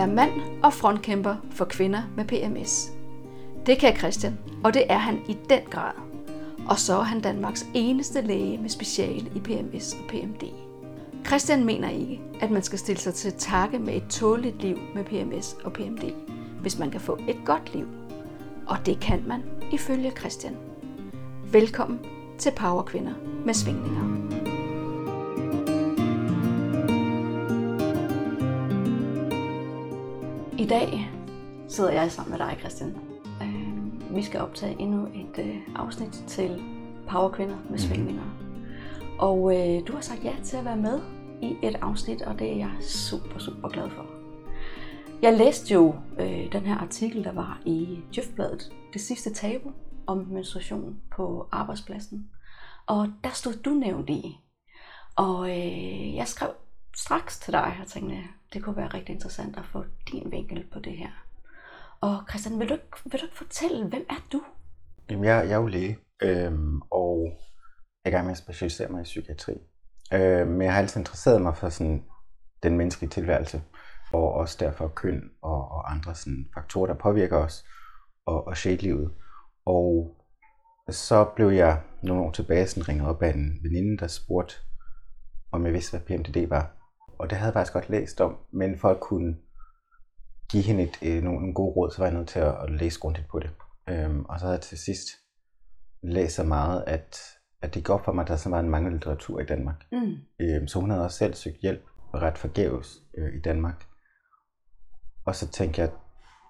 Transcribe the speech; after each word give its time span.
være 0.00 0.14
mand 0.14 0.30
og 0.62 0.72
frontkæmper 0.72 1.36
for 1.50 1.64
kvinder 1.64 2.02
med 2.16 2.24
PMS. 2.24 2.92
Det 3.66 3.78
kan 3.78 3.96
Christian, 3.96 4.38
og 4.64 4.74
det 4.74 4.84
er 4.88 4.98
han 4.98 5.18
i 5.28 5.36
den 5.48 5.60
grad. 5.70 5.92
Og 6.68 6.78
så 6.78 6.96
er 6.96 7.02
han 7.02 7.20
Danmarks 7.20 7.66
eneste 7.74 8.20
læge 8.20 8.58
med 8.58 8.68
speciale 8.68 9.30
i 9.34 9.38
PMS 9.38 9.94
og 9.94 10.08
PMD. 10.08 10.42
Christian 11.26 11.64
mener 11.64 11.90
ikke, 11.90 12.20
at 12.40 12.50
man 12.50 12.62
skal 12.62 12.78
stille 12.78 13.00
sig 13.00 13.14
til 13.14 13.32
takke 13.32 13.78
med 13.78 13.94
et 13.94 14.06
tåligt 14.10 14.62
liv 14.62 14.78
med 14.94 15.04
PMS 15.04 15.56
og 15.64 15.72
PMD, 15.72 16.04
hvis 16.60 16.78
man 16.78 16.90
kan 16.90 17.00
få 17.00 17.18
et 17.28 17.38
godt 17.44 17.74
liv. 17.74 17.86
Og 18.66 18.76
det 18.86 19.00
kan 19.00 19.24
man, 19.26 19.42
ifølge 19.72 20.12
Christian. 20.18 20.56
Velkommen 21.52 22.00
til 22.38 22.52
Power 22.56 22.82
Kvinder 22.82 23.14
med 23.44 23.54
svingninger. 23.54 24.49
Dag 30.70 31.10
sidder 31.68 31.90
jeg 31.90 32.12
sammen 32.12 32.30
med 32.30 32.38
dig, 32.38 32.56
Christian. 32.60 32.96
Øh, 33.42 34.16
vi 34.16 34.22
skal 34.22 34.40
optage 34.40 34.80
endnu 34.80 35.06
et 35.06 35.38
øh, 35.38 35.56
afsnit 35.76 36.12
til 36.26 36.62
Power 37.08 37.28
Kvinder 37.28 37.56
med 37.70 37.78
svingninger. 37.78 38.24
Og 39.18 39.56
øh, 39.56 39.86
du 39.86 39.92
har 39.92 40.00
sagt 40.00 40.24
ja 40.24 40.36
til 40.44 40.56
at 40.56 40.64
være 40.64 40.76
med 40.76 41.00
i 41.42 41.56
et 41.62 41.74
afsnit, 41.82 42.22
og 42.22 42.38
det 42.38 42.52
er 42.52 42.56
jeg 42.56 42.72
super, 42.80 43.38
super 43.38 43.68
glad 43.68 43.90
for. 43.90 44.06
Jeg 45.22 45.38
læste 45.38 45.74
jo 45.74 45.94
øh, 46.18 46.52
den 46.52 46.66
her 46.66 46.76
artikel, 46.76 47.24
der 47.24 47.32
var 47.32 47.60
i 47.64 47.98
Djøfbladet, 48.14 48.72
det 48.92 49.00
sidste 49.00 49.34
tabu 49.34 49.72
om 50.06 50.18
menstruation 50.18 51.00
på 51.16 51.48
arbejdspladsen. 51.52 52.30
Og 52.86 53.08
der 53.24 53.30
stod 53.30 53.52
du 53.52 53.70
nævnt 53.70 54.10
i. 54.10 54.38
Og 55.16 55.50
øh, 55.50 56.14
jeg 56.14 56.28
skrev 56.28 56.50
straks 56.96 57.38
til 57.38 57.52
dig 57.52 57.76
og 57.80 57.86
tænkte, 57.86 58.16
det 58.52 58.62
kunne 58.62 58.76
være 58.76 58.94
rigtig 58.94 59.12
interessant 59.12 59.56
at 59.56 59.64
få 59.72 59.84
din 60.12 60.30
vinkel 60.30 60.66
på 60.72 60.78
det 60.78 60.92
her. 60.92 61.10
Og 62.00 62.24
Christian, 62.28 62.58
vil 62.58 62.68
du, 62.68 62.74
ikke, 62.74 62.86
vil 63.04 63.20
du 63.20 63.26
ikke 63.26 63.36
fortælle, 63.36 63.88
hvem 63.88 64.06
er 64.10 64.26
du? 64.32 64.42
Jamen, 65.10 65.24
jeg, 65.24 65.44
jeg 65.44 65.52
er 65.52 65.60
jo 65.60 65.66
læge, 65.66 65.98
øhm, 66.22 66.80
og 66.90 67.28
jeg 68.04 68.10
er 68.10 68.10
i 68.10 68.10
gang 68.10 68.26
med 68.26 68.32
at 68.32 68.38
specialisere 68.38 68.88
mig 68.88 69.00
i 69.00 69.04
psykiatri. 69.04 69.52
Øh, 70.12 70.48
men 70.48 70.62
jeg 70.62 70.72
har 70.72 70.80
altid 70.80 71.00
interesseret 71.00 71.42
mig 71.42 71.56
for 71.56 71.68
sådan, 71.68 72.04
den 72.62 72.76
menneskelige 72.76 73.10
tilværelse, 73.10 73.62
og 74.12 74.32
også 74.32 74.56
derfor 74.60 74.88
køn 74.88 75.30
og, 75.42 75.70
og 75.70 75.92
andre 75.92 76.14
sådan, 76.14 76.46
faktorer, 76.54 76.86
der 76.86 76.94
påvirker 76.94 77.36
os, 77.36 77.64
og, 78.26 78.46
og 78.46 78.56
sjællivet. 78.56 79.10
Og 79.66 80.16
så 80.90 81.24
blev 81.36 81.48
jeg 81.48 81.82
nogle 82.02 82.22
år 82.22 82.30
tilbage 82.30 82.66
sådan 82.66 82.88
ringet 82.88 83.08
op 83.08 83.22
af 83.22 83.34
en 83.34 83.58
veninde, 83.62 83.98
der 83.98 84.06
spurgte, 84.06 84.54
om 85.52 85.64
jeg 85.66 85.72
vidste, 85.72 85.98
hvad 85.98 86.18
PMDD 86.18 86.48
var. 86.48 86.79
Og 87.20 87.30
det 87.30 87.38
havde 87.38 87.46
jeg 87.46 87.54
faktisk 87.54 87.72
godt 87.72 87.88
læst 87.88 88.20
om, 88.20 88.36
men 88.50 88.78
for 88.78 88.88
at 88.88 89.00
kunne 89.00 89.36
give 90.50 90.62
hende 90.62 90.82
et, 90.82 90.98
øh, 91.02 91.22
nogle, 91.22 91.40
nogle 91.40 91.54
gode 91.54 91.72
råd, 91.76 91.90
så 91.90 91.98
var 91.98 92.06
jeg 92.06 92.14
nødt 92.14 92.28
til 92.28 92.38
at, 92.38 92.54
at 92.62 92.70
læse 92.70 93.00
grundigt 93.00 93.28
på 93.28 93.38
det. 93.38 93.50
Øhm, 93.88 94.24
og 94.24 94.40
så 94.40 94.46
havde 94.46 94.56
jeg 94.56 94.62
til 94.62 94.78
sidst 94.78 95.08
læst 96.02 96.34
så 96.34 96.44
meget, 96.44 96.84
at, 96.86 97.18
at 97.62 97.74
det 97.74 97.90
op 97.90 98.04
for 98.04 98.12
mig, 98.12 98.22
at 98.22 98.28
der 98.28 98.34
er 98.34 98.38
så 98.38 98.48
meget 98.48 98.64
en 98.64 98.70
mangel 98.70 98.92
litteratur 98.92 99.40
i 99.40 99.44
Danmark. 99.44 99.84
Mm. 99.92 100.14
Øhm, 100.40 100.66
så 100.66 100.80
hun 100.80 100.90
havde 100.90 101.04
også 101.04 101.18
selv 101.18 101.34
søgt 101.34 101.56
hjælp 101.56 101.82
ret 102.14 102.38
forgæves 102.38 103.02
øh, 103.18 103.34
i 103.34 103.40
Danmark. 103.40 103.86
Og 105.24 105.34
så 105.34 105.48
tænkte 105.48 105.80
jeg, 105.80 105.88
at 105.88 105.94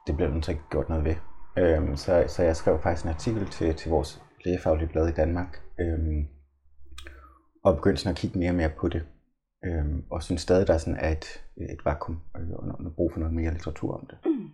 det 0.06 0.16
bliver 0.16 0.30
nødt 0.30 0.44
til 0.44 0.52
at 0.52 0.58
gjort 0.70 0.88
noget 0.88 1.04
ved. 1.04 1.16
Øhm, 1.58 1.96
så, 1.96 2.24
så 2.28 2.42
jeg 2.42 2.56
skrev 2.56 2.82
faktisk 2.82 3.04
en 3.04 3.12
artikel 3.12 3.46
til, 3.46 3.74
til 3.74 3.90
vores 3.90 4.22
lægefaglige 4.44 4.88
blad 4.88 5.08
i 5.08 5.12
Danmark, 5.12 5.62
øhm, 5.80 6.26
og 7.64 7.76
begyndte 7.76 8.02
sådan 8.02 8.14
at 8.14 8.18
kigge 8.18 8.38
mere 8.38 8.50
og 8.50 8.54
mere 8.54 8.70
på 8.78 8.88
det. 8.88 9.06
Øhm, 9.64 10.04
og 10.10 10.22
synes 10.22 10.40
stadig, 10.40 10.66
der 10.66 10.74
er 10.74 10.78
sådan 10.78 11.12
et, 11.12 11.24
et 11.56 11.84
vakuum, 11.84 12.20
øh, 12.36 12.50
og 12.50 12.66
der 12.66 12.90
er 12.90 12.94
brug 12.96 13.12
for 13.12 13.20
noget 13.20 13.34
mere 13.34 13.52
litteratur 13.52 13.94
om 13.94 14.06
det. 14.06 14.18
Mm. 14.24 14.50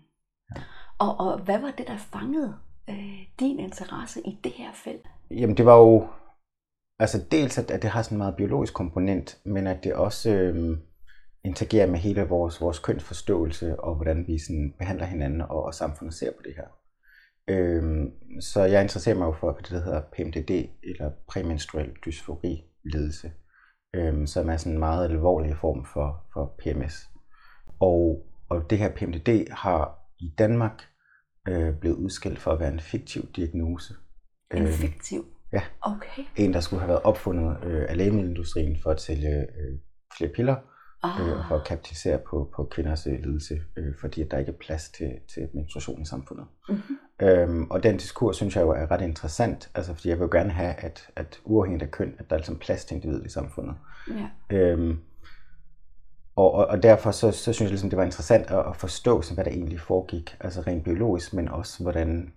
Og, 0.99 1.21
og 1.21 1.39
hvad 1.39 1.61
var 1.61 1.71
det, 1.79 1.87
der 1.87 1.97
fangede 1.97 2.55
øh, 2.91 3.27
din 3.41 3.59
interesse 3.59 4.21
i 4.21 4.39
det 4.45 4.53
her 4.53 4.73
felt? 4.75 5.07
Jamen 5.31 5.57
det 5.57 5.67
var 5.67 5.77
jo, 5.77 6.09
altså 6.99 7.25
dels 7.31 7.59
at, 7.59 7.71
at 7.71 7.83
det 7.83 7.91
har 7.91 8.03
sådan 8.03 8.17
en 8.17 8.19
meget 8.19 8.37
biologisk 8.37 8.75
komponent, 8.75 9.39
men 9.45 9.67
at 9.67 9.85
det 9.85 9.95
også 9.95 10.31
øhm, 10.31 10.81
interagerer 11.45 11.87
med 11.87 11.99
hele 11.99 12.23
vores, 12.23 12.61
vores 12.61 12.79
kønsforståelse, 12.79 13.81
og 13.81 13.95
hvordan 13.95 14.27
vi 14.27 14.39
sådan 14.39 14.75
behandler 14.79 15.07
hinanden, 15.07 15.41
og, 15.41 15.65
og 15.65 15.75
samfundet 15.75 16.15
ser 16.15 16.31
på 16.31 16.43
det 16.45 16.55
her. 16.57 16.67
Øhm, 17.49 18.13
så 18.41 18.63
jeg 18.63 18.83
interesserer 18.83 19.19
mig 19.19 19.27
jo 19.27 19.33
for 19.33 19.53
det, 19.53 19.71
der 19.71 19.85
hedder 19.85 20.01
PMDD, 20.01 20.51
eller 20.83 21.11
præmenstruel 21.29 21.97
dysfori 22.07 22.65
ledelse, 22.85 23.33
øhm, 23.97 24.27
som 24.27 24.49
er 24.51 24.57
sådan 24.57 24.73
en 24.73 24.79
meget 24.79 25.11
alvorlig 25.11 25.57
form 25.57 25.85
for, 25.85 26.25
for 26.33 26.55
PMS. 26.59 27.09
Og, 27.81 28.27
og 28.49 28.71
det 28.71 28.79
her 28.79 28.91
PMDD 28.97 29.51
har 29.51 29.99
i 30.19 30.35
Danmark 30.39 30.83
øh, 31.49 31.75
blevet 31.81 31.97
udskilt 31.97 32.39
for 32.39 32.51
at 32.53 32.61
være 32.61 32.73
en 32.73 32.81
fiktiv 32.81 33.23
diagnose. 33.37 33.95
En 34.55 34.63
Øhm, 34.63 34.73
fiktiv? 34.73 35.25
ja. 35.53 35.63
Okay. 35.81 36.23
En, 36.37 36.53
der 36.55 36.61
skulle 36.61 36.81
have 36.81 36.89
været 36.89 37.03
opfundet 37.03 37.65
øh, 37.65 37.87
af 37.89 37.97
lægemiddelindustrien 37.97 38.77
for 38.83 38.91
at 38.91 39.01
sælge 39.01 39.41
øh, 39.41 39.79
flere 40.19 40.31
piller, 40.35 40.57
Ah, 41.03 41.21
øh, 41.29 41.39
og 41.39 41.45
for 41.49 41.57
at 41.57 41.67
kapitalisere 41.67 42.19
på, 42.31 42.53
på 42.57 42.65
kvinders 42.65 43.07
øh, 43.07 43.13
lidelse, 43.13 43.61
øh, 43.77 43.95
fordi 44.01 44.23
at 44.23 44.31
der 44.31 44.39
ikke 44.39 44.53
er 44.53 44.57
plads 44.61 44.89
til, 44.89 45.13
til 45.35 45.49
menstruation 45.55 46.03
i 46.03 46.05
samfundet. 46.05 46.47
mm-hmm. 46.69 46.97
Øhm, 47.23 47.67
og 47.71 47.83
den 47.83 47.97
diskurs 47.97 48.37
synes 48.37 48.57
jeg 48.57 48.63
jo 48.63 48.71
er 48.71 48.91
ret 48.91 49.01
interessant, 49.01 49.71
altså 49.75 49.95
fordi 49.95 50.09
jeg 50.09 50.19
vil 50.19 50.25
jo 50.25 50.31
gerne 50.33 50.51
have, 50.51 50.75
at, 50.75 51.09
at 51.17 51.41
uafhængigt 51.45 51.83
af 51.83 51.91
køn, 51.91 52.15
at 52.19 52.31
der 52.31 52.37
er 52.37 52.39
ligesom 52.39 52.59
plads 52.59 52.85
til 52.85 52.95
individet 52.95 53.27
i 53.27 53.29
samfundet. 53.29 53.75
ja. 54.09 54.57
Øhm, 54.57 54.99
og, 56.37 56.53
og, 56.53 56.67
og 56.67 56.83
derfor 56.83 57.11
så, 57.11 57.31
så 57.31 57.53
synes 57.53 57.61
jeg 57.61 57.69
ligesom, 57.69 57.91
det 57.91 57.97
var 57.97 58.05
interessant 58.05 58.51
at, 58.51 58.67
at 58.67 58.77
forstå, 58.77 59.23
sådan, 59.23 59.35
hvad 59.35 59.45
der 59.45 59.51
egentlig 59.51 59.81
foregik, 59.81 60.37
altså 60.41 60.61
rent 60.61 60.85
biologisk, 60.85 61.35
men 61.35 61.49
også 61.49 61.83
hvordan 61.83 62.33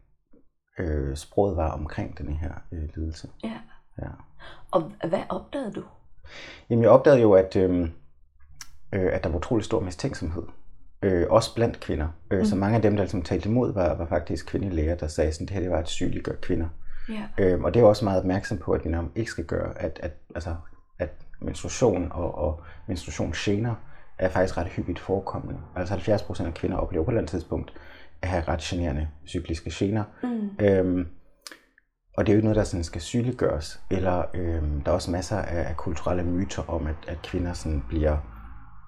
øh, 0.79 1.17
sproget 1.17 1.55
var 1.55 1.71
omkring 1.71 2.17
den 2.17 2.33
her 2.33 2.53
øh, 2.71 2.89
lidelse. 2.95 3.29
ja. 3.43 3.57
Ja. 4.01 4.09
Og 4.71 4.91
hvad 5.07 5.23
opdagede 5.29 5.71
du? 5.71 5.83
Jamen 6.69 6.83
jeg 6.83 6.91
opdagede 6.91 7.21
jo, 7.21 7.33
at, 7.33 7.55
øh, 7.55 7.81
øh, 8.93 9.13
at 9.13 9.23
der 9.23 9.29
var 9.29 9.37
utrolig 9.37 9.65
stor 9.65 9.79
mistænksomhed. 9.79 10.43
Øh, 11.01 11.25
også 11.29 11.55
blandt 11.55 11.79
kvinder. 11.79 12.07
Øh, 12.31 12.39
mm. 12.39 12.45
Så 12.45 12.55
mange 12.55 12.75
af 12.75 12.81
dem, 12.81 12.95
der 12.95 13.03
ligesom 13.03 13.21
talte 13.21 13.49
imod, 13.49 13.73
var, 13.73 13.95
var 13.95 14.05
faktisk 14.05 14.45
kvindelige 14.45 14.75
læger, 14.75 14.95
der 14.95 15.07
sagde, 15.07 15.27
at 15.27 15.37
det 15.39 15.49
her 15.49 15.59
det 15.59 15.71
var 15.71 15.79
et 15.79 15.87
sygeliggør 15.87 16.35
kvinder. 16.41 16.67
Ja. 17.09 17.23
Øh, 17.37 17.61
og 17.61 17.73
det 17.73 17.79
er 17.79 17.83
også 17.83 18.05
meget 18.05 18.19
opmærksom 18.19 18.57
på, 18.57 18.71
at 18.71 18.85
vi 18.85 18.89
nok 18.89 19.05
ikke 19.15 19.31
skal 19.31 19.45
gøre, 19.45 19.81
at, 19.81 19.99
at, 20.03 20.11
altså, 20.35 20.55
at 20.99 21.09
menstruation 21.41 22.11
og, 22.11 22.35
og 22.37 22.61
menstruationsgener 22.87 23.75
er 24.17 24.29
faktisk 24.29 24.57
ret 24.57 24.67
hyppigt 24.67 24.99
forekommende. 24.99 25.59
Altså 25.75 25.95
70% 25.95 26.45
af 26.45 26.53
kvinder 26.53 26.77
oplever 26.77 27.05
på 27.05 27.11
et 27.11 27.13
eller 27.13 27.21
andet 27.21 27.31
tidspunkt 27.31 27.73
at 28.21 28.29
have 28.29 28.43
ret 28.47 28.59
generende 28.59 29.07
cykliske 29.27 29.71
gener. 29.73 30.03
Mm. 30.23 30.65
Øhm, 30.65 31.07
og 32.17 32.25
det 32.25 32.31
er 32.31 32.35
jo 32.35 32.37
ikke 32.37 32.45
noget, 32.45 32.55
der 32.55 32.63
sådan 32.63 32.83
skal 32.83 33.01
sygeliggøres. 33.01 33.81
Eller 33.91 34.23
øhm, 34.33 34.81
der 34.81 34.91
er 34.91 34.95
også 34.95 35.11
masser 35.11 35.37
af, 35.37 35.69
af 35.69 35.77
kulturelle 35.77 36.23
myter 36.23 36.69
om, 36.69 36.87
at, 36.87 36.95
at 37.07 37.21
kvinder 37.21 37.53
sådan 37.53 37.83
bliver 37.87 38.17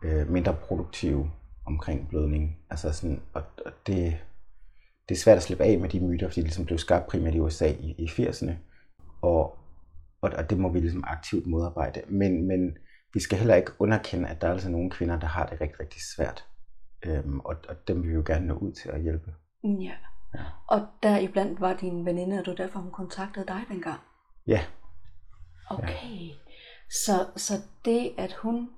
øh, 0.04 0.30
mindre 0.32 0.54
produktive 0.54 1.32
omkring 1.66 2.10
blødning. 2.10 2.58
Altså 2.70 2.94
sådan, 2.94 3.22
og, 3.34 3.44
og 3.66 3.72
det, 3.88 4.18
det 5.10 5.16
er 5.16 5.20
svært 5.20 5.38
at 5.38 5.44
slippe 5.44 5.64
af 5.64 5.80
med 5.80 5.90
de 5.90 6.00
myter, 6.00 6.28
fordi 6.28 6.42
de 6.42 6.46
ligesom 6.46 6.66
blev 6.66 6.78
skabt 6.78 7.08
primært 7.08 7.36
i 7.36 7.40
USA 7.40 7.68
i, 7.68 7.96
i 7.98 8.06
80'erne. 8.06 8.52
Og, 9.22 9.58
og, 10.22 10.32
og 10.38 10.50
det 10.50 10.58
må 10.58 10.70
vi 10.70 10.80
ligesom 10.80 11.04
aktivt 11.08 11.48
modarbejde. 11.48 12.02
Men, 12.08 12.48
men 12.48 12.78
vi 13.14 13.20
skal 13.20 13.38
heller 13.38 13.56
ikke 13.56 13.72
underkende, 13.80 14.30
at 14.30 14.42
der 14.42 14.48
er 14.48 14.52
altså 14.52 14.70
nogle 14.70 14.90
kvinder, 14.90 15.20
der 15.20 15.28
har 15.28 15.46
det 15.46 15.62
rigtig, 15.62 15.80
rigtig 15.80 16.02
svært. 16.16 16.46
Øhm, 17.06 17.40
og, 17.40 17.56
og 17.70 17.88
dem 17.88 18.04
vil 18.04 18.10
vi 18.10 18.16
jo 18.16 18.24
gerne 18.26 18.48
nå 18.48 18.54
ud 18.54 18.72
til 18.72 18.90
at 18.90 19.02
hjælpe. 19.02 19.34
Ja. 19.64 19.94
Ja. 20.36 20.44
Og 20.68 20.88
der 21.04 21.18
iblandt 21.18 21.62
var 21.62 21.74
din 21.74 22.06
veninde, 22.06 22.40
og 22.40 22.46
det 22.46 22.52
var 22.52 22.66
derfor, 22.66 22.80
hun 22.80 22.92
kontaktede 22.92 23.46
dig 23.48 23.62
dengang. 23.70 24.00
Ja, 24.48 24.62
Okay. 25.72 26.30
Så, 26.90 27.28
så 27.36 27.54
det, 27.86 28.14
at 28.18 28.34
hun 28.34 28.70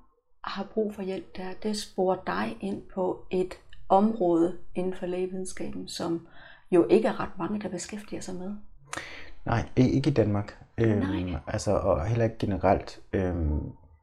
har 0.46 0.64
brug 0.64 0.94
for 0.94 1.02
hjælp 1.02 1.36
der, 1.36 1.48
det 1.62 1.76
sporer 1.76 2.16
dig 2.26 2.56
ind 2.60 2.82
på 2.94 3.24
et 3.30 3.54
område 3.88 4.56
inden 4.74 4.94
for 4.94 5.06
lægevidenskaben, 5.06 5.88
som 5.88 6.26
jo 6.70 6.86
ikke 6.90 7.08
er 7.08 7.20
ret 7.20 7.38
mange, 7.38 7.60
der 7.60 7.68
beskæftiger 7.68 8.20
sig 8.20 8.34
med. 8.34 8.54
Nej, 9.44 9.68
ikke 9.76 10.10
i 10.10 10.12
Danmark. 10.12 10.58
Øhm, 10.78 10.98
Nej. 10.98 11.40
Altså, 11.46 11.72
og 11.72 12.06
heller 12.06 12.24
ikke 12.24 12.38
generelt. 12.38 13.00
Øhm, 13.12 13.60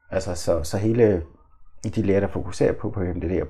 altså, 0.10 0.36
så, 0.36 0.64
så 0.64 0.78
hele 0.78 1.24
de 1.84 2.02
læger, 2.02 2.20
der 2.20 2.28
fokuserer 2.28 2.74
på, 2.74 2.90
på 2.90 3.00
PMDD 3.00 3.42
og 3.42 3.48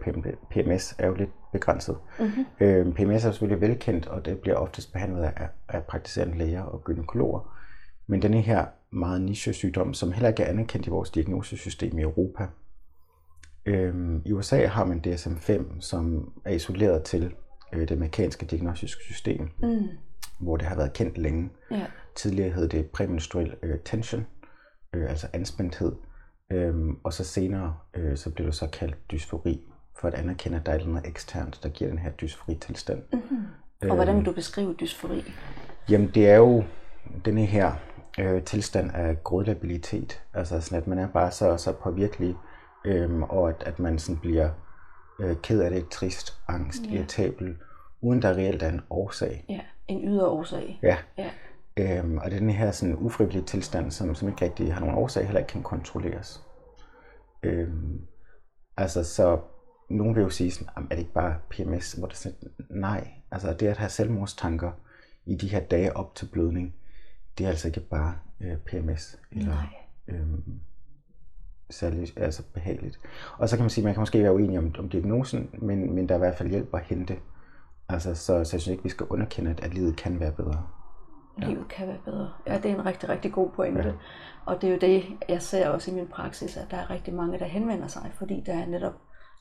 PMS, 0.52 0.96
er 0.98 1.08
jo 1.08 1.14
lidt 1.14 1.30
begrænset. 1.52 1.98
Mm-hmm. 2.20 2.46
Øhm, 2.60 2.94
PMS 2.94 3.26
er 3.26 3.32
selvfølgelig 3.32 3.62
velkendt, 3.62 4.08
og 4.08 4.26
det 4.26 4.40
bliver 4.40 4.58
oftest 4.58 4.94
behandlet 4.94 5.24
af, 5.24 5.48
af 5.70 5.84
praktiserende 5.84 6.38
læger 6.38 6.64
og 6.64 6.84
gynækologer. 6.84 7.58
Men 8.08 8.22
denne 8.22 8.42
her 8.42 8.66
meget 8.92 9.22
niche 9.22 9.54
sygdom, 9.54 9.94
som 9.94 10.12
heller 10.12 10.30
ikke 10.30 10.44
er 10.44 10.50
anerkendt 10.50 10.88
i 10.88 10.90
vores 10.90 11.10
diagnosesystem 11.10 12.00
i 12.00 12.02
Europa. 12.02 12.48
Øhm, 13.66 14.22
I 14.26 14.32
USA 14.32 14.66
har 14.66 14.86
man 14.86 15.02
DSM-5, 15.08 15.64
som 15.80 16.32
er 16.46 16.52
isoleret 16.54 17.04
til 17.04 17.34
øh, 17.74 17.80
det 17.82 17.92
amerikanske 17.92 18.46
diagnostiske 18.46 19.04
system, 19.04 19.50
Mm. 19.64 19.88
hvor 20.40 20.58
det 20.58 20.68
har 20.68 20.76
været 20.76 20.94
kendt 20.94 21.18
længe. 21.18 21.50
Ja. 21.72 21.86
Tidligere 22.16 22.50
hed 22.50 22.70
det 22.70 22.86
præmenstruel 22.86 23.56
øh, 23.64 23.80
tension, 23.86 24.26
øh, 24.94 25.10
altså 25.10 25.28
anspændthed. 25.34 25.92
Øhm, 26.52 26.98
og 27.04 27.14
så 27.14 27.24
senere, 27.24 27.76
øh, 27.94 28.18
så 28.18 28.30
blev 28.30 28.48
det 28.48 28.56
så 28.56 28.68
kaldt 28.68 28.98
dysfori. 29.12 29.68
for 30.00 30.08
at 30.08 30.14
anerkende, 30.14 30.58
at 30.58 30.66
der 30.66 30.72
er 30.72 30.86
noget 30.86 31.08
eksternt, 31.08 31.60
der 31.64 31.70
giver 31.70 31.90
den 31.90 32.00
her 32.00 32.12
dysfori-tilstand. 32.12 33.02
Mm-hmm. 33.14 33.90
Og 33.90 33.96
hvordan 33.96 34.18
vil 34.18 34.26
du 34.26 34.32
beskrive 34.32 34.76
dysfori? 34.80 35.24
Jamen, 35.90 36.12
det 36.16 36.30
er 36.30 36.36
jo 36.36 36.64
denne 37.26 37.46
her 37.46 37.72
øh, 38.20 38.44
tilstand 38.44 38.92
af 38.94 39.24
grådlabilitet. 39.24 40.22
Altså 40.34 40.62
sådan, 40.62 40.78
at 40.78 40.88
man 40.88 40.98
er 40.98 41.08
bare 41.08 41.32
så, 41.32 41.58
så 41.58 41.72
påvirkelig, 41.74 42.36
øh, 42.86 43.22
og 43.22 43.50
at, 43.50 43.64
at 43.66 43.80
man 43.80 44.00
sådan 44.00 44.22
bliver 44.22 44.50
øh, 45.20 45.38
ked 45.44 45.62
af 45.62 45.72
det, 45.72 45.90
trist, 45.90 46.42
angst, 46.48 46.82
ja. 46.86 46.96
irritabel, 46.96 47.58
uden 48.02 48.22
der 48.22 48.30
reelt 48.30 48.64
er 48.64 48.70
en 48.70 48.82
årsag. 48.90 49.46
Ja, 49.50 49.62
en 49.88 50.08
ydre 50.08 50.28
årsag. 50.28 50.80
Ja. 50.84 50.98
ja. 51.18 51.30
Øhm, 51.78 52.18
og 52.18 52.26
det 52.26 52.34
er 52.34 52.40
den 52.40 52.50
her 52.50 52.72
sådan 52.72 52.96
ufrivillige 52.96 53.44
tilstand, 53.44 53.92
som, 53.92 54.16
som 54.16 54.30
ikke 54.30 54.46
rigtig 54.46 54.74
har 54.74 54.80
nogen 54.80 54.96
årsag, 54.96 55.26
heller 55.26 55.40
ikke 55.40 55.52
kan 55.52 55.64
kontrolleres. 55.64 56.44
Øhm, 57.44 58.02
altså, 58.78 59.04
så 59.04 59.40
nogen 59.90 60.16
vil 60.16 60.22
jo 60.22 60.30
sige 60.30 60.52
sådan, 60.52 60.68
er 60.76 60.96
det 60.96 61.00
ikke 61.00 61.14
bare 61.14 61.36
PMS? 61.50 61.94
Hvor 61.94 62.08
det 62.08 62.18
sådan, 62.18 62.38
nej, 62.70 63.08
altså 63.32 63.54
det 63.54 63.68
at 63.68 63.78
have 63.78 63.90
selvmordstanker 63.90 64.72
i 65.26 65.36
de 65.36 65.48
her 65.48 65.60
dage 65.60 65.98
op 65.98 66.16
til 66.16 66.26
blødning, 66.26 66.76
det 67.38 67.46
er 67.46 67.50
altså 67.50 67.68
ikke 67.68 67.80
bare 67.80 68.16
øh, 68.40 68.58
PMS. 68.58 69.20
Eller, 69.32 69.56
nej. 69.56 69.66
Øhm, 70.08 70.62
særlig 71.72 72.08
altså 72.16 72.44
behageligt. 72.54 73.00
Og 73.38 73.50
så 73.50 73.56
kan 73.56 73.64
man 73.64 73.70
sige, 73.70 73.86
man 73.86 73.94
kan 73.94 74.02
måske 74.02 74.24
være 74.24 74.34
uenig 74.34 74.58
om, 74.58 74.76
om 74.80 74.90
diagnosen, 74.90 75.50
men, 75.54 75.96
men 75.96 76.10
der 76.10 76.16
er 76.16 76.18
i 76.18 76.26
hvert 76.26 76.38
fald 76.38 76.50
hjælp 76.50 76.74
at 76.74 76.82
hente. 76.82 77.16
Altså, 77.90 78.16
så, 78.16 78.26
så 78.26 78.34
jeg 78.36 78.46
synes 78.46 78.68
ikke, 78.68 78.84
vi 78.84 78.90
skal 78.90 79.08
underkende, 79.10 79.52
at, 79.52 79.64
at 79.64 79.74
livet 79.74 79.96
kan 79.96 80.20
være 80.20 80.32
bedre. 80.32 80.64
Ja. 81.42 81.48
Livet 81.48 81.68
kan 81.68 81.88
være 81.88 82.00
bedre. 82.06 82.30
Ja, 82.48 82.58
det 82.58 82.72
er 82.72 82.76
en 82.76 82.86
rigtig, 82.86 83.10
rigtig 83.10 83.32
god 83.32 83.50
pointe. 83.50 83.88
Ja. 83.88 83.94
Og 84.46 84.62
det 84.62 84.68
er 84.68 84.74
jo 84.74 84.80
det, 84.82 85.04
jeg 85.30 85.42
ser 85.42 85.70
også 85.70 85.92
i 85.92 85.94
min 85.94 86.08
praksis, 86.08 86.58
at 86.58 86.68
der 86.72 86.78
er 86.78 86.90
rigtig 86.90 87.14
mange, 87.14 87.40
der 87.40 87.46
henvender 87.46 87.88
sig, 87.88 88.12
fordi 88.18 88.44
der 88.46 88.54
er 88.54 88.66
netop 88.66 88.94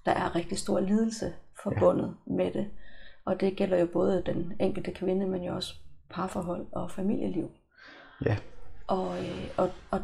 der 0.06 0.12
er 0.12 0.36
rigtig 0.36 0.58
stor 0.58 0.80
lidelse 0.80 1.32
forbundet 1.62 2.16
ja. 2.26 2.32
med 2.32 2.52
det. 2.52 2.70
Og 3.24 3.40
det 3.40 3.56
gælder 3.56 3.78
jo 3.78 3.86
både 3.86 4.22
den 4.26 4.52
enkelte 4.60 4.92
kvinde, 4.92 5.26
men 5.26 5.42
jo 5.42 5.54
også 5.54 5.74
parforhold 6.10 6.66
og 6.72 6.90
familieliv. 6.90 7.50
Ja. 8.24 8.36
Og, 8.86 9.18
øh, 9.18 9.48
og, 9.56 9.70
og 9.90 10.00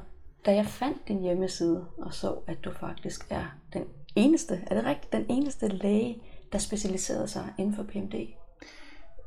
da 0.47 0.55
jeg 0.55 0.67
fandt 0.67 1.09
din 1.09 1.21
hjemmeside 1.21 1.87
og 1.99 2.15
så, 2.15 2.35
at 2.47 2.57
du 2.65 2.73
faktisk 2.73 3.27
er 3.31 3.57
den 3.73 3.85
eneste, 4.17 4.61
er 4.67 4.75
det 4.75 4.85
rigtigt, 4.85 5.13
den 5.13 5.27
eneste 5.29 5.69
læge, 5.69 6.23
der 6.53 6.59
specialiserede 6.59 7.29
sig 7.29 7.45
inden 7.59 7.75
for 7.75 7.83
PMD? 7.83 8.15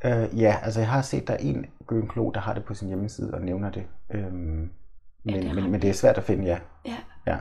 Uh, 0.05 0.39
ja, 0.39 0.55
altså 0.63 0.79
jeg 0.79 0.89
har 0.89 1.01
set, 1.01 1.27
der 1.27 1.33
er 1.33 1.37
en 1.37 1.65
gynekolog, 1.87 2.33
der 2.33 2.39
har 2.39 2.53
det 2.53 2.65
på 2.65 2.73
sin 2.73 2.87
hjemmeside 2.87 3.33
og 3.33 3.41
nævner 3.41 3.71
det. 3.71 3.83
Øhm, 4.11 4.69
men, 5.23 5.35
det 5.35 5.55
men, 5.55 5.71
men 5.71 5.81
det 5.81 5.89
er 5.89 5.93
svært 5.93 6.17
at 6.17 6.23
finde, 6.23 6.45
ja. 6.45 6.59
Ja. 6.85 6.97
ja. 7.27 7.37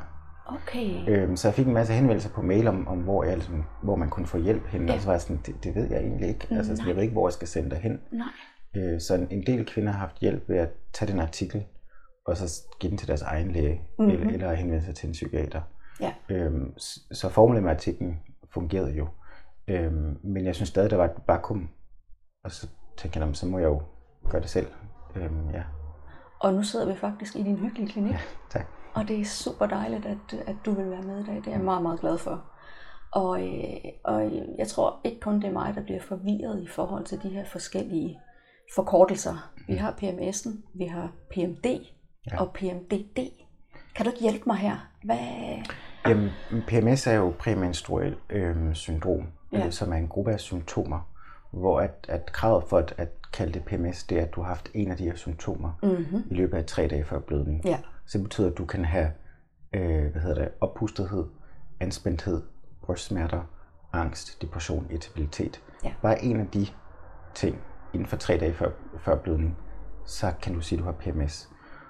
Okay. 0.47 1.09
Øhm, 1.09 1.37
så 1.37 1.49
jeg 1.49 1.55
fik 1.55 1.67
en 1.67 1.75
masse 1.75 1.93
henvendelser 1.93 2.31
på 2.31 2.43
mail 2.43 2.69
om, 2.69 2.89
om 2.89 2.99
hvor, 2.99 3.25
jeg, 3.25 3.33
altså, 3.33 3.51
hvor 3.83 3.97
man 3.97 4.11
kunne 4.11 4.27
få 4.27 4.39
hjælp 4.39 4.67
hen, 4.67 4.89
ja. 4.89 4.95
og 4.95 5.01
så 5.01 5.07
var 5.07 5.13
jeg 5.13 5.21
sådan, 5.21 5.41
det, 5.47 5.65
det 5.65 5.75
ved 5.75 5.91
jeg 5.91 6.01
egentlig 6.01 6.29
ikke. 6.29 6.47
Altså, 6.51 6.77
så 6.77 6.83
jeg 6.87 6.97
ved 6.97 7.03
ikke, 7.03 7.13
hvor 7.13 7.29
jeg 7.29 7.33
skal 7.33 7.49
sende 7.49 7.71
dig 7.71 7.79
hen. 7.79 8.01
Nej. 8.13 8.29
Øh, 8.77 9.01
så 9.01 9.15
en, 9.15 9.27
en 9.31 9.47
del 9.47 9.67
kvinder 9.67 9.93
har 9.93 9.99
haft 9.99 10.19
hjælp 10.21 10.49
ved 10.49 10.57
at 10.57 10.69
tage 10.93 11.13
den 11.13 11.21
artikel, 11.21 11.65
og 12.29 12.37
så 12.37 12.63
give 12.81 12.91
den 12.91 12.99
til 12.99 13.09
deres 13.09 13.23
egen 13.23 13.53
læge, 13.53 13.83
mm-hmm. 13.99 14.13
eller, 14.13 14.33
eller 14.33 14.55
henvende 14.55 14.85
sig 14.85 14.95
til 14.95 15.07
en 15.07 15.13
psykiater. 15.13 15.61
Ja. 16.01 16.15
Øhm, 16.29 16.79
så 17.13 17.29
formålet 17.29 18.17
fungerede 18.51 18.93
jo. 18.93 19.09
Øhm, 19.69 20.19
men 20.23 20.45
jeg 20.45 20.55
synes 20.55 20.69
stadig, 20.69 20.91
der 20.91 20.97
var 20.97 21.05
et 21.05 21.17
vakuum. 21.27 21.69
Og 22.45 22.51
så 22.51 22.69
tænkte 22.97 23.21
jeg, 23.21 23.37
så 23.37 23.47
må 23.47 23.59
jeg 23.59 23.67
jo 23.67 23.83
gøre 24.31 24.43
det 24.43 24.51
selv. 24.51 24.67
Øhm, 25.17 25.51
ja. 25.51 25.63
Og 26.41 26.55
nu 26.55 26.63
sidder 26.63 26.87
vi 26.87 26.95
faktisk 26.95 27.37
i 27.37 27.43
din 27.43 27.57
hyggelige 27.57 27.89
klinik. 27.89 28.13
Ja, 28.13 28.19
tak. 28.51 28.67
Og 28.95 29.09
det 29.09 29.21
er 29.21 29.25
super 29.25 29.67
dejligt, 29.67 30.07
at, 30.07 30.41
at 30.47 30.57
du 30.65 30.73
vil 30.73 30.91
være 30.91 31.03
med 31.03 31.21
i 31.21 31.27
dag. 31.27 31.37
Det 31.37 31.47
er 31.47 31.51
jeg 31.51 31.61
meget, 31.61 31.83
meget 31.83 32.01
glad 32.01 32.19
for. 32.19 32.45
Og, 33.13 33.43
øh, 33.43 33.75
og 34.05 34.33
jeg 34.59 34.69
tror 34.69 35.01
ikke 35.05 35.21
kun 35.21 35.35
det 35.35 35.45
er 35.45 35.53
mig, 35.53 35.75
der 35.75 35.83
bliver 35.83 36.01
forvirret 36.01 36.63
i 36.63 36.67
forhold 36.67 37.05
til 37.05 37.23
de 37.23 37.29
her 37.29 37.45
forskellige 37.45 38.21
forkortelser. 38.75 39.53
Vi 39.67 39.75
har 39.75 39.93
PMS'en, 39.93 40.51
vi 40.75 40.85
har 40.85 41.13
PMD 41.31 41.67
ja. 42.33 42.41
og 42.41 42.53
PMDD. 42.53 43.19
Kan 43.95 44.05
du 44.05 44.11
ikke 44.11 44.23
hjælpe 44.23 44.43
mig 44.47 44.57
her? 44.57 44.77
Hvad... 45.05 45.19
Jamen, 46.07 46.31
PMS 46.67 47.07
er 47.07 47.15
jo 47.15 47.35
præmenstruel 47.39 48.17
øh, 48.31 48.75
syndrom, 48.75 49.27
ja. 49.53 49.67
øh, 49.67 49.73
som 49.73 49.93
er 49.93 49.97
en 49.97 50.09
gruppe 50.09 50.33
af 50.33 50.41
symptomer, 50.41 51.01
hvor 51.51 51.81
at, 51.81 52.07
at 52.09 52.33
kravet 52.33 52.65
for 52.69 52.79
at, 52.79 52.95
at 52.97 53.09
kalde 53.33 53.53
det 53.53 53.65
PMS, 53.65 54.05
det 54.05 54.19
er, 54.19 54.23
at 54.23 54.35
du 54.35 54.41
har 54.41 54.49
haft 54.49 54.71
en 54.75 54.91
af 54.91 54.97
de 54.97 55.05
her 55.05 55.17
symptomer 55.17 55.73
mm-hmm. 55.83 56.23
i 56.31 56.35
løbet 56.35 56.59
af 56.59 56.65
tre 56.65 56.89
dage 56.89 57.05
før 57.05 57.21
blødning. 57.21 57.65
Ja. 57.65 57.79
Så 58.07 58.19
det 58.19 58.25
betyder, 58.25 58.51
at 58.51 58.59
du 58.59 58.65
kan 58.65 58.85
have 58.85 59.11
øh, 59.73 60.13
hvad 60.13 60.23
hedder 60.23 60.43
det, 60.43 60.49
oppustethed, 60.61 61.25
anspændthed, 61.81 62.43
brystsmerter, 62.83 63.43
angst, 63.93 64.43
depression, 64.43 64.87
irritabilitet. 64.91 65.63
Ja. 65.85 65.93
Bare 66.03 66.25
en 66.25 66.41
af 66.41 66.47
de 66.47 66.67
ting 67.35 67.59
inden 67.95 68.09
for 68.09 68.17
tre 68.17 68.39
dage 68.39 68.55
før, 68.55 68.71
før 68.99 69.17
blødning, 69.17 69.57
så 70.07 70.33
kan 70.43 70.55
du 70.55 70.61
sige, 70.61 70.79
at 70.79 70.81
du 70.81 70.85
har 70.85 70.93
PMS. 70.93 71.49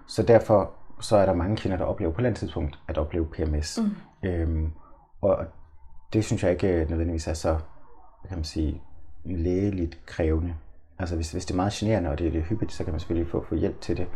Så 0.08 0.22
derfor 0.22 0.72
så 1.00 1.16
er 1.16 1.26
der 1.26 1.34
mange 1.34 1.56
kvinder, 1.56 1.78
der 1.78 1.84
oplever 1.84 2.12
på 2.12 2.14
et 2.14 2.19
eller 2.19 2.28
andet 2.28 2.40
tidspunkt 2.40 2.78
at 2.88 2.99
opleve 2.99 3.26
PMS. 3.26 3.78
Mm. 3.82 4.28
Øhm, 4.28 4.72
og 5.20 5.38
det 6.12 6.25
synes 6.25 6.43
jeg 6.43 6.52
ikke 6.52 6.87
nødvendigvis 6.88 7.26
er 7.26 7.34
så, 7.34 7.58
kan 8.28 8.37
man 8.37 8.44
sige, 8.44 8.82
lægeligt 9.25 10.06
krævende. 10.06 10.55
Altså 10.99 11.14
hvis, 11.14 11.32
hvis 11.32 11.46
det 11.46 11.52
er 11.55 11.56
meget 11.56 11.72
generende, 11.72 12.10
og 12.10 12.19
det 12.19 12.26
er 12.26 12.31
det 12.31 12.43
hyppigt, 12.43 12.72
så 12.72 12.84
kan 12.84 12.93
man 12.93 13.00
selvfølgelig 13.00 13.31
få, 13.31 13.44
få 13.49 13.55
hjælp 13.55 13.81
til 13.81 13.96
det. 13.96 14.06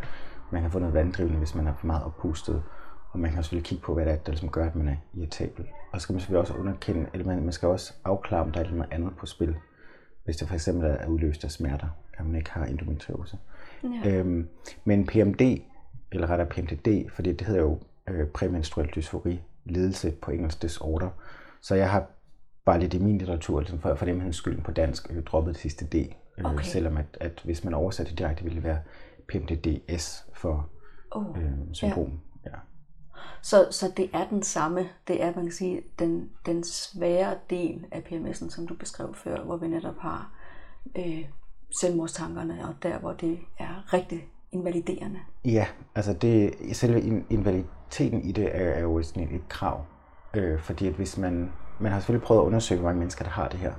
Man 0.52 0.62
kan 0.62 0.70
få 0.70 0.78
noget 0.78 0.94
vanddrivende, 0.94 1.38
hvis 1.38 1.54
man 1.54 1.66
er 1.66 1.74
for 1.74 1.86
meget 1.86 2.04
oppustet. 2.04 2.62
Og 3.10 3.18
man 3.18 3.32
kan 3.32 3.42
selvfølgelig 3.42 3.66
kigge 3.66 3.84
på, 3.84 3.94
hvad 3.94 4.04
det 4.04 4.12
er, 4.12 4.16
der 4.16 4.32
ligesom 4.32 4.48
gør, 4.48 4.66
at 4.66 4.76
man 4.76 4.88
er 4.88 4.96
irritabel. 5.14 5.66
Og 5.92 6.00
så 6.00 6.02
skal 6.02 6.12
man 6.12 6.20
selvfølgelig 6.20 6.40
også 6.40 6.54
underkende, 6.54 7.06
eller 7.12 7.26
man, 7.26 7.42
man 7.42 7.52
skal 7.52 7.68
også 7.68 7.92
afklare, 8.04 8.42
om 8.42 8.52
der 8.52 8.60
er 8.60 8.70
noget 8.70 8.92
andet 8.92 9.16
på 9.16 9.26
spil. 9.26 9.56
Hvis 10.24 10.36
det 10.36 10.48
for 10.48 10.54
eksempel 10.54 10.96
er 11.00 11.06
udløst 11.06 11.44
af 11.44 11.50
smerter, 11.50 11.88
at 12.18 12.26
man 12.26 12.36
ikke 12.36 12.50
har 12.50 12.64
endometriose. 12.64 13.38
Ja. 14.04 14.10
Øhm, 14.10 14.48
men 14.84 15.06
PMD, 15.06 15.40
eller 16.14 16.30
rettere 16.30 16.48
PMDD, 16.48 17.10
fordi 17.10 17.32
det 17.32 17.46
hedder 17.46 17.60
jo 17.60 17.78
øh, 18.08 18.26
præmenstruel 18.26 18.90
dysfori, 18.96 19.40
lidelse 19.64 20.10
på 20.10 20.30
engelsk 20.30 20.62
disorder. 20.62 21.08
Så 21.60 21.74
jeg 21.74 21.90
har 21.90 22.06
bare 22.64 22.80
lidt 22.80 22.94
i 22.94 22.98
min 22.98 23.18
litteratur, 23.18 23.60
ligesom 23.60 23.80
for, 23.80 23.94
for 23.94 24.04
dem 24.04 24.32
skylden 24.32 24.62
på 24.62 24.70
dansk, 24.70 25.10
øh, 25.10 25.22
droppet 25.22 25.54
det 25.54 25.62
sidste 25.62 25.86
D. 25.86 25.94
Øh, 26.38 26.52
okay. 26.52 26.64
Selvom 26.64 26.96
at, 26.96 27.06
at 27.20 27.40
hvis 27.44 27.64
man 27.64 27.74
oversætter 27.74 28.10
det 28.10 28.18
direkte, 28.18 28.44
ville 28.44 28.56
det 28.56 28.64
være 28.64 28.80
PMDDS 29.28 30.26
for 30.32 30.70
oh, 31.10 31.38
øh, 31.38 31.52
syndrom. 31.72 32.20
Ja. 32.44 32.50
ja. 32.50 32.56
Så, 33.42 33.68
så 33.70 33.92
det 33.96 34.10
er 34.12 34.28
den 34.28 34.42
samme, 34.42 34.88
det 35.08 35.22
er, 35.22 35.34
man 35.34 35.44
kan 35.44 35.52
sige, 35.52 35.82
den, 35.98 36.30
den 36.46 36.64
svære 36.64 37.36
del 37.50 37.84
af 37.92 38.00
PMS'en, 38.00 38.50
som 38.50 38.66
du 38.66 38.74
beskrev 38.74 39.14
før, 39.14 39.44
hvor 39.44 39.56
vi 39.56 39.68
netop 39.68 39.98
har 39.98 40.32
øh, 40.98 41.24
selvmordstankerne, 41.80 42.68
og 42.68 42.74
der, 42.82 42.98
hvor 42.98 43.12
det 43.12 43.38
er 43.58 43.94
rigtig 43.94 44.28
invaliderende. 44.52 45.18
Ja, 45.44 45.66
altså 45.94 46.12
det, 46.12 46.54
selve 46.72 47.24
invaliditeten 47.30 48.22
i 48.22 48.32
det 48.32 48.44
er, 48.44 48.70
er 48.70 48.80
jo 48.80 49.02
sådan 49.02 49.22
et, 49.22 49.34
et 49.34 49.48
krav. 49.48 49.84
Øh, 50.34 50.60
fordi 50.60 50.86
at 50.86 50.94
hvis 50.94 51.18
man, 51.18 51.52
man 51.80 51.92
har 51.92 52.00
selvfølgelig 52.00 52.26
prøvet 52.26 52.40
at 52.40 52.46
undersøge, 52.46 52.80
hvor 52.80 52.88
mange 52.88 52.98
mennesker, 52.98 53.24
der 53.24 53.30
har 53.30 53.48
det 53.48 53.58
her. 53.58 53.72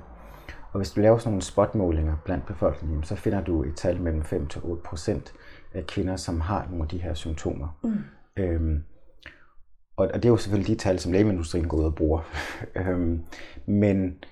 Og 0.72 0.78
hvis 0.78 0.90
du 0.90 1.00
laver 1.00 1.18
sådan 1.18 1.30
nogle 1.30 1.42
spotmålinger 1.42 2.16
blandt 2.24 2.46
befolkningen, 2.46 3.04
så 3.04 3.16
finder 3.16 3.40
du 3.40 3.62
et 3.62 3.76
tal 3.76 4.00
mellem 4.00 4.22
5 4.22 4.46
til 4.46 4.60
8 4.64 4.82
procent 4.82 5.32
af 5.74 5.86
kvinder, 5.86 6.16
som 6.16 6.40
har 6.40 6.66
nogle 6.70 6.82
af 6.82 6.88
de 6.88 6.98
her 6.98 7.14
symptomer. 7.14 7.78
Mm. 7.84 7.94
Øhm, 8.36 8.84
og, 9.96 10.08
og 10.14 10.14
det 10.14 10.24
er 10.24 10.28
jo 10.28 10.36
selvfølgelig 10.36 10.76
de 10.78 10.82
tal, 10.82 10.98
som 10.98 11.12
lægeindustrien 11.12 11.68
går 11.68 11.76
ud 11.76 11.84
og 11.84 11.94
bruger. 11.94 12.20
øhm, 12.76 13.24
men 13.66 14.24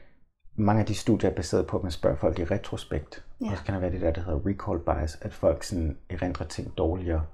mange 0.57 0.81
af 0.81 0.87
de 0.87 0.95
studier 0.95 1.31
er 1.31 1.35
baseret 1.35 1.67
på, 1.67 1.77
at 1.77 1.83
man 1.83 1.93
spørger 1.93 2.17
folk 2.17 2.39
i 2.39 2.45
retrospekt. 2.45 3.25
Ja. 3.41 3.51
Og 3.51 3.57
så 3.57 3.65
kan 3.65 3.75
der 3.75 3.81
være 3.81 3.91
det 3.93 4.01
der, 4.01 4.11
der 4.11 4.23
hedder 4.23 4.41
recall 4.47 4.79
bias, 4.79 5.19
at 5.21 5.33
folk 5.33 5.63
sådan 5.63 5.99
erindrer 6.11 6.47
ting 6.47 6.79
dårligere, 6.79 7.27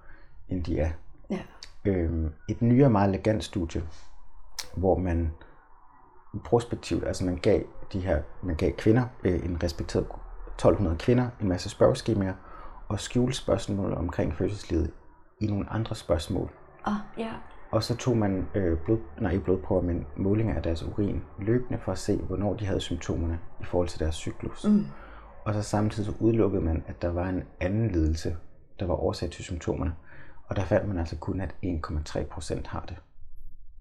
end 0.49 0.65
de 0.65 0.79
er. 0.79 0.91
Ja. 1.31 1.41
Øhm, 1.85 2.33
et 2.49 2.63
nyere, 2.63 2.91
meget 2.91 3.09
elegant 3.09 3.45
studie, 3.45 3.83
hvor 4.77 4.99
man 4.99 5.33
prospektivt, 6.45 7.07
altså 7.07 7.25
man 7.25 7.37
gav 7.37 7.63
de 7.93 8.01
her, 8.01 8.23
man 8.43 8.57
gav 8.57 8.73
kvinder, 8.73 9.05
øh, 9.25 9.45
en 9.45 9.63
respekteret 9.63 10.07
1200 10.47 10.97
kvinder, 10.99 11.29
en 11.41 11.49
masse 11.49 11.69
spørgeskemaer, 11.71 12.35
og 12.89 13.01
skjulte 13.01 13.37
spørgsmål 13.37 13.95
omkring 13.95 14.35
fødselslivet 14.35 14.91
i 15.41 15.47
nogle 15.47 15.71
andre 15.71 15.97
spørgsmål. 15.97 16.51
Ah, 16.85 16.95
ja. 17.19 17.33
Og 17.71 17.83
så 17.83 17.97
tog 17.97 18.17
man 18.17 18.47
øh, 18.55 18.79
blod, 18.79 18.99
nej, 19.21 19.33
ikke 19.33 19.45
blodprøver, 19.45 19.83
men 19.83 20.07
målinger 20.17 20.55
af 20.55 20.63
deres 20.63 20.83
urin 20.83 21.23
løbende 21.39 21.79
for 21.85 21.93
at 21.93 21.99
se, 21.99 22.17
hvornår 22.17 22.55
de 22.55 22.67
havde 22.67 22.81
symptomerne 22.81 23.39
i 23.61 23.65
forhold 23.65 23.89
til 23.89 24.01
deres 24.01 24.15
cyklus. 24.15 24.65
Mm. 24.65 24.87
Og 25.45 25.55
så 25.55 25.63
samtidig 25.63 26.07
så 26.07 26.13
udelukkede 26.21 26.63
man, 26.63 26.85
at 26.87 27.03
der 27.03 27.09
var 27.09 27.29
en 27.29 27.43
anden 27.61 27.91
lidelse, 27.91 28.37
der 28.81 28.87
var 28.87 28.95
årsag 28.95 29.31
til 29.31 29.45
symptomerne. 29.45 29.95
Og 30.47 30.57
der 30.57 30.65
fandt 30.65 30.89
man 30.89 30.99
altså 30.99 31.17
kun, 31.17 31.41
at 31.41 31.55
1,3 31.65 32.25
procent 32.25 32.67
har 32.67 32.85
det. 32.89 32.97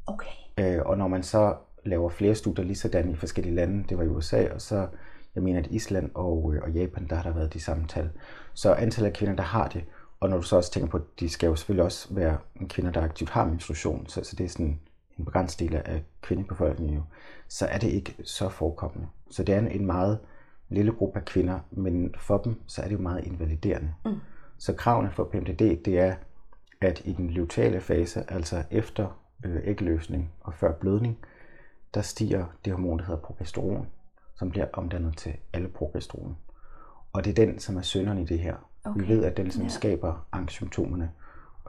Okay. 0.06 0.32
Øh, 0.58 0.82
og 0.86 0.98
når 0.98 1.08
man 1.08 1.24
så 1.24 1.56
laver 1.86 2.10
flere 2.10 2.36
studier 2.36 2.65
lige 2.65 2.75
sådan 2.75 3.10
i 3.10 3.15
forskellige 3.15 3.56
lande, 3.56 3.86
det 3.89 3.98
var 3.98 4.03
i 4.03 4.08
USA, 4.08 4.53
og 4.53 4.62
så, 4.62 4.88
jeg 5.36 5.44
mener, 5.44 5.60
at 5.60 5.67
Island 5.67 6.12
og, 6.13 6.53
øh, 6.56 6.62
og 6.63 6.72
Japan, 6.72 7.08
der 7.10 7.15
har 7.15 7.24
der 7.24 7.34
været 7.34 7.53
de 7.53 7.60
samme 7.60 7.88
tal. 7.88 8.10
Så 8.53 8.74
antallet 8.74 9.10
af 9.10 9.15
kvinder, 9.15 9.36
der 9.36 9.44
har 9.44 9.67
det, 9.67 9.84
og 10.19 10.29
når 10.29 10.38
du 10.38 10.43
så 10.43 10.55
også 10.55 10.71
tænker 10.71 10.89
på, 10.89 10.97
at 10.97 11.03
de 11.19 11.29
skal 11.29 11.47
jo 11.47 11.55
selvfølgelig 11.55 11.86
også 11.86 12.13
være 12.13 12.38
kvinder, 12.69 12.91
der 12.91 13.01
aktivt 13.01 13.29
har 13.29 13.45
menstruation, 13.45 14.07
så, 14.07 14.24
så 14.24 14.36
det 14.36 14.43
er 14.43 14.50
sådan 14.50 14.79
en 15.17 15.25
begrænset 15.25 15.59
del 15.59 15.75
af 15.75 16.03
kvindebefolkningen 16.21 16.95
jo, 16.95 17.01
så 17.47 17.65
er 17.65 17.77
det 17.77 17.88
ikke 17.88 18.15
så 18.24 18.50
forekommende. 18.50 19.07
Så 19.31 19.43
det 19.43 19.55
er 19.55 19.59
en 19.59 19.86
meget 19.86 20.19
lille 20.69 20.91
gruppe 20.91 21.19
af 21.19 21.25
kvinder, 21.25 21.59
men 21.71 22.15
for 22.17 22.38
dem, 22.38 22.62
så 22.67 22.81
er 22.81 22.86
det 22.86 22.93
jo 22.93 23.01
meget 23.01 23.25
invaliderende. 23.25 23.93
Mm. 24.05 24.15
Så 24.57 24.74
kravene 24.74 25.12
for 25.12 25.24
PMDD, 25.24 25.83
det 25.86 26.00
er, 26.00 26.15
at 26.81 27.01
i 27.05 27.13
den 27.13 27.29
luteale 27.29 27.81
fase, 27.81 28.31
altså 28.31 28.63
efter 28.71 29.21
øh, 29.45 29.62
ægløsning 29.63 30.33
og 30.41 30.53
før 30.53 30.74
blødning, 30.74 31.17
der 31.93 32.01
stiger 32.01 32.45
det 32.65 32.74
hormon, 32.74 33.00
der 33.00 33.05
hedder 33.05 33.21
progesteron, 33.21 33.88
som 34.36 34.50
bliver 34.50 34.67
omdannet 34.74 35.17
til 35.17 35.33
alle 35.53 35.67
progesteron. 35.67 36.38
Og 37.13 37.25
det 37.25 37.29
er 37.39 37.45
den, 37.45 37.59
som 37.59 37.77
er 37.77 37.81
sønderen 37.81 38.17
i 38.17 38.25
det 38.25 38.39
her. 38.39 38.55
Okay. 38.89 39.01
Vi 39.01 39.08
ved, 39.08 39.24
at 39.24 39.38
den 39.38 39.51
som 39.51 39.63
ja. 39.63 39.70
skaber 39.70 40.27
angstsymptomerne 40.32 41.12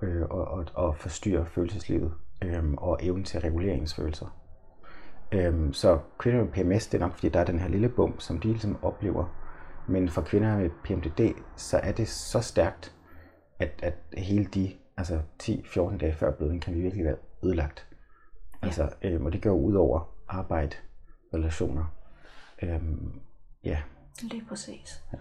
øh, 0.02 0.22
og, 0.22 0.48
og, 0.48 0.66
og 0.74 0.96
forstyrrer 0.96 1.44
følelseslivet 1.44 2.14
øh, 2.44 2.72
og 2.72 2.98
evnen 3.02 3.24
til 3.24 3.38
at 3.38 3.44
regulere 3.44 3.74
ens 3.74 3.94
følelser. 3.94 4.26
Øh, 5.32 5.72
så 5.72 5.98
kvinder 6.18 6.44
med 6.44 6.52
PMS, 6.52 6.86
det 6.86 6.94
er 6.94 7.06
nok 7.06 7.14
fordi, 7.14 7.28
der 7.28 7.40
er 7.40 7.44
den 7.44 7.58
her 7.58 7.68
lille 7.68 7.88
bump, 7.88 8.20
som 8.20 8.40
de 8.40 8.48
ligesom 8.48 8.78
oplever. 8.82 9.34
Men 9.88 10.08
for 10.08 10.22
kvinder 10.22 10.56
med 10.56 10.70
PMDD, 10.84 11.34
så 11.56 11.78
er 11.78 11.92
det 11.92 12.08
så 12.08 12.40
stærkt, 12.40 12.94
at, 13.58 13.70
at 13.82 13.94
hele 14.16 14.44
de 14.44 14.72
altså 14.96 15.20
10-14 15.42 15.96
dage 15.96 16.12
før 16.12 16.30
blødning 16.36 16.62
kan 16.62 16.74
vi 16.74 16.80
virkelig 16.80 17.04
være 17.04 17.16
ødelagt. 17.44 17.86
Ja. 18.62 18.66
Altså, 18.66 18.90
øh, 19.02 19.22
og 19.22 19.32
det 19.32 19.42
går 19.42 19.50
ud 19.50 19.74
over 19.74 20.14
arbejde, 20.28 20.76
relationer. 21.34 21.84
Øhm, 22.62 23.20
ja. 23.64 23.82
Lige 24.22 24.44
præcis. 24.48 25.04
Ja. 25.12 25.18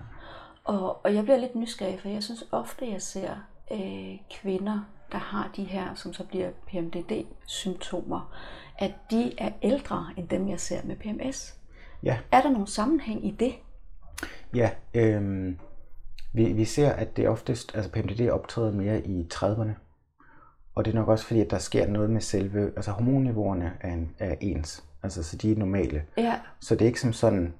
Og, 0.67 1.05
og 1.05 1.15
jeg 1.15 1.23
bliver 1.23 1.37
lidt 1.37 1.55
nysgerrig, 1.55 1.99
for 1.99 2.09
jeg 2.09 2.23
synes 2.23 2.45
ofte, 2.51 2.89
jeg 2.91 3.01
ser 3.01 3.35
øh, 3.71 4.17
kvinder, 4.41 4.79
der 5.11 5.17
har 5.17 5.51
de 5.55 5.63
her, 5.63 5.95
som 5.95 6.13
så 6.13 6.23
bliver 6.23 6.49
PMDD-symptomer, 6.67 8.33
at 8.79 8.93
de 9.11 9.33
er 9.37 9.51
ældre 9.61 10.07
end 10.17 10.29
dem, 10.29 10.49
jeg 10.49 10.59
ser 10.59 10.81
med 10.83 10.95
PMS. 10.95 11.55
Ja. 12.03 12.17
Er 12.31 12.41
der 12.41 12.49
nogen 12.49 12.67
sammenhæng 12.67 13.27
i 13.27 13.31
det? 13.31 13.53
Ja, 14.55 14.69
øh, 14.93 15.51
vi, 16.33 16.53
vi 16.53 16.65
ser, 16.65 16.91
at 16.91 17.17
det 17.17 17.27
oftest, 17.29 17.75
altså 17.75 17.91
PMDD 17.91 18.29
optræder 18.29 18.71
mere 18.71 19.07
i 19.07 19.27
30'erne. 19.33 19.71
Og 20.75 20.85
det 20.85 20.91
er 20.91 20.95
nok 20.95 21.07
også 21.07 21.25
fordi, 21.25 21.41
at 21.41 21.51
der 21.51 21.57
sker 21.57 21.87
noget 21.87 22.09
med 22.09 22.21
selve, 22.21 22.65
altså 22.75 22.91
hormonniveauerne 22.91 23.73
er, 23.81 23.93
en, 23.93 24.15
er 24.19 24.35
ens. 24.41 24.83
Altså, 25.03 25.23
så 25.23 25.37
de 25.37 25.51
er 25.51 25.55
normale. 25.55 26.03
Ja. 26.17 26.39
Så 26.59 26.75
det 26.75 26.81
er 26.81 26.85
ikke 26.85 27.01
som 27.01 27.13
sådan, 27.13 27.53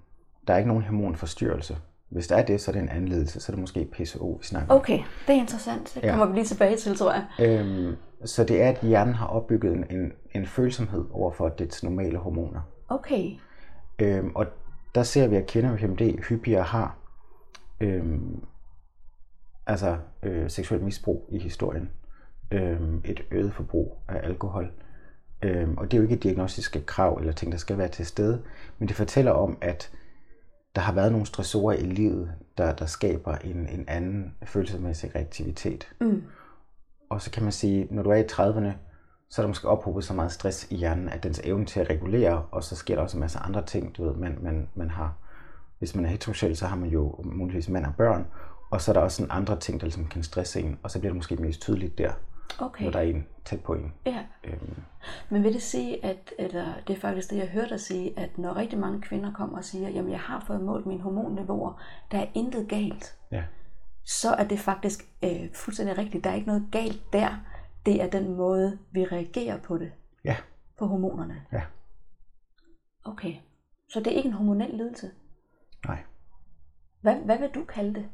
der 0.48 0.54
er 0.54 0.58
ikke 0.58 0.68
nogen 0.68 0.84
hormonforstyrrelse. 0.84 1.78
Hvis 2.10 2.28
der 2.28 2.36
er 2.36 2.46
det, 2.46 2.62
så 2.62 2.72
er 2.72 2.74
det 2.74 2.82
en 2.82 2.90
anledelse, 2.90 3.40
så 3.40 3.52
er 3.52 3.54
det 3.54 3.62
måske 3.62 3.86
PCO, 3.92 4.32
vi 4.42 4.46
snakker 4.46 4.76
Okay, 4.76 5.00
det 5.28 5.36
er 5.36 5.40
interessant. 5.40 5.92
Det 5.96 6.02
kommer 6.10 6.26
ja. 6.26 6.32
vi 6.32 6.38
lige 6.38 6.46
tilbage 6.46 6.78
til, 6.78 6.96
tror 6.96 7.14
jeg. 7.14 7.26
Øhm, 7.40 7.96
så 8.26 8.44
det 8.44 8.62
er, 8.62 8.70
at 8.70 8.80
hjernen 8.82 9.14
har 9.14 9.28
opbygget 9.28 9.74
en, 9.74 9.86
en, 9.90 10.12
en 10.36 10.46
følsomhed 10.46 11.06
over 11.12 11.32
for 11.32 11.50
dets 11.50 11.84
normale 11.84 12.18
hormoner. 12.18 12.62
Okay. 12.90 13.32
Øhm, 14.00 14.32
og 14.36 14.46
der 14.96 15.04
ser 15.04 15.28
vi, 15.28 15.36
at 15.36 15.48
kvinder 15.48 15.72
med 15.72 15.80
PMD 15.80 16.24
hyppigere 16.24 16.64
har 16.64 16.98
øhm, 17.80 18.44
altså 19.68 19.98
øh, 20.24 20.50
seksuelt 20.50 20.84
misbrug 20.84 21.30
i 21.32 21.40
historien. 21.40 21.90
Øhm, 22.52 23.02
et 23.06 23.22
øget 23.32 23.54
forbrug 23.54 23.98
af 24.08 24.28
alkohol. 24.28 24.72
Øhm, 25.42 25.78
og 25.78 25.86
det 25.86 25.94
er 25.94 25.98
jo 25.98 26.04
ikke 26.04 26.16
et 26.16 26.24
diagnostiske 26.24 26.82
krav 26.82 27.18
eller 27.20 27.34
ting, 27.34 27.52
der 27.52 27.58
skal 27.58 27.78
være 27.78 27.88
til 27.88 28.06
stede, 28.06 28.44
men 28.80 28.88
det 28.88 28.96
fortæller 28.96 29.32
om, 29.32 29.58
at 29.62 29.92
der 30.78 30.84
har 30.84 30.94
været 30.94 31.12
nogle 31.12 31.28
stressorer 31.28 31.76
i 31.76 31.86
livet, 31.86 32.32
der, 32.58 32.74
der 32.74 32.86
skaber 32.86 33.36
en, 33.36 33.70
en 33.70 33.86
anden 33.88 34.36
følelsesmæssig 34.46 35.16
reaktivitet. 35.16 35.88
Mm. 36.02 36.24
Og 37.10 37.22
så 37.22 37.32
kan 37.32 37.44
man 37.44 37.52
sige, 37.52 37.88
når 37.92 38.04
du 38.04 38.10
er 38.10 38.16
i 38.16 38.24
30'erne, 38.24 38.72
så 39.30 39.42
er 39.42 39.44
der 39.44 39.48
måske 39.48 39.68
ophobet 39.68 40.04
så 40.04 40.14
meget 40.14 40.32
stress 40.32 40.68
i 40.72 40.76
hjernen, 40.76 41.10
at 41.10 41.24
dens 41.24 41.42
evne 41.44 41.66
til 41.66 41.80
at 41.80 41.90
regulere, 41.90 42.46
og 42.52 42.64
så 42.64 42.76
sker 42.76 42.96
der 42.96 43.02
også 43.02 43.18
en 43.18 43.22
masse 43.22 43.40
andre 43.40 43.66
ting, 43.66 43.98
du 43.98 44.06
ved, 44.06 44.16
man, 44.16 44.38
man, 44.42 44.70
man 44.76 44.90
har, 44.90 45.14
hvis 45.80 45.96
man 45.96 46.06
er 46.06 46.10
heteroseksuel, 46.10 46.58
så 46.58 46.66
har 46.66 46.76
man 46.76 46.90
jo 46.90 47.16
muligvis 47.24 47.70
mand 47.70 47.86
og 47.86 47.94
børn, 47.98 48.26
og 48.72 48.82
så 48.82 48.92
er 48.92 48.94
der 48.94 49.02
også 49.02 49.18
sådan 49.18 49.32
andre 49.32 49.60
ting, 49.60 49.80
der 49.80 49.86
ligesom 49.86 50.08
kan 50.08 50.24
stresse 50.24 50.60
en, 50.60 50.80
og 50.84 50.92
så 50.92 51.00
bliver 51.00 51.12
det 51.12 51.18
måske 51.18 51.36
mest 51.36 51.62
tydeligt 51.62 51.98
der, 51.98 52.12
okay. 52.60 52.84
når 52.84 52.92
der 52.92 53.00
er 53.00 53.04
en 53.04 53.28
tæt 53.46 53.64
på 53.64 53.74
en. 53.74 53.94
Ja. 54.06 54.26
Øhm. 54.44 54.76
Men 55.30 55.44
vil 55.44 55.54
det 55.54 55.62
sige, 55.62 56.06
at 56.06 56.34
eller 56.40 56.74
det 56.88 56.96
er 56.96 57.00
faktisk 57.00 57.30
det, 57.30 57.38
jeg 57.38 57.48
hørte 57.48 57.70
dig 57.70 57.80
sige, 57.80 58.20
at 58.20 58.38
når 58.38 58.56
rigtig 58.56 58.80
mange 58.80 59.02
kvinder 59.02 59.34
kommer 59.34 59.58
og 59.58 59.64
siger, 59.64 59.90
jamen 59.90 60.12
jeg 60.12 60.20
har 60.20 60.44
fået 60.48 60.62
målt 60.62 60.86
mine 60.86 61.02
hormonniveauer, 61.02 61.82
der 62.12 62.20
er 62.20 62.28
intet 62.34 62.70
galt, 62.70 63.18
ja. 63.32 63.44
så 64.06 64.34
er 64.34 64.48
det 64.48 64.60
faktisk 64.60 65.06
øh, 65.24 65.54
fuldstændig 65.54 65.98
rigtigt. 65.98 66.24
Der 66.24 66.30
er 66.30 66.36
ikke 66.36 66.48
noget 66.48 66.68
galt 66.72 67.14
der. 67.14 67.38
Det 67.86 68.02
er 68.02 68.10
den 68.10 68.36
måde, 68.36 68.80
vi 68.92 69.06
reagerer 69.06 69.58
på 69.58 69.78
det. 69.78 69.92
Ja. 70.26 70.36
På 70.78 70.86
hormonerne. 70.86 71.42
Ja. 71.52 71.62
Okay. 73.06 73.34
Så 73.90 74.00
det 74.00 74.08
er 74.08 74.16
ikke 74.18 74.28
en 74.28 74.34
hormonel 74.34 74.70
lidelse? 74.70 75.12
Nej. 75.88 76.04
Hvad, 77.02 77.16
hvad 77.16 77.38
vil 77.40 77.50
du 77.50 77.64
kalde 77.64 77.94
det? 77.94 78.10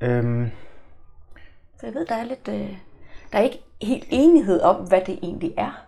Øhm. 0.00 0.50
For 1.78 1.86
jeg 1.86 1.94
ved, 1.94 2.06
der 2.06 2.14
er 2.14 2.24
lidt... 2.24 2.48
Øh, 2.48 2.78
der 3.32 3.38
er 3.38 3.42
ikke 3.42 3.62
helt 3.82 4.06
enighed 4.10 4.60
om, 4.60 4.88
hvad 4.88 5.00
det 5.06 5.18
egentlig 5.22 5.54
er. 5.56 5.86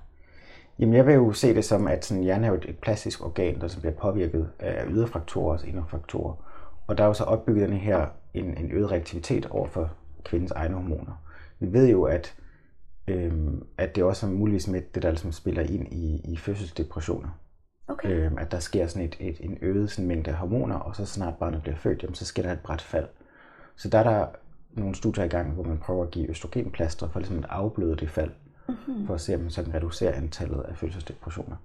Jamen 0.79 0.95
jeg 0.95 1.07
vil 1.07 1.15
jo 1.15 1.33
se 1.33 1.55
det 1.55 1.65
som, 1.65 1.89
at 1.89 2.05
sådan, 2.05 2.23
hjernen 2.23 2.45
er 2.45 2.49
jo 2.49 2.55
et 2.55 2.79
plastisk 2.83 3.25
organ, 3.25 3.61
der 3.61 3.69
som 3.69 3.81
bliver 3.81 3.95
påvirket 3.95 4.51
af 4.59 4.85
ydre 4.89 5.07
faktorer 5.07 5.59
og 5.59 5.67
indre 5.67 5.85
faktorer. 5.89 6.35
Og 6.87 6.99
der 6.99 7.05
er 7.05 7.09
jo 7.09 7.15
så 7.15 7.25
opbygget 7.25 7.69
den 7.69 7.79
her 7.79 8.07
en, 8.35 8.57
en 8.57 8.73
øget 8.73 8.91
reaktivitet 8.91 9.47
over 9.47 9.67
for 9.67 9.91
kvindens 10.25 10.53
egne 10.53 10.75
hormoner. 10.75 11.23
Vi 11.59 11.73
ved 11.73 11.89
jo, 11.89 12.05
at, 12.05 12.35
øhm, 13.09 13.67
at 13.79 13.97
det 13.97 14.05
også 14.05 14.27
er 14.27 14.31
muligvis 14.31 14.69
med 14.69 14.83
det, 14.95 15.03
der 15.03 15.11
ligesom 15.11 15.33
spiller 15.33 15.63
ind 15.63 15.93
i, 15.93 16.33
i 16.33 16.37
fødselsdepressioner. 16.37 17.29
Okay. 17.89 18.09
Øhm, 18.09 18.39
at 18.39 18.53
der 18.53 18.59
sker 18.59 18.87
sådan 18.87 19.09
et, 19.09 19.17
et, 19.21 19.37
en 19.41 19.59
øget 19.63 19.91
sådan 19.91 20.09
mængde 20.09 20.33
hormoner, 20.33 20.77
og 20.77 20.97
så 20.97 21.07
snart 21.07 21.35
barnet 21.35 21.63
bliver 21.63 21.77
født, 21.77 22.03
jamen, 22.03 22.15
så 22.15 22.25
sker 22.25 22.43
der 22.43 22.53
et 22.53 22.61
bræt 22.61 22.81
fald. 22.81 23.07
Så 23.77 23.89
der 23.89 23.99
er 23.99 24.03
der 24.03 24.27
nogle 24.71 24.95
studier 24.95 25.25
i 25.25 25.29
gang, 25.29 25.53
hvor 25.53 25.63
man 25.63 25.79
prøver 25.79 26.05
at 26.05 26.11
give 26.11 26.31
østrogenplaster 26.31 27.09
for 27.09 27.21
ligesom 27.21 27.39
at 27.39 27.47
afbløde 27.49 27.97
det 27.97 28.11
fald, 28.11 28.31
mm-hmm. 28.69 29.07
for 29.07 29.15
at 29.15 29.21
se, 29.21 29.35
om 29.35 29.41
man 29.41 29.51
så 29.51 29.63
kan 29.63 29.75
reducere 29.75 30.15
antallet 30.15 30.61
af 30.61 30.77
følelsesdepressioner. 30.77 31.57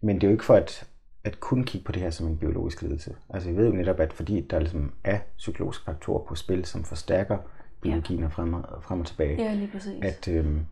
Men 0.00 0.16
det 0.16 0.24
er 0.24 0.28
jo 0.28 0.32
ikke 0.32 0.44
for 0.44 0.54
at, 0.54 0.86
at 1.24 1.40
kun 1.40 1.64
kigge 1.64 1.84
på 1.84 1.92
det 1.92 2.02
her 2.02 2.10
som 2.10 2.26
en 2.26 2.38
biologisk 2.38 2.82
lidelse. 2.82 3.16
Altså 3.30 3.48
jeg 3.48 3.58
ved 3.58 3.66
jo 3.66 3.72
netop, 3.72 4.00
at 4.00 4.12
fordi 4.12 4.40
der 4.40 4.58
ligesom 4.58 4.92
er 5.04 5.18
psykologiske 5.36 5.84
faktorer 5.84 6.24
på 6.24 6.34
spil, 6.34 6.64
som 6.64 6.84
forstærker 6.84 7.38
biologien 7.80 8.20
ja. 8.20 8.26
frem, 8.26 8.54
og, 8.54 8.82
frem 8.82 9.00
og 9.00 9.06
tilbage, 9.06 9.42
ja, 9.42 9.54
lige 9.54 9.70
præcis. 9.72 10.02
at 10.02 10.28
øhm, 10.28 10.66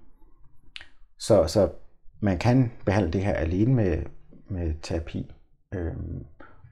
så, 1.19 1.47
så 1.47 1.71
man 2.21 2.39
kan 2.39 2.73
behandle 2.85 3.13
det 3.13 3.25
her 3.25 3.33
alene 3.33 3.75
med, 3.75 4.03
med 4.49 4.75
terapi, 4.83 5.33
øhm, 5.75 6.27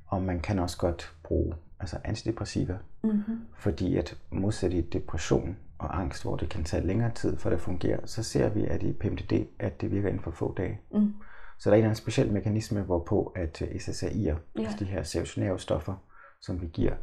og 0.07 0.23
man 0.23 0.41
kan 0.41 0.59
også 0.59 0.79
godt 0.79 1.15
bruge 1.25 1.55
altså 1.81 1.99
antidepressiva, 2.05 2.79
mm-hmm. 3.05 3.41
fordi 3.57 3.97
at 3.97 4.19
modsat 4.31 4.73
i 4.73 4.81
depression 4.81 5.57
og 5.79 6.01
angst, 6.01 6.23
hvor 6.23 6.37
det 6.37 6.49
kan 6.49 6.65
tage 6.65 6.87
længere 6.87 7.11
tid 7.15 7.37
for 7.37 7.51
det 7.51 7.61
fungerer, 7.61 8.07
så 8.07 8.23
ser 8.23 8.49
vi, 8.49 8.65
at 8.65 8.83
i 8.83 8.93
PMDD, 8.93 9.47
at 9.59 9.81
det 9.81 9.91
virker 9.91 10.09
inden 10.09 10.23
for 10.23 10.31
få 10.31 10.55
dage. 10.55 10.81
Mm. 10.93 11.15
Så 11.59 11.71
der 11.71 11.75
er 11.75 11.79
en 11.79 11.83
eller 11.83 11.89
anden 11.89 12.03
speciel 12.03 12.33
mekanisme, 12.33 12.83
hvorpå 12.83 13.33
at 13.37 13.63
øh, 13.63 13.69
SSRI'er, 13.69 14.17
ja. 14.17 14.37
altså 14.59 14.77
de 14.79 14.85
her 14.85 15.03
serotonerve 15.03 15.59
stoffer, 15.59 15.95
som 16.41 16.61
vi 16.61 16.67
giver, 16.67 16.95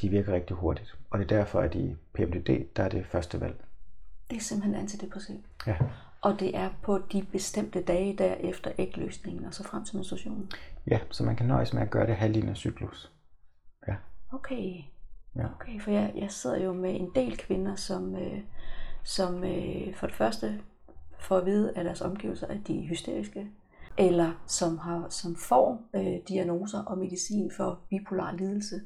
de 0.00 0.08
virker 0.08 0.32
rigtig 0.32 0.56
hurtigt. 0.56 0.98
Og 1.10 1.18
det 1.18 1.32
er 1.32 1.36
derfor, 1.36 1.60
at 1.60 1.74
i 1.74 1.96
PMDD, 2.14 2.76
der 2.76 2.82
er 2.82 2.88
det 2.88 3.06
første 3.06 3.40
valg. 3.40 3.64
Det 4.30 4.36
er 4.36 4.40
simpelthen 4.40 4.74
antidepressiv. 4.74 5.36
Ja. 5.66 5.76
Og 6.20 6.40
det 6.40 6.56
er 6.56 6.70
på 6.82 6.98
de 7.12 7.22
bestemte 7.32 7.82
dage 7.82 8.18
der 8.18 8.34
efter 8.34 8.72
ægløsningen 8.78 9.44
og 9.44 9.54
så 9.54 9.64
frem 9.64 9.84
til 9.84 9.96
menstruationen? 9.96 10.50
Ja, 10.86 11.00
så 11.10 11.24
man 11.24 11.36
kan 11.36 11.46
nøjes 11.46 11.72
med 11.72 11.82
at 11.82 11.90
gøre 11.90 12.06
det 12.06 12.16
halvdelen 12.16 12.48
af 12.48 12.56
cyklus. 12.56 13.12
Ja. 13.88 13.94
Okay. 14.32 14.82
Ja. 15.36 15.44
Okay, 15.60 15.80
for 15.80 15.90
jeg, 15.90 16.12
jeg 16.16 16.30
sidder 16.30 16.64
jo 16.64 16.72
med 16.72 17.00
en 17.00 17.10
del 17.14 17.36
kvinder, 17.36 17.74
som, 17.76 18.16
øh, 18.16 18.40
som 19.02 19.44
øh, 19.44 19.94
for 19.94 20.06
det 20.06 20.16
første 20.16 20.60
får 21.20 21.36
at 21.36 21.46
vide 21.46 21.72
af 21.76 21.84
deres 21.84 22.00
omgivelser, 22.00 22.46
at 22.46 22.58
de 22.66 22.78
er 22.78 22.88
hysteriske, 22.88 23.46
eller 23.98 24.32
som, 24.46 24.78
har, 24.78 25.06
som 25.08 25.36
får 25.36 25.82
øh, 25.94 26.18
diagnoser 26.28 26.82
og 26.82 26.98
medicin 26.98 27.50
for 27.56 27.80
bipolar 27.90 28.32
lidelse. 28.32 28.80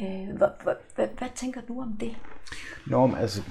Øh, 0.00 0.36
hvad, 0.36 0.48
hvad, 0.62 0.74
hvad, 0.94 1.08
hvad 1.18 1.28
tænker 1.34 1.60
du 1.68 1.80
om 1.80 1.96
det? 2.00 2.16
Nå, 2.86 3.06
men 3.06 3.16
altså, 3.16 3.42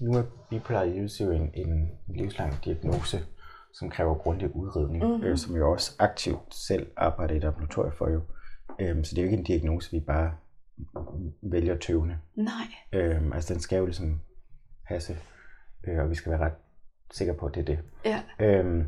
nu 0.00 0.12
er 0.12 0.22
bipolar 0.50 0.84
lidelse 0.84 1.24
jo 1.24 1.30
en, 1.30 1.50
en 1.54 1.90
livslang 2.08 2.64
diagnose, 2.64 3.24
som 3.72 3.90
kræver 3.90 4.14
grundig 4.14 4.56
udredning, 4.56 5.04
mm-hmm. 5.04 5.24
øh, 5.24 5.38
som 5.38 5.56
jo 5.56 5.72
også 5.72 5.92
aktivt 5.98 6.54
selv 6.54 6.86
arbejder 6.96 7.34
i 7.34 7.36
et 7.36 7.42
laboratorium 7.42 7.92
for 7.98 8.10
jo. 8.10 8.20
Øhm, 8.80 9.04
så 9.04 9.14
det 9.14 9.18
er 9.18 9.22
jo 9.22 9.26
ikke 9.26 9.38
en 9.38 9.44
diagnose, 9.44 9.90
vi 9.90 10.00
bare 10.00 10.32
vælger 11.42 11.76
tøvende. 11.76 12.18
Nej. 12.34 12.66
Øhm, 12.92 13.32
altså 13.32 13.54
den 13.54 13.62
skal 13.62 13.78
jo 13.78 13.84
ligesom 13.84 14.20
passe, 14.88 15.16
øh, 15.86 15.98
og 15.98 16.10
vi 16.10 16.14
skal 16.14 16.32
være 16.32 16.40
ret 16.40 16.52
sikre 17.10 17.34
på, 17.34 17.46
at 17.46 17.54
det 17.54 17.60
er 17.60 17.64
det. 17.64 17.78
Ja. 18.04 18.22
Øhm, 18.40 18.84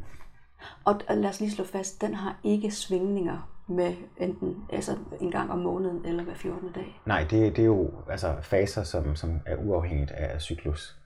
og, 0.84 1.00
lad 1.10 1.30
os 1.30 1.40
lige 1.40 1.50
slå 1.50 1.64
fast, 1.64 2.00
den 2.00 2.14
har 2.14 2.40
ikke 2.44 2.70
svingninger 2.70 3.54
med 3.68 3.94
enten 4.16 4.64
altså 4.72 4.96
en 5.20 5.30
gang 5.30 5.50
om 5.50 5.58
måneden 5.58 6.04
eller 6.04 6.24
hver 6.24 6.34
14. 6.34 6.72
dag. 6.72 7.00
Nej, 7.06 7.20
det, 7.30 7.56
det 7.56 7.58
er 7.58 7.66
jo 7.66 7.90
altså 8.10 8.36
faser, 8.42 8.82
som, 8.82 9.16
som 9.16 9.40
er 9.46 9.56
uafhængigt 9.56 10.10
af 10.10 10.42
cyklus. 10.42 11.00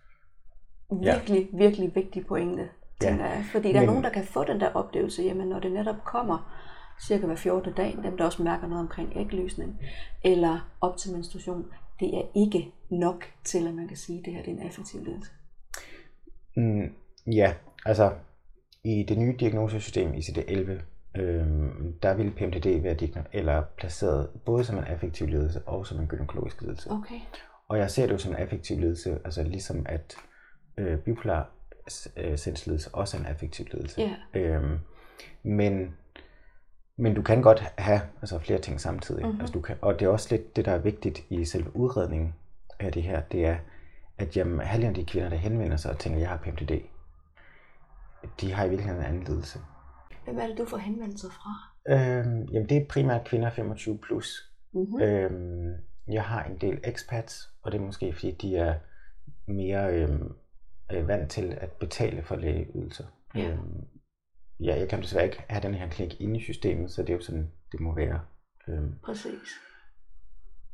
Virkelig, 1.03 1.49
ja. 1.53 1.59
virkelig 1.59 1.95
vigtig 1.95 2.27
pointe. 2.27 2.69
tænker 3.01 3.25
jeg. 3.25 3.45
Fordi 3.53 3.73
der 3.73 3.81
er 3.81 3.87
nogen, 3.87 4.05
der 4.05 4.11
kan 4.11 4.25
få 4.25 4.45
den 4.45 4.61
der 4.61 4.73
oplevelse, 4.73 5.23
jamen 5.23 5.49
når 5.49 5.61
det 5.61 5.73
netop 5.73 6.05
kommer 6.05 6.53
cirka 7.01 7.27
hver 7.27 7.37
14. 7.37 7.73
dag, 7.73 7.99
dem 8.05 8.17
der 8.17 8.25
også 8.25 8.43
mærker 8.43 8.67
noget 8.67 8.81
omkring 8.81 9.13
ægløsning, 9.17 9.81
eller 10.25 10.71
op 10.81 10.97
til 10.97 11.13
menstruation, 11.13 11.67
det 12.01 12.17
er 12.17 12.23
ikke 12.35 12.73
nok 12.91 13.25
til, 13.45 13.67
at 13.67 13.75
man 13.75 13.89
kan 13.89 13.97
sige, 13.97 14.19
at 14.19 14.25
det 14.25 14.35
her 14.35 14.43
det 14.43 14.53
er 14.53 14.57
en 14.57 14.67
affektiv 14.67 15.05
lidelse. 15.05 15.31
Mm, 16.57 16.93
ja, 17.27 17.55
altså 17.85 18.13
i 18.85 19.03
det 19.09 19.19
nye 19.19 19.37
diagnosesystem 19.41 20.13
ICD-11, 20.13 20.71
øh, 21.21 21.47
der 22.03 22.15
vil 22.15 22.31
PMDD 22.31 22.83
være 22.83 22.95
digno, 22.95 23.21
eller 23.33 23.63
placeret 23.77 24.29
både 24.45 24.65
som 24.65 24.79
en 24.79 24.85
affektiv 24.85 25.27
lidelse 25.27 25.63
og 25.67 25.87
som 25.87 26.01
en 26.01 26.07
gynækologisk 26.07 26.63
lidelse. 26.63 26.91
Okay. 26.91 27.21
Og 27.69 27.79
jeg 27.79 27.91
ser 27.91 28.07
det 28.07 28.13
jo 28.13 28.19
som 28.19 28.33
en 28.33 28.39
affektiv 28.39 28.79
lidelse, 28.79 29.19
altså 29.25 29.43
ligesom 29.43 29.87
at 29.89 30.17
øh, 30.77 30.99
bipolar 30.99 31.51
øh, 32.17 32.39
sindslidelse 32.39 32.95
også 32.95 33.17
er 33.17 33.21
en 33.21 33.27
affektiv 33.27 33.67
lidelse. 33.73 34.01
Ja. 34.01 34.41
Øhm, 34.41 34.79
men, 35.43 35.95
men 37.03 37.15
du 37.15 37.23
kan 37.23 37.43
godt 37.43 37.61
have 37.79 38.01
altså, 38.21 38.39
flere 38.39 38.59
ting 38.59 38.81
samtidig. 38.81 39.27
Mhm. 39.27 39.41
Altså, 39.41 39.53
du 39.53 39.61
kan, 39.61 39.77
og 39.81 39.99
det 39.99 40.07
er 40.07 40.11
også 40.11 40.29
lidt 40.31 40.57
det, 40.57 40.65
der 40.65 40.73
er 40.73 40.79
vigtigt 40.79 41.25
i 41.31 41.45
selve 41.45 41.77
udredningen 41.77 42.35
af 42.79 42.93
det 42.93 43.03
her, 43.03 43.21
det 43.21 43.47
er, 43.47 43.57
at 44.19 44.37
jamen, 44.37 44.61
halvdelen 44.61 44.89
af 44.89 44.95
de 44.95 45.11
kvinder, 45.11 45.29
der 45.29 45.37
henvender 45.37 45.77
sig 45.77 45.91
og 45.91 45.99
tænker, 45.99 46.19
jeg 46.19 46.29
har 46.29 46.37
PMDD, 46.37 46.73
de 48.41 48.53
har 48.53 48.65
i 48.65 48.69
virkeligheden 48.69 49.01
en 49.01 49.07
anden 49.07 49.25
lidelse. 49.25 49.59
Hvem 50.25 50.39
er 50.39 50.47
det, 50.47 50.59
du 50.59 50.65
får 50.65 50.77
henvendelser 50.77 51.29
fra? 51.29 51.51
Øhm, 51.89 52.43
jamen, 52.43 52.69
det 52.69 52.77
er 52.77 52.87
primært 52.89 53.25
kvinder 53.25 53.51
25 53.51 53.99
plus. 53.99 54.53
Mm-hmm. 54.73 55.03
Øhm, 55.03 55.75
jeg 56.09 56.25
har 56.25 56.45
en 56.45 56.57
del 56.57 56.81
expats, 56.85 57.51
og 57.63 57.73
det 57.73 57.79
er 57.81 57.85
måske 57.85 58.13
fordi, 58.13 58.31
de 58.31 58.57
er 58.57 58.75
mere 59.47 59.95
øhm, 59.95 60.33
øh, 60.93 61.09
vant 61.09 61.31
til 61.31 61.59
at 61.61 61.73
betale 61.73 62.23
for 62.23 62.37
lægeydelser. 62.37 63.05
Ja. 63.35 63.51
Øhm, 63.51 63.85
ja, 64.65 64.79
jeg 64.79 64.89
kan 64.89 65.03
desværre 65.03 65.25
ikke 65.25 65.45
have 65.49 65.63
den 65.63 65.75
her 65.75 65.89
klinik 65.89 66.21
inde 66.21 66.41
i 66.41 66.43
systemet, 66.43 66.91
så 66.91 67.03
det 67.03 67.11
er 67.11 67.15
jo 67.15 67.23
sådan, 67.23 67.51
det 67.73 67.81
må 67.81 67.95
være. 67.95 68.21
Øhm, 68.69 68.95
Præcis. 69.05 69.49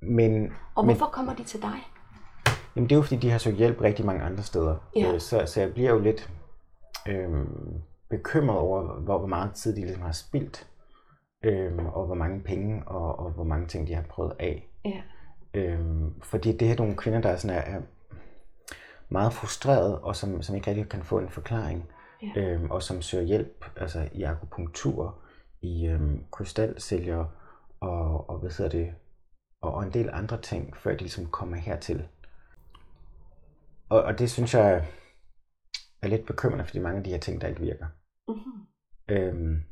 men, 0.03 0.53
Og 0.75 0.87
men 0.87 0.97
hvorfor 0.97 1.13
kommer 1.13 1.35
de 1.35 1.45
til 1.45 1.63
dig? 1.63 1.79
jamen, 2.77 2.89
det 2.89 2.95
er 2.95 2.99
jo 2.99 3.03
fordi, 3.03 3.17
de 3.17 3.31
har 3.31 3.39
søgt 3.39 3.57
hjælp 3.57 3.81
rigtig 3.81 4.07
mange 4.07 4.23
andre 4.23 4.43
steder. 4.43 4.77
Ja. 4.97 5.13
Øh, 5.15 5.21
så, 5.21 5.43
så 5.47 5.61
jeg 5.61 5.73
bliver 5.73 5.91
jo 5.91 5.99
lidt 5.99 6.31
øhm, 7.09 7.83
bekymret 8.11 8.59
over, 8.59 9.01
hvor, 9.01 9.19
hvor 9.19 9.29
meget 9.29 9.55
tid 9.55 9.77
de 9.77 9.81
ligesom 9.81 10.03
har 10.03 10.13
spildt, 10.13 10.67
øhm, 11.45 11.87
og 11.87 12.07
hvor 12.07 12.15
mange 12.15 12.43
penge 12.43 12.83
og, 12.87 13.19
og 13.19 13.31
hvor 13.31 13.45
mange 13.45 13.67
ting 13.67 13.89
de 13.89 13.95
har 13.95 14.03
prøvet 14.03 14.33
af. 14.39 14.69
Ja. 14.85 15.03
Øhm, 15.55 16.21
fordi 16.23 16.53
det 16.57 16.71
er 16.71 16.77
nogle 16.77 16.97
kvinder, 16.97 17.21
der 17.21 17.29
er, 17.29 17.37
sådan 17.37 17.57
er, 17.57 17.61
er 17.61 17.81
meget 19.09 19.33
frustrerede, 19.33 20.01
og 20.01 20.17
som, 20.17 20.43
som 20.43 20.57
ikke 20.57 20.71
rigtig 20.71 20.89
kan 20.89 21.03
få 21.03 21.19
en 21.19 21.29
forklaring, 21.29 21.89
Ja. 22.23 22.41
øhm, 22.41 22.71
og 22.71 22.83
som 22.83 23.03
søger 23.03 23.25
hjælp 23.25 23.65
altså 23.77 24.09
i 24.13 24.23
akupunktur, 24.23 25.19
i 25.61 25.87
øhm, 25.87 26.25
krystalsælger, 26.31 27.25
og, 27.81 28.31
og 28.31 28.39
hvad 28.39 28.51
hedder 28.51 28.71
det, 28.71 28.95
og, 29.63 29.75
og 29.75 29.83
en 29.83 29.93
del 29.93 30.11
andre 30.13 30.41
ting, 30.41 30.77
før 30.77 30.91
de 30.91 30.99
ligesom 30.99 31.27
kommer 31.27 31.57
hertil. 31.57 32.09
Og, 33.89 34.03
og 34.03 34.19
det 34.19 34.31
synes 34.31 34.55
jeg 34.55 34.87
er 36.03 36.09
lidt 36.09 36.27
bekymrende, 36.27 36.65
fordi 36.65 36.79
mange 36.79 36.99
af 36.99 37.05
de 37.05 37.11
her 37.11 37.19
ting, 37.19 37.41
der 37.41 37.49
ikke 37.49 37.61
virker. 37.61 37.87
Mm-hmm. 38.29 38.67
Øhm, 39.09 39.63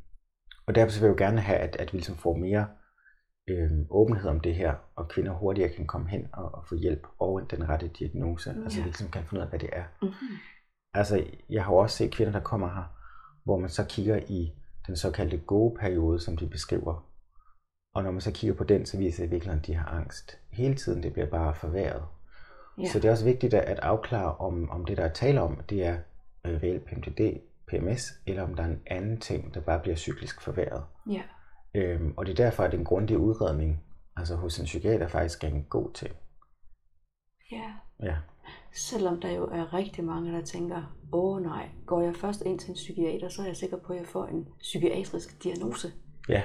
og 0.67 0.75
derfor 0.75 0.93
så 0.93 1.01
vil 1.01 1.07
jeg 1.07 1.21
jo 1.21 1.25
gerne 1.25 1.41
have, 1.41 1.59
at, 1.59 1.77
at 1.77 1.93
vi 1.93 1.99
ligesom 1.99 2.17
får 2.17 2.37
mere 2.37 2.67
øhm, 3.49 3.87
åbenhed 3.91 4.31
om 4.31 4.41
det 4.41 4.55
her, 4.55 4.75
og 4.97 5.09
kvinder 5.09 5.33
hurtigere 5.33 5.75
kan 5.75 5.87
komme 5.87 6.09
hen 6.09 6.29
og, 6.33 6.55
og 6.55 6.65
få 6.69 6.75
hjælp 6.75 7.07
og 7.19 7.51
den 7.51 7.69
rette 7.69 7.89
diagnose. 7.89 8.51
Ja. 8.51 8.63
Altså 8.63 8.79
Ja. 8.79 8.85
vi 8.85 8.89
ligesom 8.89 9.09
kan 9.11 9.23
finde 9.25 9.41
ud 9.41 9.43
af, 9.45 9.49
hvad 9.49 9.59
det 9.59 9.71
er. 9.73 9.85
Mm-hmm. 10.03 10.37
Altså 10.97 11.25
jeg 11.51 11.65
har 11.65 11.73
jo 11.73 11.77
også 11.77 11.97
set 11.97 12.13
kvinder, 12.13 12.33
der 12.33 12.41
kommer 12.41 12.69
her, 12.69 12.85
hvor 13.45 13.59
man 13.59 13.69
så 13.69 13.85
kigger 13.85 14.21
i 14.29 14.53
den 14.87 14.97
såkaldte 14.97 15.39
gode 15.39 15.77
periode, 15.81 16.21
som 16.21 16.37
de 16.37 16.47
beskriver. 16.47 17.07
Og 17.95 18.03
når 18.03 18.11
man 18.11 18.21
så 18.21 18.33
kigger 18.33 18.57
på 18.57 18.65
den, 18.65 18.87
så 18.87 18.99
viser 18.99 19.23
det 19.23 19.31
virkelig, 19.31 19.55
at 19.55 19.67
de 19.67 19.75
har 19.75 19.91
angst. 19.91 20.39
Hele 20.51 20.75
tiden, 20.75 21.03
det 21.03 21.13
bliver 21.13 21.31
bare 21.31 21.55
forværret. 21.55 22.03
Ja. 22.79 22.89
Så 22.89 22.99
det 22.99 23.09
er 23.09 23.13
også 23.13 23.25
vigtigt 23.25 23.55
at, 23.55 23.65
at 23.65 23.79
afklare, 23.79 24.37
om, 24.37 24.71
om 24.71 24.85
det, 24.85 24.97
der 24.97 25.05
er 25.05 25.13
tale 25.13 25.41
om, 25.41 25.61
det 25.71 25.87
er 25.87 25.99
øh, 26.45 26.63
reelt 26.63 26.85
PMDD, 26.85 27.41
PMS, 27.69 28.13
eller 28.27 28.43
om 28.43 28.55
der 28.55 28.63
er 28.63 28.67
en 28.67 28.83
anden 28.87 29.21
ting, 29.21 29.55
der 29.55 29.61
bare 29.61 29.81
bliver 29.81 29.97
cyklisk 29.97 30.41
forværret. 30.41 30.85
ja. 31.11 31.23
Øhm, 31.75 32.15
og 32.17 32.27
det 32.27 32.33
er 32.33 32.45
derfor, 32.45 32.63
at 32.63 32.75
en 32.75 32.85
grundig 32.85 33.19
udredning 33.19 33.85
altså 34.17 34.37
hos 34.37 34.59
en 34.59 34.65
psykiater 34.65 35.09
faktisk 35.09 35.45
er 35.45 35.49
en 35.49 35.65
god 35.65 35.93
ting. 35.93 36.17
Ja. 37.53 37.73
Ja. 38.03 38.17
Selvom 38.75 39.21
der 39.21 39.31
jo 39.31 39.45
er 39.45 39.75
rigtig 39.75 40.05
mange, 40.05 40.33
der 40.33 40.45
tænker, 40.45 40.97
åh 41.13 41.43
nej, 41.43 41.69
går 41.87 42.01
jeg 42.01 42.17
først 42.17 42.43
ind 42.47 42.59
til 42.59 42.69
en 42.69 42.75
psykiater, 42.75 43.29
så 43.29 43.43
er 43.43 43.47
jeg 43.47 43.57
sikker 43.57 43.77
på, 43.77 43.93
at 43.93 43.99
jeg 43.99 44.07
får 44.07 44.27
en 44.27 44.49
psykiatrisk 44.59 45.43
diagnose. 45.45 45.93
Ja, 46.29 46.43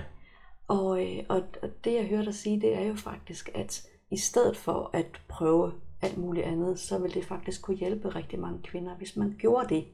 Og, 0.67 1.05
øh, 1.05 1.23
og, 1.29 1.43
og 1.63 1.69
det 1.83 1.93
jeg 1.93 2.05
hørte 2.07 2.25
dig 2.25 2.35
sige, 2.35 2.61
det 2.61 2.75
er 2.77 2.81
jo 2.81 2.95
faktisk, 2.95 3.49
at 3.55 3.87
i 4.11 4.17
stedet 4.17 4.57
for 4.57 4.89
at 4.93 5.21
prøve 5.29 5.71
alt 6.01 6.17
muligt 6.17 6.45
andet, 6.45 6.79
så 6.79 6.97
vil 6.99 7.13
det 7.13 7.25
faktisk 7.25 7.61
kunne 7.61 7.77
hjælpe 7.77 8.09
rigtig 8.09 8.39
mange 8.39 8.59
kvinder, 8.63 8.95
hvis 8.97 9.15
man 9.15 9.35
gjorde 9.39 9.75
det. 9.75 9.85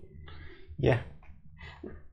ja. 0.83 0.99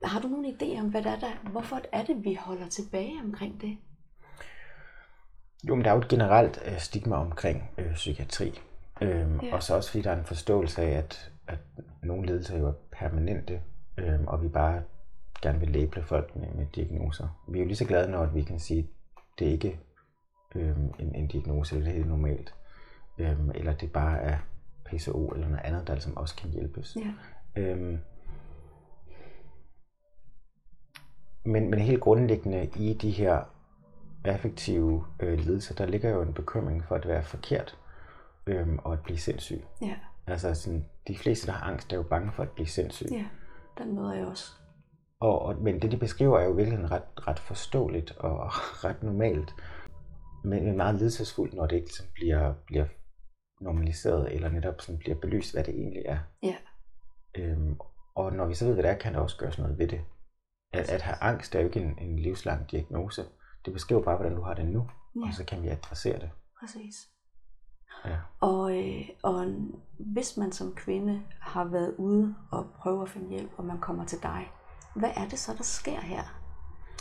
Har 0.03 0.19
du 0.21 0.27
nogen 0.27 0.45
idé 0.45 0.79
om, 0.79 0.89
hvad 0.89 1.03
det 1.03 1.11
er 1.11 1.19
der, 1.19 1.49
hvorfor 1.51 1.81
er 1.91 2.03
det, 2.03 2.23
vi 2.23 2.33
holder 2.33 2.67
tilbage 2.67 3.13
omkring 3.23 3.61
det? 3.61 3.77
Jo, 5.67 5.75
men 5.75 5.85
der 5.85 5.91
er 5.91 5.95
jo 5.95 6.01
et 6.01 6.07
generelt 6.07 6.59
øh, 6.65 6.79
stigma 6.79 7.15
omkring 7.15 7.69
øh, 7.77 7.93
psykiatri. 7.93 8.59
Øhm, 9.01 9.39
Ja. 9.39 9.55
Og 9.55 9.63
så 9.63 9.75
også 9.75 9.91
fordi 9.91 10.01
der 10.03 10.11
er 10.11 10.19
en 10.19 10.25
forståelse 10.25 10.81
af, 10.81 10.89
at, 10.97 11.31
at 11.47 11.59
nogle 12.03 12.25
lidelser 12.25 12.57
jo 12.57 12.67
er 12.67 12.73
permanente, 12.91 13.61
øhm, 13.97 14.27
og 14.27 14.43
vi 14.43 14.47
bare 14.47 14.81
gerne 15.41 15.59
vil 15.59 15.69
label 15.69 16.03
folk 16.03 16.35
med, 16.35 16.47
med 16.55 16.65
diagnoser. 16.75 17.45
Vi 17.47 17.57
er 17.57 17.61
jo 17.61 17.67
lige 17.67 17.77
så 17.77 17.85
glade, 17.85 18.11
når 18.11 18.25
vi 18.25 18.43
kan 18.43 18.59
sige, 18.59 18.79
at 18.79 19.23
det 19.39 19.45
ikke 19.45 19.79
øhm, 20.55 20.93
en, 20.99 21.15
en 21.15 21.27
diagnose, 21.27 21.75
eller 21.75 21.85
det 21.85 21.91
er 21.91 21.95
helt 21.97 22.09
normalt. 22.09 22.55
Øhm, 23.17 23.51
eller 23.55 23.73
det 23.73 23.91
bare 23.91 24.19
er 24.21 24.37
PCO 24.85 25.27
eller 25.27 25.47
noget 25.47 25.63
andet, 25.65 25.87
der 25.87 25.93
ligesom 25.93 26.17
også 26.17 26.35
kan 26.35 26.49
hjælpes. 26.49 26.97
Ja. 27.55 27.61
Øhm, 27.61 27.99
men, 31.43 31.69
men 31.69 31.79
helt 31.79 32.01
grundlæggende 32.01 32.69
i 32.75 32.93
de 32.93 33.11
her 33.11 33.43
affektive 34.25 35.05
øh, 35.19 35.39
lidelser, 35.39 35.75
der 35.75 35.85
ligger 35.85 36.09
jo 36.09 36.21
en 36.21 36.33
bekymring 36.33 36.83
for 36.83 36.95
at 36.95 37.07
være 37.07 37.23
forkert 37.23 37.77
øhm, 38.47 38.79
og 38.83 38.93
at 38.93 39.03
blive 39.03 39.17
sindssyg. 39.17 39.63
Ja, 39.81 39.95
Altså 40.27 40.53
sådan, 40.53 40.85
de 41.07 41.17
fleste, 41.17 41.47
der 41.47 41.53
har 41.53 41.71
angst, 41.71 41.93
er 41.93 41.97
jo 41.97 42.03
bange 42.03 42.31
for 42.31 42.43
at 42.43 42.49
blive 42.51 42.67
sindssyg. 42.67 43.07
ja, 43.11 43.25
den 43.77 43.95
møder 43.95 44.13
jeg 44.13 44.25
også. 44.27 44.51
Og, 45.19 45.41
og, 45.41 45.61
men 45.61 45.81
det, 45.81 45.91
de 45.91 45.97
beskriver, 45.97 46.39
er 46.39 46.45
jo 46.45 46.51
virkelig 46.51 46.91
ret, 46.91 47.03
ret 47.27 47.39
forståeligt 47.39 48.11
og, 48.17 48.37
og 48.37 48.49
ret 48.85 49.03
normalt. 49.03 49.55
Men, 50.43 50.63
men 50.65 50.77
meget 50.77 50.95
lidelsesfuldt, 50.95 51.53
når 51.53 51.67
det 51.67 51.75
ikke 51.75 51.87
ligesom 51.87 52.05
bliver, 52.13 52.53
bliver 52.65 52.85
normaliseret, 53.61 54.33
eller 54.35 54.49
netop 54.49 54.81
sådan 54.81 54.99
bliver 54.99 55.19
belyst, 55.19 55.53
hvad 55.53 55.63
det 55.63 55.73
egentlig 55.75 56.03
er. 56.05 56.19
Ja, 56.43 56.55
Øhm, 57.37 57.79
og 58.15 58.33
når 58.33 58.45
vi 58.45 58.53
så 58.53 58.65
ved, 58.65 58.73
hvad 58.73 58.83
det 58.83 58.91
er, 58.91 58.97
kan 58.97 59.13
der 59.13 59.19
også 59.19 59.37
gøres 59.37 59.57
noget 59.57 59.77
ved 59.77 59.87
det. 59.87 60.01
At, 60.73 60.89
at 60.89 61.01
have 61.01 61.17
angst 61.21 61.55
er 61.55 61.59
jo 61.59 61.65
ikke 61.65 61.79
en, 61.79 61.99
en 61.99 62.19
livslang 62.19 62.71
diagnose. 62.71 63.21
Det 63.65 63.73
beskriver 63.73 64.01
bare, 64.01 64.15
hvordan 64.15 64.35
du 64.35 64.41
har 64.41 64.53
det 64.53 64.65
nu, 64.65 64.89
ja 65.15 65.27
og 65.27 65.33
så 65.33 65.45
kan 65.45 65.63
vi 65.63 65.67
adressere 65.67 66.19
det. 66.19 66.29
præcis. 66.59 66.95
Ja. 68.05 68.17
Og, 68.39 68.77
øh, 68.77 69.09
og 69.23 69.45
hvis 69.99 70.37
man 70.37 70.51
som 70.51 70.75
kvinde 70.75 71.21
har 71.39 71.65
været 71.65 71.95
ude 71.97 72.35
og 72.51 72.65
prøver 72.77 73.01
at 73.01 73.09
finde 73.09 73.29
hjælp, 73.29 73.51
og 73.57 73.65
man 73.65 73.79
kommer 73.79 74.05
til 74.05 74.17
dig, 74.23 74.51
hvad 74.95 75.09
er 75.15 75.27
det 75.29 75.39
så, 75.39 75.53
der 75.57 75.63
sker 75.63 75.99
her? 75.99 76.41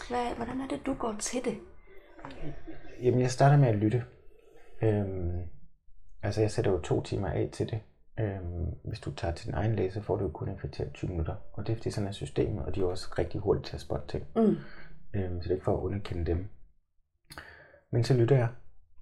Hvad, 0.09 0.37
hvordan 0.37 0.61
er 0.61 0.69
det, 0.69 0.87
du 0.87 0.95
går 0.95 1.15
til 1.19 1.45
det? 1.45 1.59
Jamen, 3.03 3.21
jeg 3.21 3.31
starter 3.31 3.57
med 3.57 3.69
at 3.69 3.75
lytte. 3.75 4.05
Øhm, 4.83 5.43
altså, 6.23 6.41
jeg 6.41 6.51
sætter 6.51 6.71
jo 6.71 6.81
to 6.81 7.03
timer 7.03 7.29
af 7.29 7.51
til 7.53 7.71
det. 7.71 7.81
Øhm, 8.21 8.75
hvis 8.85 9.01
du 9.01 9.15
tager 9.15 9.35
til 9.35 9.47
din 9.47 9.55
egen 9.55 9.77
læge, 9.77 9.91
så 9.91 10.01
får 10.03 10.17
du 10.17 10.25
jo 10.25 10.31
kun 10.31 10.49
en 10.49 10.59
kvarter 10.59 10.91
20 10.91 11.11
minutter. 11.11 11.35
Og 11.53 11.67
det 11.67 11.73
er 11.73 11.77
fordi 11.77 11.91
sådan 11.91 12.09
er 12.09 12.13
systemet, 12.13 12.65
og 12.65 12.75
de 12.75 12.81
er 12.81 12.85
også 12.85 13.15
rigtig 13.19 13.41
hurtigt 13.41 13.67
til 13.67 13.75
at 13.75 13.81
spotte 13.81 14.07
ting. 14.07 14.27
Mm. 14.37 14.57
Øhm, 15.15 15.43
så 15.43 15.45
det 15.45 15.51
er 15.51 15.55
ikke 15.55 15.65
for 15.65 15.77
at 15.77 15.83
underkende 15.83 16.27
dem. 16.27 16.49
Men 17.91 18.05
så 18.05 18.15
lytter 18.15 18.37
jeg. 18.37 18.49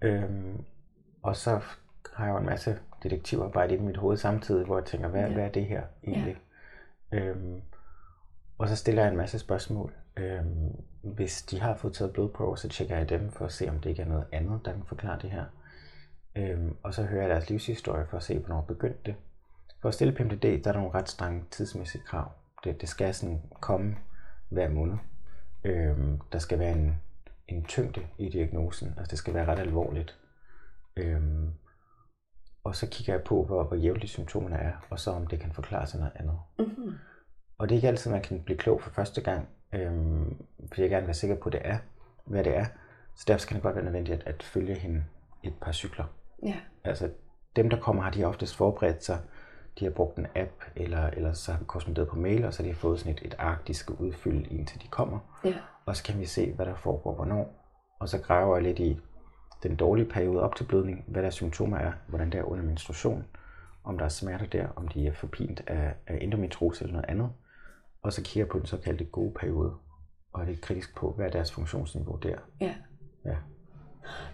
Øhm, 0.03 0.65
og 1.23 1.37
så 1.37 1.61
har 2.15 2.25
jeg 2.25 2.33
jo 2.33 2.39
en 2.39 2.47
masse 2.47 2.79
detektivarbejde 3.03 3.75
i 3.75 3.79
mit 3.79 3.97
hoved 3.97 4.17
samtidig, 4.17 4.67
hvor 4.67 4.79
jeg 4.79 4.87
tænker, 4.87 5.09
hvad, 5.09 5.21
Ja. 5.21 5.33
hvad 5.33 5.45
er 5.45 5.49
det 5.49 5.65
her 5.67 5.83
egentlig? 6.05 6.41
Ja. 7.13 7.19
Øhm, 7.19 7.63
og 8.59 8.69
så 8.69 8.77
stiller 8.77 9.03
jeg 9.03 9.11
en 9.11 9.17
masse 9.17 9.39
spørgsmål. 9.39 9.93
Øhm, 10.17 10.77
hvis 11.03 11.43
de 11.43 11.61
har 11.61 11.75
fået 11.77 11.95
taget 11.95 12.13
blodprøver, 12.13 12.55
så 12.57 12.69
tjekker 12.69 12.97
jeg 12.97 13.09
dem 13.09 13.31
for 13.31 13.45
at 13.45 13.53
se, 13.53 13.69
om 13.69 13.81
det 13.81 13.91
ikke 13.91 14.03
er 14.03 14.07
noget 14.07 14.25
andet, 14.33 14.61
der 14.65 14.73
kan 14.73 14.83
forklare 14.87 15.19
det 15.23 15.31
her. 15.31 15.45
Øhm, 16.37 16.77
og 16.83 16.95
så 16.95 17.03
hører 17.03 17.21
jeg 17.23 17.31
deres 17.31 17.51
livshistorie 17.51 18.07
for 18.07 18.17
at 18.17 18.23
se, 18.23 18.39
hvornår 18.39 18.61
begyndte 18.61 18.99
det. 19.07 19.15
For 19.81 19.89
at 19.89 19.95
stille 19.95 20.15
PMDD, 20.15 20.43
der 20.43 20.49
er 20.69 20.73
der 20.73 20.73
nogle 20.73 20.95
ret 20.95 21.09
strenge 21.09 21.45
tidsmæssige 21.51 22.03
krav. 22.07 22.33
Det, 22.65 22.81
det 22.81 22.89
skal 22.89 23.15
sådan 23.15 23.43
komme 23.61 23.97
hver 24.49 24.69
måned. 24.69 24.97
Øhm, 25.65 26.21
der 26.33 26.39
skal 26.39 26.59
være 26.59 26.73
en, 26.73 27.01
en 27.49 27.65
tyngde 27.65 28.07
i 28.19 28.29
diagnosen, 28.29 28.95
altså 28.99 29.11
det 29.11 29.19
skal 29.19 29.35
være 29.35 29.47
ret 29.47 29.59
alvorligt. 29.59 30.19
Øhm, 30.97 31.51
og 32.65 32.77
så 32.77 32.89
kigger 32.91 33.13
jeg 33.13 33.23
på, 33.23 33.45
hvor, 33.45 33.65
hvor 33.65 33.77
jævnligt 33.77 34.13
symptomerne 34.13 34.57
er, 34.57 34.73
og 34.91 35.01
så 35.01 35.11
om 35.11 35.27
det 35.27 35.41
kan 35.41 35.53
forklare 35.53 35.87
sig 35.87 36.01
noget 36.01 36.13
andet. 36.17 36.39
Mm-hmm. 36.59 36.95
Og 37.59 37.69
det 37.69 37.75
er 37.75 37.77
ikke 37.77 37.89
altid, 37.89 38.11
man 38.11 38.23
kan 38.23 38.43
blive 38.43 38.59
klog 38.59 38.83
for 38.83 38.91
første 38.91 39.21
gang, 39.21 39.49
øhm, 39.73 40.43
fordi 40.69 40.83
jeg 40.83 40.91
gerne 40.91 41.03
vil 41.03 41.07
være 41.07 41.15
sikker 41.15 41.37
på, 41.37 41.49
at 41.49 41.53
det 41.53 41.61
er, 41.65 41.79
hvad 42.25 42.45
det 42.45 42.57
er. 42.57 42.65
Så 43.15 43.25
derfor 43.29 43.47
kan 43.47 43.55
det 43.55 43.63
godt 43.63 43.75
være 43.75 43.85
nødvendigt 43.85 44.23
at, 44.23 44.35
at 44.35 44.43
følge 44.43 44.75
hende 44.75 45.05
et 45.43 45.55
par 45.61 45.73
cykler. 45.73 46.05
Ja. 46.43 46.57
Altså 46.85 47.11
dem, 47.57 47.71
der 47.71 47.81
kommer, 47.81 48.03
har 48.03 48.11
de 48.11 48.25
oftest 48.25 48.57
forberedt 48.57 49.05
sig. 49.05 49.19
De 49.79 49.85
har 49.85 49.93
brugt 49.93 50.19
en 50.19 50.27
app, 50.35 50.53
eller, 50.77 51.07
eller 51.07 51.33
så 51.33 51.53
har 51.53 51.59
vi 51.59 51.65
korresponderet 51.65 52.09
på 52.09 52.17
mail, 52.17 52.45
og 52.45 52.55
så 52.55 52.63
har 52.63 52.71
de 52.71 52.75
fået 52.75 52.99
sådan 52.99 53.13
et, 53.13 53.21
et 53.25 53.35
ark, 53.39 53.67
de 53.67 53.75
skal 53.75 53.95
udfylde, 53.95 54.49
indtil 54.49 54.83
de 54.83 54.89
kommer. 54.89 55.19
Ja. 55.45 55.55
Og 55.87 55.97
så 55.97 56.05
kan 56.05 56.21
vi 56.21 56.27
se, 56.27 56.53
hvad 56.53 56.67
der 56.67 56.75
foregår 56.75 57.15
hvornår. 57.15 57.55
Og 58.01 58.09
så 58.09 58.23
graver 58.23 58.57
jeg 58.57 58.63
lidt 58.63 58.79
i 58.79 59.01
den 59.63 59.77
dårlige 59.77 60.09
periode 60.09 60.41
op 60.43 60.57
til 60.57 60.65
blødning, 60.65 61.05
hvad 61.07 61.23
der 61.23 61.31
symptomer 61.31 61.79
er, 61.79 61.93
hvordan 62.07 62.33
det 62.33 62.39
er 62.39 62.45
under 62.45 62.65
menstruation, 62.65 63.25
om 63.85 63.99
der 63.99 64.05
er 64.05 64.09
smerter 64.09 64.47
der, 64.47 64.69
om 64.77 64.89
de 64.89 65.07
er 65.07 65.13
forpint 65.13 65.63
af, 65.67 65.95
af 66.07 66.19
endometriose 66.21 66.85
eller 66.85 66.93
noget 66.93 67.09
andet. 67.09 67.31
Og 68.03 68.13
så 68.13 68.23
kigger 68.23 68.49
på 68.49 68.59
den 68.59 68.67
såkaldte 68.67 69.05
gode 69.05 69.35
periode, 69.35 69.75
og 70.33 70.43
er 70.43 70.47
lidt 70.47 70.61
kritisk 70.61 70.97
på, 70.97 71.13
hvad 71.13 71.27
er 71.27 71.31
deres 71.31 71.53
funktionsniveau 71.53 72.17
der. 72.17 72.39
Ja. 72.61 72.75
Ja. 73.25 73.37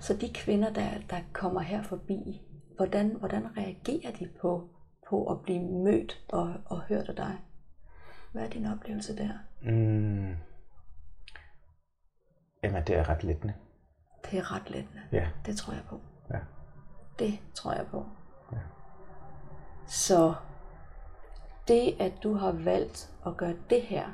Så 0.01 0.17
de 0.17 0.33
kvinder, 0.35 0.73
der, 0.73 0.91
der 1.11 1.21
kommer 1.33 1.61
her 1.61 1.83
forbi, 1.83 2.43
hvordan, 2.77 3.17
hvordan 3.19 3.57
reagerer 3.57 4.13
de 4.13 4.29
på, 4.41 4.69
på 5.09 5.27
at 5.27 5.43
blive 5.43 5.61
mødt 5.61 6.25
og, 6.29 6.55
og 6.65 6.81
hørt 6.81 7.09
af 7.09 7.17
dig? 7.17 7.37
Hvad 8.33 8.43
er 8.43 8.51
din 8.51 8.67
oplevelse 8.67 9.17
der? 9.17 9.31
Mm. 9.63 10.37
Jamen, 12.63 12.83
det 12.87 12.97
er 12.97 13.09
ret 13.09 13.25
lettende. 13.25 13.55
Det 14.25 14.39
er 14.39 14.55
ret 14.55 14.71
lettende. 14.71 15.03
Ja. 15.13 15.29
Det 15.47 15.57
tror 15.57 15.73
jeg 15.73 15.83
på. 15.89 16.01
Ja. 16.31 16.39
Det 17.19 17.39
tror 17.55 17.73
jeg 17.73 17.87
på. 17.87 18.07
Ja. 18.53 18.59
Så 19.87 20.35
det, 21.69 21.95
at 21.99 22.13
du 22.23 22.35
har 22.35 22.53
valgt 22.53 23.11
at 23.27 23.37
gøre 23.37 23.55
det 23.71 23.83
her 23.83 24.07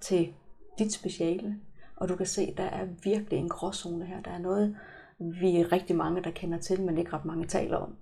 til 0.00 0.34
dit 0.78 0.92
speciale, 0.92 1.56
og 1.96 2.08
du 2.08 2.16
kan 2.16 2.26
se, 2.26 2.54
der 2.56 2.64
er 2.64 2.86
virkelig 3.02 3.38
en 3.38 3.48
gråzone 3.48 4.06
her. 4.06 4.20
Der 4.20 4.30
er 4.30 4.38
noget, 4.38 4.76
vi 5.18 5.60
er 5.60 5.72
rigtig 5.72 5.96
mange, 5.96 6.22
der 6.22 6.30
kender 6.30 6.58
til, 6.58 6.82
men 6.82 6.98
ikke 6.98 7.12
ret 7.12 7.24
mange 7.24 7.46
taler 7.46 7.76
om. 7.76 7.96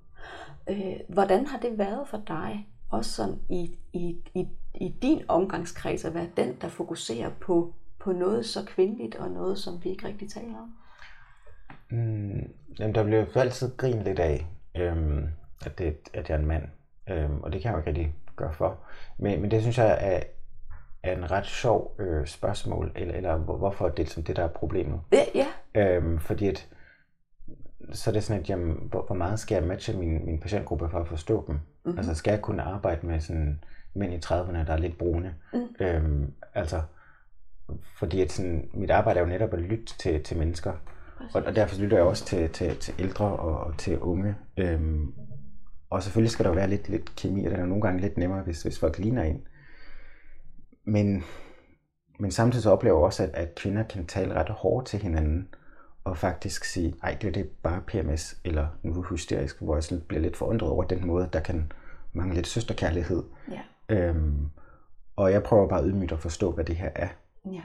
Øh, 0.69 1.01
hvordan 1.09 1.47
har 1.47 1.59
det 1.59 1.79
været 1.79 2.09
for 2.09 2.23
dig, 2.27 2.69
også 2.91 3.11
sådan 3.11 3.39
i, 3.51 3.79
i, 3.93 4.17
i, 4.35 4.49
i 4.75 4.89
din 5.03 5.23
omgangskreds, 5.29 6.05
at 6.05 6.15
være 6.15 6.29
den, 6.37 6.57
der 6.61 6.69
fokuserer 6.69 7.31
på, 7.41 7.75
på 7.99 8.13
noget 8.13 8.47
så 8.47 8.65
kvindeligt, 8.65 9.15
og 9.15 9.31
noget, 9.31 9.59
som 9.59 9.85
vi 9.85 9.91
ikke 9.91 10.09
rigtig 10.09 10.31
taler 10.31 10.59
om? 10.59 10.75
Mm, 11.93 12.49
jamen, 12.79 12.95
der 12.95 13.05
bliver 13.05 13.21
jo 13.21 13.41
altid 13.41 13.77
grin 13.77 14.03
lidt 14.03 14.19
af, 14.19 14.47
øhm, 14.77 15.27
at, 15.67 15.79
det, 15.79 15.97
at 16.15 16.29
jeg 16.29 16.35
er 16.35 16.39
en 16.39 16.47
mand. 16.47 16.63
Øhm, 17.11 17.41
og 17.43 17.53
det 17.53 17.63
kan 17.63 17.69
jeg 17.69 17.75
jo 17.75 17.79
ikke 17.81 17.91
rigtig 17.91 18.15
gøre 18.37 18.53
for. 18.53 18.79
Men, 19.19 19.41
men 19.41 19.51
det 19.51 19.61
synes 19.61 19.79
jeg 19.79 19.99
er, 20.01 20.21
er 21.03 21.17
en 21.17 21.31
ret 21.31 21.47
sjov 21.47 21.97
øh, 21.99 22.27
spørgsmål, 22.27 22.93
eller, 22.95 23.15
eller 23.15 23.37
hvor- 23.37 23.57
hvorfor 23.57 23.85
det 23.89 23.99
er 23.99 24.03
ligesom 24.03 24.23
det, 24.23 24.37
der 24.37 24.45
er 24.45 24.49
problemet. 24.49 25.01
Ja, 25.13 25.25
ja. 25.35 25.47
Øhm, 25.97 26.19
fordi 26.19 26.49
at, 26.49 26.69
så 27.93 28.11
er 28.11 28.13
det 28.13 28.25
sådan, 28.25 28.43
at 28.43 28.49
jamen, 28.51 28.77
hvor, 28.91 29.03
hvor 29.07 29.17
meget 29.17 29.39
skal 29.41 29.55
jeg 29.55 29.65
matche 29.65 29.99
min, 29.99 30.27
min 30.27 30.41
patientgruppe 30.41 30.89
for 30.89 30.99
at 31.01 31.09
forstå 31.09 31.45
dem? 31.47 31.55
Mm-hmm. 31.55 31.99
Altså 31.99 32.15
skal 32.15 32.31
jeg 32.33 32.41
kunne 32.43 32.63
arbejde 32.63 33.07
med 33.07 33.21
sådan 33.21 33.61
mænd 33.95 34.13
i 34.13 34.17
30'erne, 34.25 34.67
der 34.67 34.73
er 34.73 34.77
lidt 34.77 34.99
brune? 34.99 35.35
Mm. 35.53 35.61
Øhm, 35.81 36.33
altså, 36.55 36.83
fordi 37.99 38.21
at 38.21 38.33
sådan, 38.33 38.71
mit 38.75 38.91
arbejde 38.91 39.21
er 39.21 39.25
jo 39.25 39.29
netop 39.31 39.53
at 39.55 39.59
lytte 39.61 39.99
til, 39.99 40.23
til 40.23 40.39
mennesker. 40.39 40.73
Og, 41.35 41.43
og 41.43 41.57
derfor 41.57 41.81
lytter 41.81 41.97
jeg 41.97 42.07
også 42.07 42.25
til, 42.25 42.49
til, 42.51 42.77
til 42.77 42.95
ældre 42.99 43.25
og, 43.27 43.79
til 43.79 43.99
unge. 44.01 44.35
Øhm, 44.57 45.15
og 45.91 46.03
selvfølgelig 46.03 46.31
skal 46.31 46.45
der 46.45 46.55
være 46.55 46.69
lidt, 46.69 46.89
lidt 46.89 47.17
kemi, 47.17 47.45
og 47.45 47.51
det 47.51 47.59
er 47.59 47.67
nogle 47.67 47.83
gange 47.83 48.01
lidt 48.01 48.19
nemmere, 48.19 48.43
hvis, 48.43 48.63
hvis 48.63 48.79
folk 48.79 48.99
ligner 48.99 49.23
en. 49.23 49.43
Men, 50.85 51.25
men 52.19 52.31
samtidig 52.31 52.63
så 52.63 52.71
oplever 52.71 52.97
jeg 52.97 53.05
også, 53.05 53.23
at, 53.23 53.31
at 53.35 53.55
kvinder 53.55 53.83
kan 53.83 54.07
tale 54.07 54.35
ret 54.35 54.49
hårdt 54.49 54.87
til 54.87 54.99
hinanden, 54.99 55.49
og 56.05 56.17
faktisk 56.17 56.65
sige, 56.65 56.95
ej, 57.03 57.17
det 57.21 57.29
er 57.29 57.33
det 57.33 57.41
er 57.41 57.49
bare 57.63 57.83
PMS, 57.87 58.37
eller 58.45 58.67
nu 58.83 58.91
er 58.91 58.95
du 58.95 59.03
hysterisk, 59.03 59.61
hvor 59.61 59.77
jeg 59.77 59.85
sådan 59.85 60.05
bliver 60.09 60.21
lidt 60.21 60.37
forundret 60.37 60.71
over 60.71 60.85
den 60.85 61.07
måde, 61.07 61.29
der 61.33 61.41
kan 61.41 61.73
mangle 62.13 62.35
lidt 62.35 62.47
søsterkærlighed. 62.47 63.23
Ja, 63.51 63.61
Øhm, 63.89 64.49
og 65.17 65.33
jeg 65.33 65.43
prøver 65.43 65.69
bare 65.69 65.85
ydmygt 65.85 66.13
at 66.13 66.19
forstå, 66.19 66.53
hvad 66.53 66.65
det 66.65 66.77
her 66.77 66.91
er. 66.95 67.09
ja, 67.47 67.63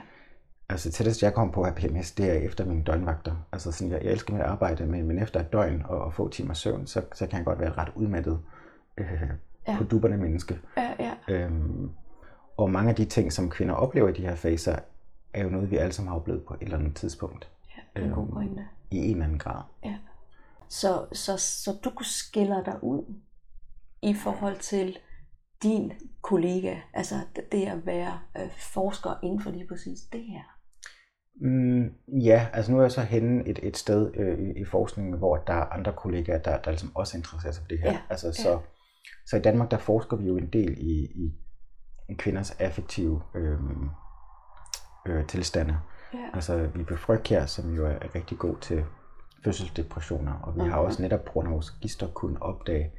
Altså 0.70 0.90
tættest 0.92 1.22
jeg 1.22 1.34
kom 1.34 1.50
på 1.50 1.62
at 1.62 1.80
have 1.80 1.88
PMS, 1.90 2.12
det 2.12 2.30
er 2.30 2.34
efter 2.34 2.64
mine 2.64 2.82
døgnvagter. 2.84 3.36
Altså 3.52 3.72
sådan, 3.72 3.92
jeg, 3.92 4.04
jeg 4.04 4.12
elsker 4.12 4.32
mit 4.32 4.42
arbejde, 4.42 4.86
men, 4.86 5.06
men 5.06 5.22
efter 5.22 5.40
et 5.40 5.52
døgn 5.52 5.82
og, 5.88 5.98
og 6.00 6.14
få 6.14 6.28
timer 6.28 6.54
søvn, 6.54 6.86
så, 6.86 7.02
så 7.14 7.26
kan 7.26 7.36
jeg 7.36 7.44
godt 7.44 7.58
være 7.60 7.72
ret 7.72 7.92
udmattet 7.94 8.40
øh, 8.98 9.22
Ja. 9.68 9.76
på 9.78 9.84
dupperne 9.84 10.16
menneske. 10.16 10.58
ja, 10.76 10.94
ja. 10.98 11.14
Øhm, 11.28 11.90
og 12.56 12.70
mange 12.70 12.90
af 12.90 12.96
de 12.96 13.04
ting, 13.04 13.32
som 13.32 13.50
kvinder 13.50 13.74
oplever 13.74 14.08
i 14.08 14.12
de 14.12 14.22
her 14.22 14.34
faser, 14.34 14.78
er 15.32 15.42
jo 15.44 15.50
noget, 15.50 15.70
vi 15.70 15.76
alle 15.76 15.92
sammen 15.92 16.08
har 16.08 16.16
oplevet 16.16 16.44
på 16.44 16.54
et 16.54 16.60
eller 16.62 16.78
andet 16.78 16.96
tidspunkt. 16.96 17.50
ja 17.96 18.02
en 18.02 18.10
god 18.10 18.22
Øhm, 18.22 18.32
pointe. 18.32 18.66
I 18.90 18.96
en 18.96 19.10
eller 19.10 19.24
anden 19.24 19.38
grad. 19.38 19.62
Ja. 19.84 19.96
Så, 20.68 21.06
så, 21.12 21.36
så 21.36 21.76
du 21.84 21.90
skiller 22.02 22.64
dig 22.64 22.84
ud 22.84 23.14
i 24.02 24.14
forhold 24.14 24.56
til 24.58 24.98
din 25.62 25.92
kollega, 26.22 26.76
altså 26.94 27.14
det- 27.36 27.52
det 27.52 27.66
at 27.66 27.86
være 27.86 28.18
øh, 28.38 28.50
forsker 28.72 29.14
inden 29.22 29.42
for 29.42 29.50
lige 29.50 29.66
præcis 29.68 30.00
det 30.12 30.20
her. 30.24 30.57
Mm, 31.40 31.92
ja, 32.22 32.46
altså 32.52 32.72
nu 32.72 32.78
er 32.78 32.82
jeg 32.82 32.92
så 32.92 33.00
henne 33.00 33.48
et, 33.48 33.58
et 33.62 33.76
sted 33.76 34.10
øh, 34.14 34.38
i, 34.38 34.60
i 34.60 34.64
forskningen, 34.64 35.18
hvor 35.18 35.36
der 35.36 35.52
er 35.52 35.64
andre 35.64 35.92
kollegaer, 35.92 36.38
der, 36.38 36.58
der 36.58 36.70
ligesom 36.70 36.92
også 36.96 37.16
interesserer 37.16 37.52
sig 37.52 37.62
for 37.62 37.68
det 37.68 37.78
her. 37.78 37.92
Ja, 37.92 37.98
Altså, 38.10 38.26
ja. 38.26 38.32
så, 38.32 38.58
så 39.26 39.36
i 39.36 39.40
Danmark, 39.40 39.70
der 39.70 39.78
forsker 39.78 40.16
vi 40.16 40.26
jo 40.26 40.36
en 40.36 40.46
del 40.46 40.78
i, 40.78 40.92
i, 41.04 41.32
i 42.08 42.14
kvinders 42.14 42.50
affektive 42.50 43.22
øh, 43.34 43.58
øh, 45.06 45.26
tilstande. 45.26 45.78
Ja. 46.14 46.18
Altså 46.34 46.66
vi 46.74 46.84
her, 47.28 47.46
som 47.46 47.74
jo 47.74 47.86
er 47.86 48.14
rigtig 48.14 48.38
god 48.38 48.56
til 48.60 48.84
fødselsdepressioner, 49.44 50.32
og 50.32 50.54
vi 50.54 50.60
har 50.60 50.76
Mhm. 50.78 50.86
også 50.86 51.02
netop 51.02 51.24
på 51.24 51.32
grund 51.32 51.48
af 51.48 51.54
vores 51.54 51.76
register 51.76 52.06
kunnet 52.08 52.38
opdage, 52.40 52.92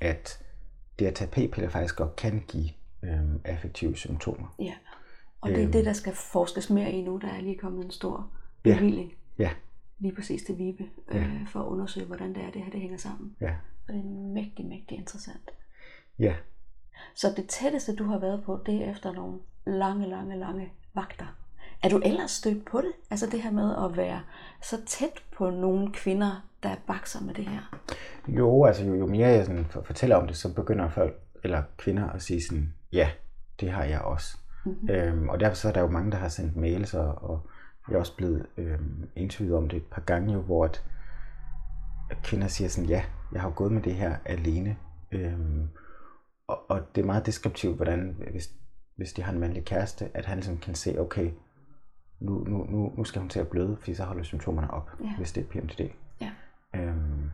at 0.00 0.44
det 0.98 1.06
at 1.06 1.14
tage 1.14 1.30
p-piller 1.30 1.68
faktisk 1.68 1.96
godt 1.96 2.16
kan 2.16 2.44
give 2.48 2.68
øh, 3.04 3.20
affektive 3.44 3.96
symptomer. 3.96 4.54
ja. 4.58 4.72
Og 5.40 5.48
det 5.48 5.58
er 5.58 5.62
Øhm. 5.62 5.72
det, 5.72 5.84
der 5.84 5.92
skal 5.92 6.12
forskes 6.14 6.70
mere 6.70 6.92
i 6.92 7.02
nu. 7.02 7.16
Der 7.22 7.28
er 7.28 7.40
lige 7.40 7.58
kommet 7.58 7.84
en 7.84 7.90
stor 7.90 8.30
Ja. 8.64 8.74
bevilling 8.74 9.12
Ja, 9.38 9.50
lige 9.98 10.14
præcis 10.14 10.42
til 10.42 10.58
Vibe, 10.58 10.84
øh, 11.08 11.48
for 11.48 11.60
at 11.60 11.66
undersøge, 11.66 12.06
hvordan 12.06 12.34
det 12.34 12.42
er, 12.42 12.50
det 12.50 12.62
her 12.62 12.70
det 12.70 12.80
hænger 12.80 12.98
sammen. 12.98 13.36
ja, 13.40 13.54
Og 13.88 13.94
det 13.94 14.00
er 14.00 14.04
mægtig, 14.34 14.66
mægtig 14.66 14.98
interessant. 14.98 15.50
ja. 16.18 16.34
Så 17.14 17.32
det 17.36 17.46
tætteste, 17.48 17.94
du 17.96 18.04
har 18.04 18.18
været 18.18 18.42
på, 18.44 18.60
det 18.66 18.74
er 18.74 18.90
efter 18.90 19.12
nogle 19.12 19.38
lange, 19.66 20.08
lange, 20.08 20.36
lange 20.38 20.72
vagter. 20.94 21.26
Er 21.82 21.88
du 21.88 21.98
ellers 22.04 22.30
stødt 22.30 22.64
på 22.64 22.80
det? 22.80 22.92
Altså 23.10 23.26
det 23.26 23.42
her 23.42 23.50
med 23.50 23.76
at 23.84 23.96
være 23.96 24.20
så 24.62 24.76
tæt 24.86 25.22
på 25.36 25.50
nogle 25.50 25.92
kvinder, 25.92 26.48
der 26.62 26.74
bakser 26.86 27.20
med 27.20 27.34
det 27.34 27.44
her. 27.46 27.80
Jo, 28.28 28.64
altså 28.64 28.84
jo, 28.84 28.94
jo 28.94 29.06
mere 29.06 29.28
jeg 29.28 29.46
sådan 29.46 29.64
for- 29.64 29.82
fortæller 29.82 30.16
om 30.16 30.26
det, 30.26 30.36
så 30.36 30.54
begynder 30.54 30.88
folk, 30.90 31.20
eller 31.44 31.62
kvinder 31.76 32.10
at 32.10 32.22
sige 32.22 32.42
sådan, 32.42 32.74
ja, 32.92 33.10
det 33.60 33.70
har 33.70 33.84
jeg 33.84 34.00
også. 34.00 34.36
Mhm. 34.68 34.90
Øhm, 34.90 35.28
og 35.28 35.40
derfor 35.40 35.56
så 35.56 35.68
er 35.68 35.72
der 35.72 35.80
jo 35.80 35.86
mange, 35.90 36.10
der 36.10 36.16
har 36.18 36.28
sendt 36.28 36.56
mails, 36.56 36.94
og, 36.94 37.22
og 37.22 37.40
jeg 37.88 37.94
er 37.94 37.98
også 37.98 38.16
blevet 38.16 38.46
øhm, 38.56 39.08
interviewet 39.16 39.56
om 39.58 39.68
det 39.68 39.76
et 39.76 39.86
par 39.92 40.00
gange, 40.02 40.32
jo, 40.34 40.40
hvor 40.40 40.64
at, 40.64 40.84
at 42.10 42.16
kvinder 42.22 42.46
siger 42.48 42.68
sådan, 42.68 42.88
ja, 42.90 43.04
jeg 43.32 43.40
har 43.42 43.50
gået 43.50 43.72
med 43.72 43.82
det 43.82 43.94
her 43.94 44.16
alene. 44.24 44.76
Øhm, 45.12 45.68
og, 46.48 46.70
og 46.70 46.80
det 46.94 47.02
er 47.02 47.06
meget 47.06 47.26
deskriptivt, 47.26 47.76
hvordan, 47.76 48.16
hvis, 48.30 48.50
hvis 48.96 49.12
de 49.12 49.22
har 49.22 49.32
en 49.32 49.38
mandlig 49.40 49.64
kæreste, 49.64 50.10
at 50.16 50.24
han 50.26 50.36
ligesom 50.36 50.58
kan 50.58 50.74
se, 50.74 51.00
okay, 51.00 51.30
nu, 52.20 52.44
nu, 52.44 52.64
nu, 52.64 52.92
nu 52.96 53.04
skal 53.04 53.20
hun 53.20 53.28
til 53.28 53.40
at 53.40 53.48
bløde, 53.48 53.76
fordi 53.78 53.94
så 53.94 54.04
holder 54.04 54.22
symptomerne 54.22 54.70
op, 54.70 54.90
Ja. 55.04 55.16
hvis 55.16 55.32
det 55.32 55.44
er 55.44 55.48
PMDD. 55.48 55.80
Ja. 56.20 56.30
Øhm, 56.74 57.30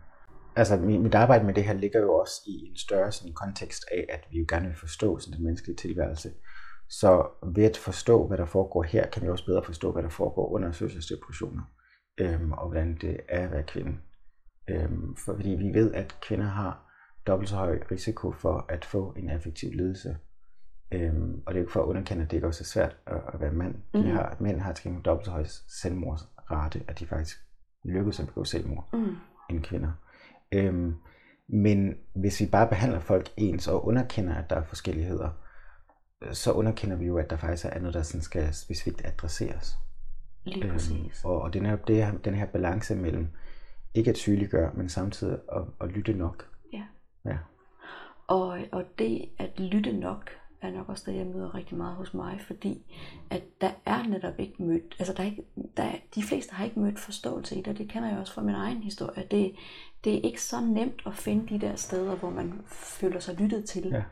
altså 0.56 0.76
mit, 0.76 1.00
mit 1.00 1.14
arbejde 1.14 1.44
med 1.44 1.54
det 1.54 1.64
her 1.64 1.72
ligger 1.72 2.00
jo 2.00 2.14
også 2.14 2.42
i 2.46 2.68
en 2.70 2.76
større 2.76 3.12
sådan, 3.12 3.32
kontekst 3.34 3.84
af, 3.92 4.06
at 4.08 4.20
vi 4.30 4.38
jo 4.38 4.46
gerne 4.48 4.66
vil 4.66 4.76
forstå 4.76 5.18
sådan, 5.18 5.36
den 5.36 5.44
menneskelige 5.44 5.76
tilværelse. 5.76 6.30
Så 6.88 7.26
ved 7.42 7.64
at 7.64 7.76
forstå, 7.76 8.26
hvad 8.26 8.38
der 8.38 8.44
foregår 8.44 8.82
her, 8.82 9.06
kan 9.10 9.22
vi 9.22 9.28
også 9.28 9.46
bedre 9.46 9.64
forstå, 9.64 9.92
hvad 9.92 10.02
der 10.02 10.08
foregår 10.08 10.48
under 10.48 10.72
fødselsdepressioner, 10.72 11.62
øhm, 12.18 12.52
og 12.52 12.66
hvordan 12.68 12.98
det 13.00 13.20
er 13.28 13.44
at 13.44 13.50
være 13.50 13.62
kvinde. 13.62 13.96
Øhm, 14.70 15.16
for, 15.16 15.34
fordi 15.34 15.50
vi 15.50 15.72
ved, 15.74 15.94
at 15.94 16.16
kvinder 16.22 16.46
har 16.46 16.80
dobbelt 17.26 17.48
så 17.50 17.56
høj 17.56 17.78
risiko 17.90 18.32
for 18.32 18.66
at 18.68 18.84
få 18.84 19.14
en 19.16 19.30
affektiv 19.30 19.70
lidelse. 19.72 20.16
Øhm, 20.92 21.42
og 21.46 21.54
det 21.54 21.58
er 21.58 21.60
jo 21.60 21.64
ikke 21.64 21.72
for 21.72 21.82
at 21.82 21.86
underkende, 21.86 22.22
at 22.24 22.30
det 22.30 22.36
ikke 22.36 22.46
også 22.46 22.62
er 22.62 22.66
svært 22.66 22.96
at, 23.06 23.20
at 23.34 23.40
være 23.40 23.52
mand. 23.52 23.74
De 23.74 23.98
Mhm. 23.98 24.10
har, 24.10 24.36
mænd 24.40 24.60
har 24.60 24.72
til 24.72 24.84
gengæld 24.84 25.04
dobbelt 25.04 25.24
så 25.26 25.30
høj 25.30 25.44
selvmordsrate, 25.82 26.84
at 26.88 26.98
de 26.98 27.06
faktisk 27.06 27.36
lykkes 27.84 28.20
at 28.20 28.26
begå 28.26 28.44
selvmord 28.44 28.88
Mm. 28.92 29.16
end 29.50 29.62
kvinder. 29.62 29.92
Øhm, 30.52 30.94
men 31.48 31.94
hvis 32.14 32.40
vi 32.40 32.46
bare 32.46 32.68
behandler 32.68 32.98
folk 33.00 33.30
ens 33.36 33.68
og 33.68 33.86
underkender, 33.86 34.34
at 34.34 34.50
der 34.50 34.56
er 34.56 34.62
forskelligheder, 34.64 35.30
så 36.32 36.52
underkender 36.52 36.96
vi 36.96 37.06
jo, 37.06 37.18
at 37.18 37.30
der 37.30 37.36
faktisk 37.36 37.64
er 37.64 37.78
noget, 37.78 37.94
der 37.94 38.02
sådan 38.02 38.22
skal 38.22 38.54
specifikt 38.54 39.02
adresseres. 39.04 39.76
Lige 40.44 40.70
præcis. 40.70 41.24
og, 41.24 41.42
og 41.42 41.52
det 41.52 41.58
er 41.58 41.62
netop 41.62 41.88
det, 41.88 41.96
her- 41.96 42.18
den 42.18 42.34
her 42.34 42.46
balance 42.46 42.94
mellem 42.94 43.28
ikke 43.94 44.10
at 44.10 44.16
sygeliggøre, 44.16 44.70
men 44.74 44.88
samtidig 44.88 45.38
at, 45.52 45.62
at 45.80 45.88
lytte 45.88 46.12
nok. 46.12 46.48
Ja. 46.72 46.82
Ja. 47.24 47.38
Og, 48.26 48.58
og 48.72 48.84
det 48.98 49.28
at 49.38 49.60
lytte 49.60 49.92
nok, 49.92 50.30
er 50.62 50.70
nok 50.70 50.88
også 50.88 51.10
det, 51.10 51.16
jeg 51.18 51.26
møder 51.26 51.54
rigtig 51.54 51.76
meget 51.76 51.94
hos 51.96 52.14
mig, 52.14 52.40
fordi 52.46 52.94
at 53.30 53.42
der 53.60 53.70
er 53.86 54.02
netop 54.08 54.38
ikke 54.38 54.62
mødt, 54.62 54.96
altså 54.98 55.12
der 55.14 55.20
er 55.22 55.26
ikke, 55.26 55.44
der 55.76 55.82
er, 55.82 55.94
de 56.14 56.22
fleste 56.22 56.54
har 56.54 56.64
ikke 56.64 56.80
mødt 56.80 56.98
forståelse 56.98 57.54
i 57.56 57.58
det, 57.58 57.68
og 57.68 57.78
det 57.78 57.88
kender 57.88 58.08
jeg 58.08 58.18
også 58.18 58.32
fra 58.32 58.42
min 58.42 58.54
egen 58.54 58.82
historie. 58.82 59.24
Det, 59.30 59.54
det 60.04 60.14
er 60.14 60.20
ikke 60.20 60.42
så 60.42 60.60
nemt 60.60 61.02
at 61.06 61.14
finde 61.14 61.54
de 61.54 61.60
der 61.66 61.76
steder, 61.76 62.16
hvor 62.16 62.30
man 62.30 62.52
føler 62.66 63.20
sig 63.20 63.34
lyttet 63.34 63.64
til, 63.64 63.88
ja. 63.88 64.02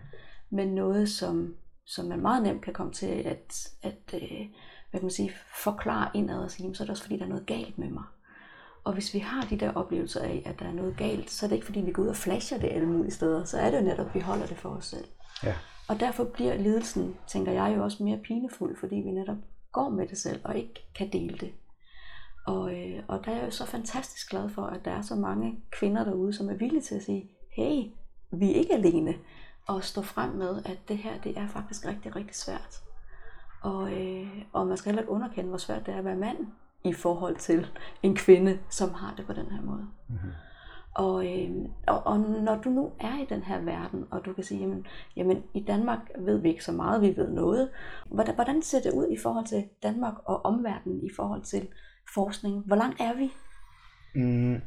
men 0.50 0.74
noget, 0.74 1.08
som, 1.08 1.54
som 1.86 2.04
man 2.04 2.20
meget 2.20 2.42
nemt 2.42 2.62
kan 2.62 2.72
komme 2.72 2.92
til 2.92 3.06
at, 3.06 3.68
at 3.82 4.14
øh, 4.14 4.46
hvad 4.90 5.00
kan 5.00 5.02
man 5.02 5.10
sige, 5.10 5.32
forklare 5.62 6.10
indad 6.14 6.38
og 6.38 6.50
sige, 6.50 6.74
så 6.74 6.82
er 6.82 6.86
det 6.86 6.90
også 6.90 7.02
fordi, 7.02 7.18
der 7.18 7.24
er 7.24 7.28
noget 7.28 7.46
galt 7.46 7.78
med 7.78 7.90
mig. 7.90 8.04
Og 8.84 8.92
hvis 8.92 9.14
vi 9.14 9.18
har 9.18 9.42
de 9.42 9.58
der 9.58 9.72
oplevelser 9.72 10.20
af, 10.20 10.42
at 10.46 10.58
der 10.58 10.66
er 10.66 10.72
noget 10.72 10.96
galt, 10.96 11.30
så 11.30 11.46
er 11.46 11.48
det 11.48 11.56
ikke 11.56 11.66
fordi, 11.66 11.80
vi 11.80 11.92
går 11.92 12.02
ud 12.02 12.08
og 12.08 12.16
flasher 12.16 12.58
det 12.58 12.68
alle 12.68 12.88
mulige 12.88 13.12
steder. 13.12 13.44
Så 13.44 13.58
er 13.58 13.70
det 13.70 13.78
jo 13.78 13.84
netop, 13.84 14.06
at 14.06 14.14
vi 14.14 14.20
holder 14.20 14.46
det 14.46 14.56
for 14.56 14.68
os 14.68 14.86
selv. 14.86 15.04
Ja. 15.44 15.54
Og 15.88 16.00
derfor 16.00 16.24
bliver 16.24 16.56
lidelsen, 16.56 17.16
tænker 17.26 17.52
jeg 17.52 17.74
jo 17.76 17.84
også 17.84 18.02
mere 18.02 18.18
pinefuld, 18.18 18.76
fordi 18.76 18.96
vi 18.96 19.10
netop 19.10 19.36
går 19.72 19.88
med 19.88 20.06
det 20.06 20.18
selv 20.18 20.40
og 20.44 20.56
ikke 20.56 20.86
kan 20.94 21.12
dele 21.12 21.38
det. 21.38 21.52
Og, 22.46 22.74
øh, 22.74 23.02
og 23.08 23.24
der 23.24 23.30
er 23.30 23.36
jeg 23.36 23.44
jo 23.44 23.50
så 23.50 23.66
fantastisk 23.66 24.30
glad 24.30 24.48
for, 24.48 24.62
at 24.62 24.84
der 24.84 24.90
er 24.90 25.02
så 25.02 25.14
mange 25.14 25.60
kvinder 25.70 26.04
derude, 26.04 26.32
som 26.32 26.48
er 26.48 26.54
villige 26.54 26.82
til 26.82 26.94
at 26.94 27.02
sige, 27.02 27.30
hey, 27.50 27.82
vi 28.30 28.50
er 28.50 28.54
ikke 28.54 28.74
alene. 28.74 29.14
Og 29.66 29.84
stå 29.84 30.02
frem 30.02 30.30
med, 30.30 30.62
at 30.64 30.78
det 30.88 30.98
her, 30.98 31.20
det 31.20 31.38
er 31.38 31.48
faktisk 31.48 31.86
rigtig, 31.86 32.16
rigtig 32.16 32.36
svært. 32.36 32.82
Og, 33.62 33.92
øh, 33.92 34.28
og 34.52 34.66
man 34.66 34.76
skal 34.76 34.90
heller 34.90 35.02
ikke 35.02 35.12
underkende, 35.12 35.48
hvor 35.48 35.58
svært 35.58 35.86
det 35.86 35.94
er 35.94 35.98
at 35.98 36.04
være 36.04 36.16
mand 36.16 36.38
i 36.84 36.92
forhold 36.92 37.36
til 37.36 37.66
en 38.02 38.16
kvinde, 38.16 38.58
som 38.70 38.94
har 38.94 39.14
det 39.16 39.26
på 39.26 39.32
den 39.32 39.50
her 39.50 39.62
måde. 39.62 39.86
Mm-hmm. 40.08 40.30
Og, 40.94 41.26
øh, 41.26 41.50
og, 41.86 42.06
og 42.06 42.20
når 42.20 42.56
du 42.56 42.70
nu 42.70 42.92
er 43.00 43.22
i 43.22 43.26
den 43.28 43.42
her 43.42 43.60
verden, 43.60 44.04
og 44.10 44.24
du 44.24 44.32
kan 44.32 44.44
sige, 44.44 44.60
jamen, 44.60 44.86
jamen 45.16 45.42
i 45.54 45.60
Danmark 45.60 45.98
ved 46.18 46.38
vi 46.38 46.48
ikke 46.48 46.64
så 46.64 46.72
meget, 46.72 47.02
vi 47.02 47.16
ved 47.16 47.28
noget. 47.28 47.70
Hvordan, 48.06 48.34
hvordan 48.34 48.62
ser 48.62 48.80
det 48.80 48.92
ud 48.92 49.08
i 49.10 49.16
forhold 49.22 49.46
til 49.46 49.64
Danmark 49.82 50.14
og 50.24 50.44
omverdenen 50.44 51.04
i 51.04 51.10
forhold 51.16 51.42
til 51.42 51.68
forskning? 52.14 52.62
Hvor 52.66 52.76
langt 52.76 53.00
er 53.00 53.14
vi? 53.14 53.32
Mm, 54.14 54.60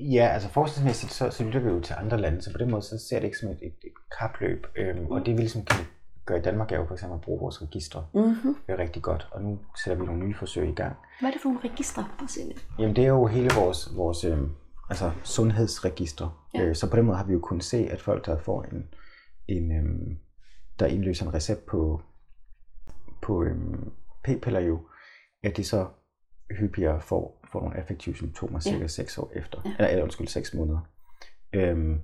ja, 0.00 0.28
altså 0.28 0.48
forskningsmæssigt, 0.48 1.12
så, 1.12 1.30
så 1.30 1.44
lytter 1.44 1.60
vi 1.60 1.68
jo 1.68 1.80
til 1.80 1.94
andre 1.98 2.20
lande, 2.20 2.42
så 2.42 2.52
på 2.52 2.58
den 2.58 2.70
måde 2.70 2.82
så 2.82 2.98
ser 2.98 3.18
det 3.18 3.24
ikke 3.24 3.38
som 3.38 3.48
et, 3.48 3.58
et, 3.62 3.74
et 3.84 3.92
kapløb. 4.18 4.66
Øhm, 4.76 4.98
mm. 4.98 5.10
Og 5.10 5.26
det 5.26 5.34
vi 5.34 5.38
ligesom 5.38 5.64
kan 5.64 5.84
gøre 6.26 6.38
i 6.38 6.42
Danmark 6.42 6.72
er 6.72 6.76
jo 6.76 6.86
for 6.86 6.94
eksempel 6.94 7.14
at 7.14 7.20
bruge 7.20 7.40
vores 7.40 7.62
registre. 7.62 8.06
Mm-hmm. 8.14 8.56
Er 8.68 8.78
rigtig 8.78 9.02
godt, 9.02 9.28
og 9.32 9.42
nu 9.42 9.58
sætter 9.84 10.00
vi 10.00 10.06
nogle 10.06 10.26
nye 10.26 10.34
forsøg 10.34 10.68
i 10.68 10.74
gang. 10.74 10.96
Hvad 11.20 11.30
er 11.30 11.32
det 11.32 11.42
for 11.42 11.48
nogle 11.48 11.70
registre? 11.70 12.08
Jamen 12.78 12.96
det 12.96 13.04
er 13.04 13.08
jo 13.08 13.26
hele 13.26 13.50
vores, 13.54 13.96
vores 13.96 14.24
øhm, 14.24 14.50
altså 14.90 15.12
sundhedsregister. 15.24 16.48
Ja. 16.54 16.62
Øh, 16.62 16.74
så 16.74 16.90
på 16.90 16.96
den 16.96 17.04
måde 17.04 17.16
har 17.16 17.24
vi 17.24 17.32
jo 17.32 17.40
kunnet 17.40 17.64
se, 17.64 17.88
at 17.90 18.00
folk, 18.00 18.26
der 18.26 18.38
får 18.38 18.62
en, 18.62 18.88
en 19.48 19.72
øhm, 19.72 20.18
der 20.78 20.86
indløser 20.86 21.26
en 21.26 21.34
recept 21.34 21.66
på, 21.66 22.02
på 23.22 23.42
øhm, 23.44 23.92
p-piller 24.24 24.60
jo, 24.60 24.80
at 25.42 25.56
de 25.56 25.64
så 25.64 25.86
hyppigere 26.50 27.00
får, 27.00 27.45
får 27.56 27.62
nogle 27.62 27.76
affektive 27.76 28.16
symptomer 28.16 28.60
cirka 28.60 28.78
ja. 28.78 28.86
6 28.86 29.18
år 29.18 29.32
efter. 29.34 29.58
Ja. 29.64 29.70
Eller, 29.70 29.88
eller 29.88 30.02
undskyld, 30.02 30.28
6 30.28 30.54
måneder. 30.54 30.80
Øhm, 31.52 32.00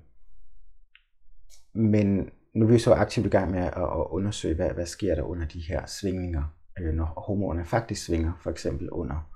men 1.73 2.29
nu 2.55 2.65
er 2.65 2.71
vi 2.71 2.79
så 2.79 2.93
aktivt 2.93 3.25
i 3.25 3.29
gang 3.29 3.51
med 3.51 3.59
at, 3.59 3.73
at 3.77 4.07
undersøge, 4.09 4.55
hvad, 4.55 4.69
hvad 4.69 4.85
sker 4.85 5.15
der 5.15 5.21
under 5.23 5.45
de 5.45 5.59
her 5.59 5.85
svingninger, 5.85 6.43
øh, 6.79 6.93
når 6.93 7.05
hormonerne 7.05 7.65
faktisk 7.65 8.05
svinger, 8.05 8.31
for 8.43 8.49
eksempel 8.49 8.89
under 8.89 9.31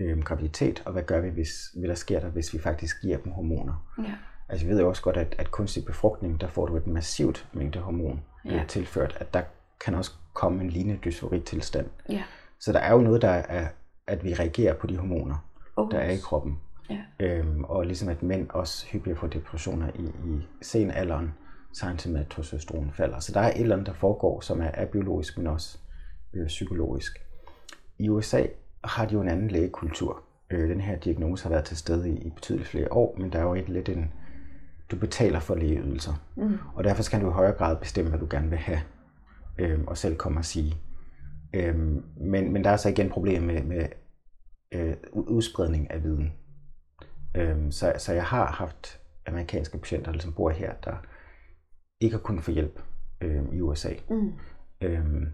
øh, 0.00 0.22
graviditet, 0.22 0.82
og 0.86 0.92
hvad 0.92 1.02
gør 1.02 1.20
vi, 1.20 1.28
hvis, 1.28 1.50
hvad 1.78 1.88
der 1.88 1.94
sker 1.94 2.20
der, 2.20 2.28
hvis 2.28 2.54
vi 2.54 2.58
faktisk 2.58 3.02
giver 3.02 3.18
dem 3.18 3.32
hormoner. 3.32 3.92
Ja. 3.98 4.14
Altså 4.48 4.66
vi 4.66 4.72
ved 4.72 4.80
jo 4.80 4.88
også 4.88 5.02
godt, 5.02 5.16
at, 5.16 5.34
at 5.38 5.50
kunstig 5.50 5.84
befrugtning, 5.84 6.40
der 6.40 6.48
får 6.48 6.66
du 6.66 6.76
et 6.76 6.86
massivt 6.86 7.48
mængde 7.52 7.78
hormon 7.78 8.20
ja. 8.44 8.54
øh, 8.54 8.66
tilført, 8.66 9.16
at 9.20 9.34
der 9.34 9.42
kan 9.84 9.94
også 9.94 10.10
komme 10.34 10.62
en 10.62 10.70
lignende 10.70 11.00
dysfori-tilstand. 11.04 11.86
Ja. 12.08 12.22
Så 12.60 12.72
der 12.72 12.78
er 12.78 12.92
jo 12.92 13.00
noget, 13.00 13.22
der 13.22 13.28
er, 13.28 13.68
at 14.06 14.24
vi 14.24 14.34
reagerer 14.34 14.74
på 14.74 14.86
de 14.86 14.96
hormoner, 14.96 15.47
oh. 15.78 15.90
der 15.90 15.98
er 15.98 16.10
i 16.10 16.16
kroppen. 16.16 16.58
Ja. 16.90 16.98
Øhm, 17.20 17.64
og 17.64 17.86
ligesom 17.86 18.08
at 18.08 18.22
mænd 18.22 18.50
også 18.50 18.86
hyppigere 18.86 19.18
får 19.18 19.26
depressioner 19.26 19.88
i, 19.94 20.02
i 20.02 20.46
sen 20.62 20.90
alderen, 20.90 21.34
samtidig 21.72 22.12
med 22.12 22.20
at 22.20 22.30
testosteron 22.30 22.90
falder. 22.94 23.18
Så 23.18 23.32
der 23.32 23.40
er 23.40 23.50
et 23.50 23.60
eller 23.60 23.76
andet, 23.76 23.86
der 23.86 23.92
foregår, 23.92 24.40
som 24.40 24.60
er, 24.60 24.70
er 24.74 24.86
biologisk, 24.86 25.38
men 25.38 25.46
også 25.46 25.78
øh, 26.34 26.46
psykologisk. 26.46 27.18
I 27.98 28.08
USA 28.08 28.42
har 28.84 29.06
de 29.06 29.14
jo 29.14 29.20
en 29.20 29.28
anden 29.28 29.48
lægekultur. 29.48 30.22
Øh, 30.50 30.68
den 30.68 30.80
her 30.80 30.98
diagnose 30.98 31.42
har 31.42 31.50
været 31.50 31.64
til 31.64 31.76
stede 31.76 32.10
i, 32.10 32.18
i 32.18 32.30
betydeligt 32.30 32.68
flere 32.68 32.92
år, 32.92 33.16
men 33.18 33.32
der 33.32 33.38
er 33.38 33.42
jo 33.42 33.54
et 33.54 33.68
lidt 33.68 33.88
en, 33.88 34.12
du 34.90 34.96
betaler 34.96 35.40
for 35.40 35.54
lægeydelser. 35.54 36.12
Mm. 36.36 36.58
Og 36.74 36.84
derfor 36.84 37.02
skal 37.02 37.20
du 37.20 37.28
i 37.28 37.32
højere 37.32 37.52
grad 37.52 37.76
bestemme, 37.76 38.10
hvad 38.10 38.20
du 38.20 38.26
gerne 38.30 38.48
vil 38.48 38.58
have, 38.58 38.80
øh, 39.58 39.80
og 39.86 39.98
selv 39.98 40.16
komme 40.16 40.38
og 40.38 40.44
sige. 40.44 40.74
Øh, 41.54 41.76
men, 42.16 42.52
men 42.52 42.64
der 42.64 42.70
er 42.70 42.76
så 42.76 42.88
igen 42.88 43.10
problem 43.10 43.42
med, 43.42 43.62
med 43.62 43.86
øh, 44.72 44.96
udspredning 45.12 45.90
af 45.90 46.02
viden. 46.02 46.32
Øh, 47.34 47.72
så, 47.72 47.92
så 47.98 48.12
jeg 48.12 48.24
har 48.24 48.46
haft 48.46 49.00
amerikanske 49.26 49.78
patienter, 49.78 50.12
der 50.12 50.18
som 50.18 50.32
bor 50.32 50.50
her, 50.50 50.74
der 50.84 50.96
ikke 52.00 52.16
har 52.16 52.22
kunnet 52.22 52.44
få 52.44 52.50
hjælp 52.50 52.82
øh, 53.20 53.44
i 53.52 53.60
USA. 53.60 53.92
Mm. 54.10 54.32
Øhm, 54.80 55.26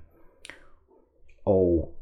og 1.45 1.95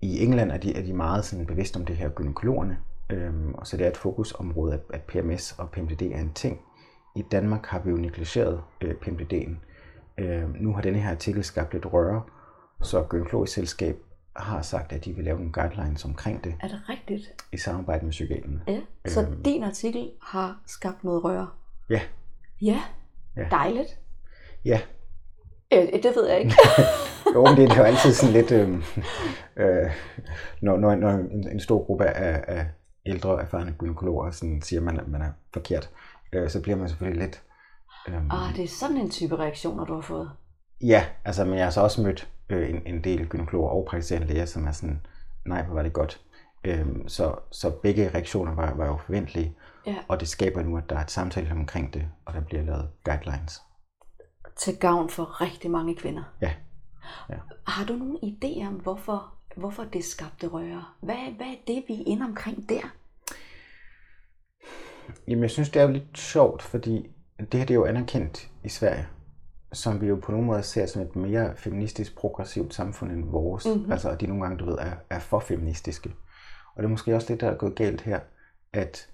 i 0.00 0.24
England 0.24 0.50
er 0.50 0.56
de, 0.56 0.76
er 0.76 0.82
de 0.82 0.92
meget 0.92 1.24
sådan 1.24 1.46
bevidste 1.46 1.76
om 1.76 1.84
det 1.84 1.96
her 1.96 2.08
gynekologerne, 2.08 2.78
øhm, 3.10 3.54
og 3.54 3.66
så 3.66 3.76
det 3.76 3.86
er 3.86 3.90
et 3.90 3.96
fokusområde, 3.96 4.74
at, 4.74 4.80
at 4.90 5.02
PMS 5.02 5.52
og 5.58 5.70
PMDD 5.70 6.02
er 6.02 6.20
en 6.20 6.32
ting. 6.34 6.60
I 7.16 7.22
Danmark 7.22 7.66
har 7.66 7.78
vi 7.78 7.90
jo 7.90 7.96
negligeret 7.96 8.62
øh, 8.80 8.94
PMDD'en. 8.94 9.56
Øhm, 10.18 10.56
nu 10.60 10.72
har 10.72 10.82
denne 10.82 10.98
her 10.98 11.10
artikel 11.10 11.44
skabt 11.44 11.72
lidt 11.72 11.92
røre, 11.92 12.22
så 12.82 13.06
Gynekologisk 13.08 13.54
Selskab 13.54 13.96
har 14.38 14.62
sagt, 14.62 14.92
at 14.92 15.04
de 15.04 15.12
vil 15.12 15.24
lave 15.24 15.36
nogle 15.36 15.52
guidelines 15.52 16.04
omkring 16.04 16.44
det. 16.44 16.54
Er 16.60 16.68
det 16.68 16.80
rigtigt? 16.88 17.44
I 17.52 17.56
samarbejde 17.56 18.04
med 18.04 18.12
psykiaterne. 18.12 18.60
Ja, 18.66 18.80
så 19.06 19.22
øhm, 19.22 19.42
din 19.42 19.64
artikel 19.64 20.10
har 20.22 20.60
skabt 20.66 21.04
noget 21.04 21.24
røre? 21.24 21.48
Ja. 21.90 22.00
Ja, 22.60 22.82
Ja. 23.38 23.46
Dejligt. 23.50 23.98
Ja. 24.64 24.80
Øh, 25.72 26.02
det 26.02 26.12
ved 26.16 26.28
jeg 26.28 26.38
ikke. 26.38 26.54
jo, 27.34 27.44
men 27.44 27.56
det 27.56 27.72
er 27.72 27.76
jo 27.76 27.82
altid 27.82 28.12
sådan 28.12 28.32
lidt, 28.32 28.52
øh, 28.52 28.68
øh, 29.62 29.90
når, 30.62 30.76
når, 30.76 30.94
når 30.94 31.10
en, 31.10 31.48
en 31.48 31.60
stor 31.60 31.84
gruppe 31.84 32.04
af, 32.04 32.44
af 32.56 32.66
ældre, 33.06 33.42
erfarne 33.42 33.74
gynekologer 33.78 34.30
sådan 34.30 34.62
siger, 34.62 34.80
at 34.80 34.84
man, 34.84 35.00
man 35.06 35.22
er 35.22 35.30
forkert, 35.52 35.90
øh, 36.32 36.50
så 36.50 36.62
bliver 36.62 36.76
man 36.76 36.88
selvfølgelig 36.88 37.22
lidt... 37.22 37.42
Øh, 38.08 38.14
ah, 38.14 38.56
det 38.56 38.64
er 38.64 38.68
sådan 38.68 38.96
en 38.96 39.10
type 39.10 39.36
reaktioner, 39.36 39.84
du 39.84 39.94
har 39.94 40.00
fået? 40.00 40.30
Ja, 40.80 41.06
altså, 41.24 41.44
men 41.44 41.54
jeg 41.54 41.66
har 41.66 41.70
så 41.70 41.80
også 41.80 42.02
mødt 42.02 42.28
øh, 42.48 42.70
en, 42.70 42.86
en 42.86 43.04
del 43.04 43.28
gynekologer 43.28 43.70
og 43.70 43.86
praktiserende 43.88 44.26
læger, 44.26 44.46
som 44.46 44.66
er 44.66 44.72
sådan, 44.72 45.06
nej, 45.46 45.62
hvor 45.62 45.74
var 45.74 45.82
det 45.82 45.92
godt. 45.92 46.20
Øh, 46.64 46.86
så, 47.06 47.34
så 47.50 47.70
begge 47.70 48.08
reaktioner 48.08 48.54
var, 48.54 48.74
var 48.74 48.86
jo 48.86 48.96
forventelige. 48.96 49.56
Ja. 49.86 49.96
Og 50.08 50.20
det 50.20 50.28
skaber 50.28 50.62
nu, 50.62 50.76
at 50.76 50.90
der 50.90 50.96
er 50.96 51.00
et 51.00 51.10
samtale 51.10 51.50
omkring 51.50 51.94
det, 51.94 52.08
og 52.24 52.34
der 52.34 52.40
bliver 52.40 52.62
lavet 52.62 52.90
guidelines. 53.04 53.62
Til 54.56 54.76
gavn 54.76 55.10
for 55.10 55.40
rigtig 55.40 55.70
mange 55.70 55.96
kvinder. 55.96 56.22
Ja. 56.40 56.52
ja. 57.30 57.36
Har 57.66 57.84
du 57.84 57.92
nogen 57.92 58.16
idé 58.16 58.66
om, 58.66 58.74
hvorfor, 58.74 59.34
hvorfor 59.56 59.84
det 59.84 60.04
skabte 60.04 60.46
røre? 60.46 60.84
Hvad, 61.00 61.36
hvad 61.36 61.46
er 61.46 61.56
det, 61.66 61.84
vi 61.88 61.94
er 61.94 62.04
inde 62.06 62.24
omkring 62.24 62.68
der? 62.68 62.94
Jamen, 65.28 65.42
jeg 65.42 65.50
synes, 65.50 65.70
det 65.70 65.82
er 65.82 65.86
jo 65.86 65.92
lidt 65.92 66.18
sjovt, 66.18 66.62
fordi 66.62 67.06
det 67.38 67.54
her 67.54 67.66
det 67.66 67.70
er 67.70 67.74
jo 67.74 67.84
anerkendt 67.84 68.50
i 68.64 68.68
Sverige, 68.68 69.08
som 69.72 70.00
vi 70.00 70.06
jo 70.06 70.16
på 70.16 70.32
nogen 70.32 70.46
måde 70.46 70.62
ser 70.62 70.86
som 70.86 71.02
et 71.02 71.16
mere 71.16 71.56
feministisk, 71.56 72.16
progressivt 72.16 72.74
samfund 72.74 73.12
end 73.12 73.30
vores. 73.30 73.66
Mm-hmm. 73.66 73.92
Altså, 73.92 74.10
at 74.10 74.20
de 74.20 74.26
nogle 74.26 74.42
gange, 74.42 74.58
du 74.58 74.64
ved, 74.64 74.78
er, 74.78 74.92
er 75.10 75.18
for 75.18 75.40
feministiske. 75.40 76.14
Og 76.76 76.82
det 76.82 76.84
er 76.84 76.90
måske 76.90 77.14
også 77.14 77.32
lidt, 77.32 77.40
der 77.40 77.50
er 77.50 77.56
gået 77.56 77.74
galt 77.74 78.00
her, 78.00 78.20
at 78.72 79.10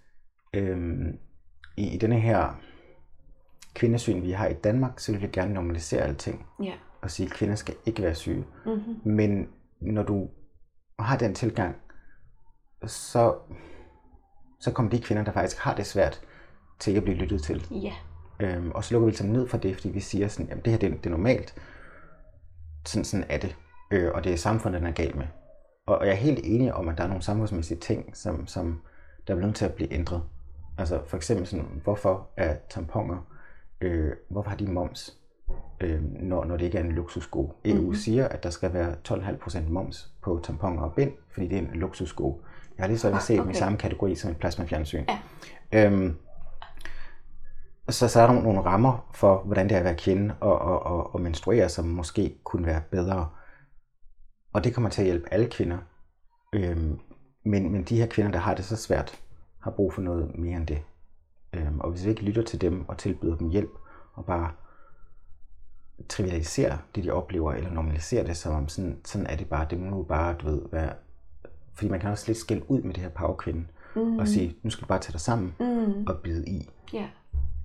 øhm, 0.55 1.19
i, 1.77 1.95
i 1.95 1.99
denne 1.99 2.21
her 2.21 2.61
kvindesyn, 3.75 4.23
vi 4.23 4.31
har 4.31 4.47
i 4.47 4.55
Danmark, 4.55 4.99
så 5.01 5.13
vil 5.13 5.23
vi 5.23 5.27
gerne 5.27 5.55
normalisere 5.55 6.03
alting. 6.03 6.47
Ja. 6.63 6.73
Og 7.03 7.11
sige, 7.11 7.27
at 7.27 7.33
kvinder 7.33 7.55
skal 7.55 7.75
ikke 7.87 8.03
være 8.03 8.15
syge. 8.15 8.47
Mm-hmm. 8.67 9.13
Men 9.13 9.49
når 9.81 10.03
du 10.03 10.29
har 10.99 11.19
den 11.19 11.35
tilgang, 11.35 11.77
så, 12.87 13.37
så 14.61 14.73
kommer 14.73 14.91
de 14.91 15.01
kvinder, 15.01 15.25
der 15.25 15.33
faktisk 15.33 15.59
har 15.59 15.75
det 15.75 15.87
svært, 15.87 16.21
til 16.79 16.97
at 16.97 17.03
blive 17.03 17.17
lyttet 17.17 17.43
til. 17.43 17.67
Ja. 17.71 17.93
Øhm, 18.41 18.71
og 18.71 18.85
så 18.85 18.95
lukker 18.95 19.07
vi 19.07 19.11
ligesom 19.11 19.27
ned 19.27 19.49
for 19.49 19.59
det, 19.59 19.75
fordi 19.75 19.89
vi 19.89 20.01
siger 20.01 20.29
sådan, 20.29 20.51
at 20.51 20.65
det 20.65 20.71
her 20.71 20.79
det, 20.79 20.91
det 20.91 21.07
er 21.07 21.11
normalt. 21.11 21.55
Sådan, 22.87 23.05
sådan 23.05 23.27
er 23.29 23.39
det. 23.39 23.57
Øh, 23.91 24.11
og 24.15 24.25
det 24.25 24.33
er 24.33 24.37
samfundet, 24.37 24.81
den 24.81 24.89
er 24.89 24.93
galt 24.93 25.17
med. 25.17 25.27
Og, 25.87 25.99
og 25.99 26.07
jeg 26.07 26.13
er 26.13 26.17
helt 26.17 26.41
enig 26.45 26.75
om, 26.75 26.89
at 26.89 26.99
der 26.99 27.05
er 27.05 27.09
nogle 27.09 27.23
samfundsmæssige 27.23 27.81
ting, 27.81 28.17
som, 28.17 28.47
som 28.47 28.81
der 29.27 29.35
er 29.35 29.39
nødt 29.39 29.57
til 29.57 29.65
at 29.65 29.75
blive 29.75 29.93
ændret. 29.93 30.23
Altså 30.79 31.01
for 31.07 31.17
eksempel 31.17 31.47
sådan, 31.47 31.81
hvorfor 31.85 32.29
er 32.37 32.57
tamponer, 32.71 33.27
øh, 33.81 34.13
hvorfor 34.29 34.51
har 34.51 34.57
de 34.57 34.67
moms, 34.67 35.17
øh, 35.81 36.03
når, 36.03 36.45
når 36.45 36.57
det 36.57 36.65
ikke 36.65 36.79
er 36.79 36.83
en 36.83 36.93
luksussko? 36.93 37.53
EU 37.65 37.75
mm-hmm. 37.75 37.95
siger, 37.95 38.29
at 38.29 38.43
der 38.43 38.51
skal 38.51 38.73
være 38.73 38.95
12,5% 39.09 39.69
moms 39.69 40.13
på 40.23 40.41
tamponer 40.43 40.83
og 40.83 40.95
bind, 40.95 41.13
fordi 41.31 41.49
det 41.49 41.59
er 41.59 41.63
en 41.63 41.71
luksussko. 41.73 42.41
Jeg 42.77 42.83
har 42.83 42.89
lige 42.89 42.99
så 42.99 43.17
set 43.21 43.41
okay. 43.41 43.51
i 43.51 43.55
samme 43.55 43.79
kategori 43.79 44.15
som 44.15 44.31
et 44.31 44.37
plasmafjernsyn. 44.37 45.05
Ja. 45.73 45.87
Øhm, 45.87 46.17
så, 47.93 48.09
så 48.09 48.21
er 48.21 48.27
der 48.27 48.43
nogle 48.43 48.61
rammer 48.61 49.11
for, 49.15 49.43
hvordan 49.45 49.69
det 49.69 49.75
er 49.75 49.79
at 49.79 49.85
være 49.85 49.97
kvinde 49.97 50.35
og, 50.41 50.59
og, 50.59 50.83
og, 50.83 51.15
og 51.15 51.21
menstruere, 51.21 51.69
som 51.69 51.85
måske 51.85 52.39
kunne 52.45 52.67
være 52.67 52.83
bedre. 52.91 53.29
Og 54.53 54.65
det 54.65 54.75
kommer 54.75 54.91
til 54.91 55.03
at 55.03 55.07
hjælpe 55.07 55.33
alle 55.33 55.51
kvinder. 55.51 55.79
Øhm, 56.53 56.99
men, 57.45 57.73
men 57.73 57.83
de 57.83 57.97
her 57.97 58.07
kvinder, 58.07 58.33
der 58.33 58.39
har 58.39 58.55
det 58.55 58.65
så 58.65 58.77
svært, 58.77 59.21
har 59.61 59.71
brug 59.71 59.93
for 59.93 60.03
noget 60.03 60.39
mere 60.39 60.57
end 60.57 60.67
det. 60.67 60.83
Øhm, 61.53 61.81
og 61.81 61.91
hvis 61.91 62.05
vi 62.05 62.11
ikke 62.11 62.23
lytter 62.23 62.43
til 62.43 62.61
dem 62.61 62.89
og 62.89 62.99
tilbyder 62.99 63.37
dem 63.37 63.49
hjælp, 63.49 63.71
og 64.15 64.25
bare 64.25 64.51
trivialiserer 66.09 66.79
det, 66.95 67.05
de 67.05 67.11
oplever, 67.11 67.53
eller 67.53 67.71
normaliserer 67.71 68.25
det, 68.25 68.37
som 68.37 68.55
om 68.55 68.69
sådan, 68.69 69.01
sådan 69.05 69.27
er 69.27 69.37
det 69.37 69.49
bare, 69.49 69.67
det 69.71 69.81
må 69.81 69.91
nu 69.91 70.03
bare, 70.03 70.35
du 70.35 70.47
ved, 70.47 70.63
være... 70.73 70.93
Fordi 71.75 71.91
man 71.91 72.01
kan 72.01 72.11
også 72.11 72.25
lidt 72.27 72.39
skælde 72.39 72.71
ud 72.71 72.83
med 72.83 72.95
det 72.95 73.03
her 73.03 73.11
powerkvinde, 73.11 73.67
mm. 73.97 74.19
og 74.19 74.29
sige, 74.29 74.57
nu 74.63 74.71
skal 74.71 74.83
du 74.83 74.89
bare 74.89 74.99
tage 74.99 75.13
dig 75.13 75.21
sammen 75.21 75.55
mm. 75.61 76.07
og 76.07 76.19
bide 76.23 76.49
i. 76.49 76.71
Ja. 76.93 77.09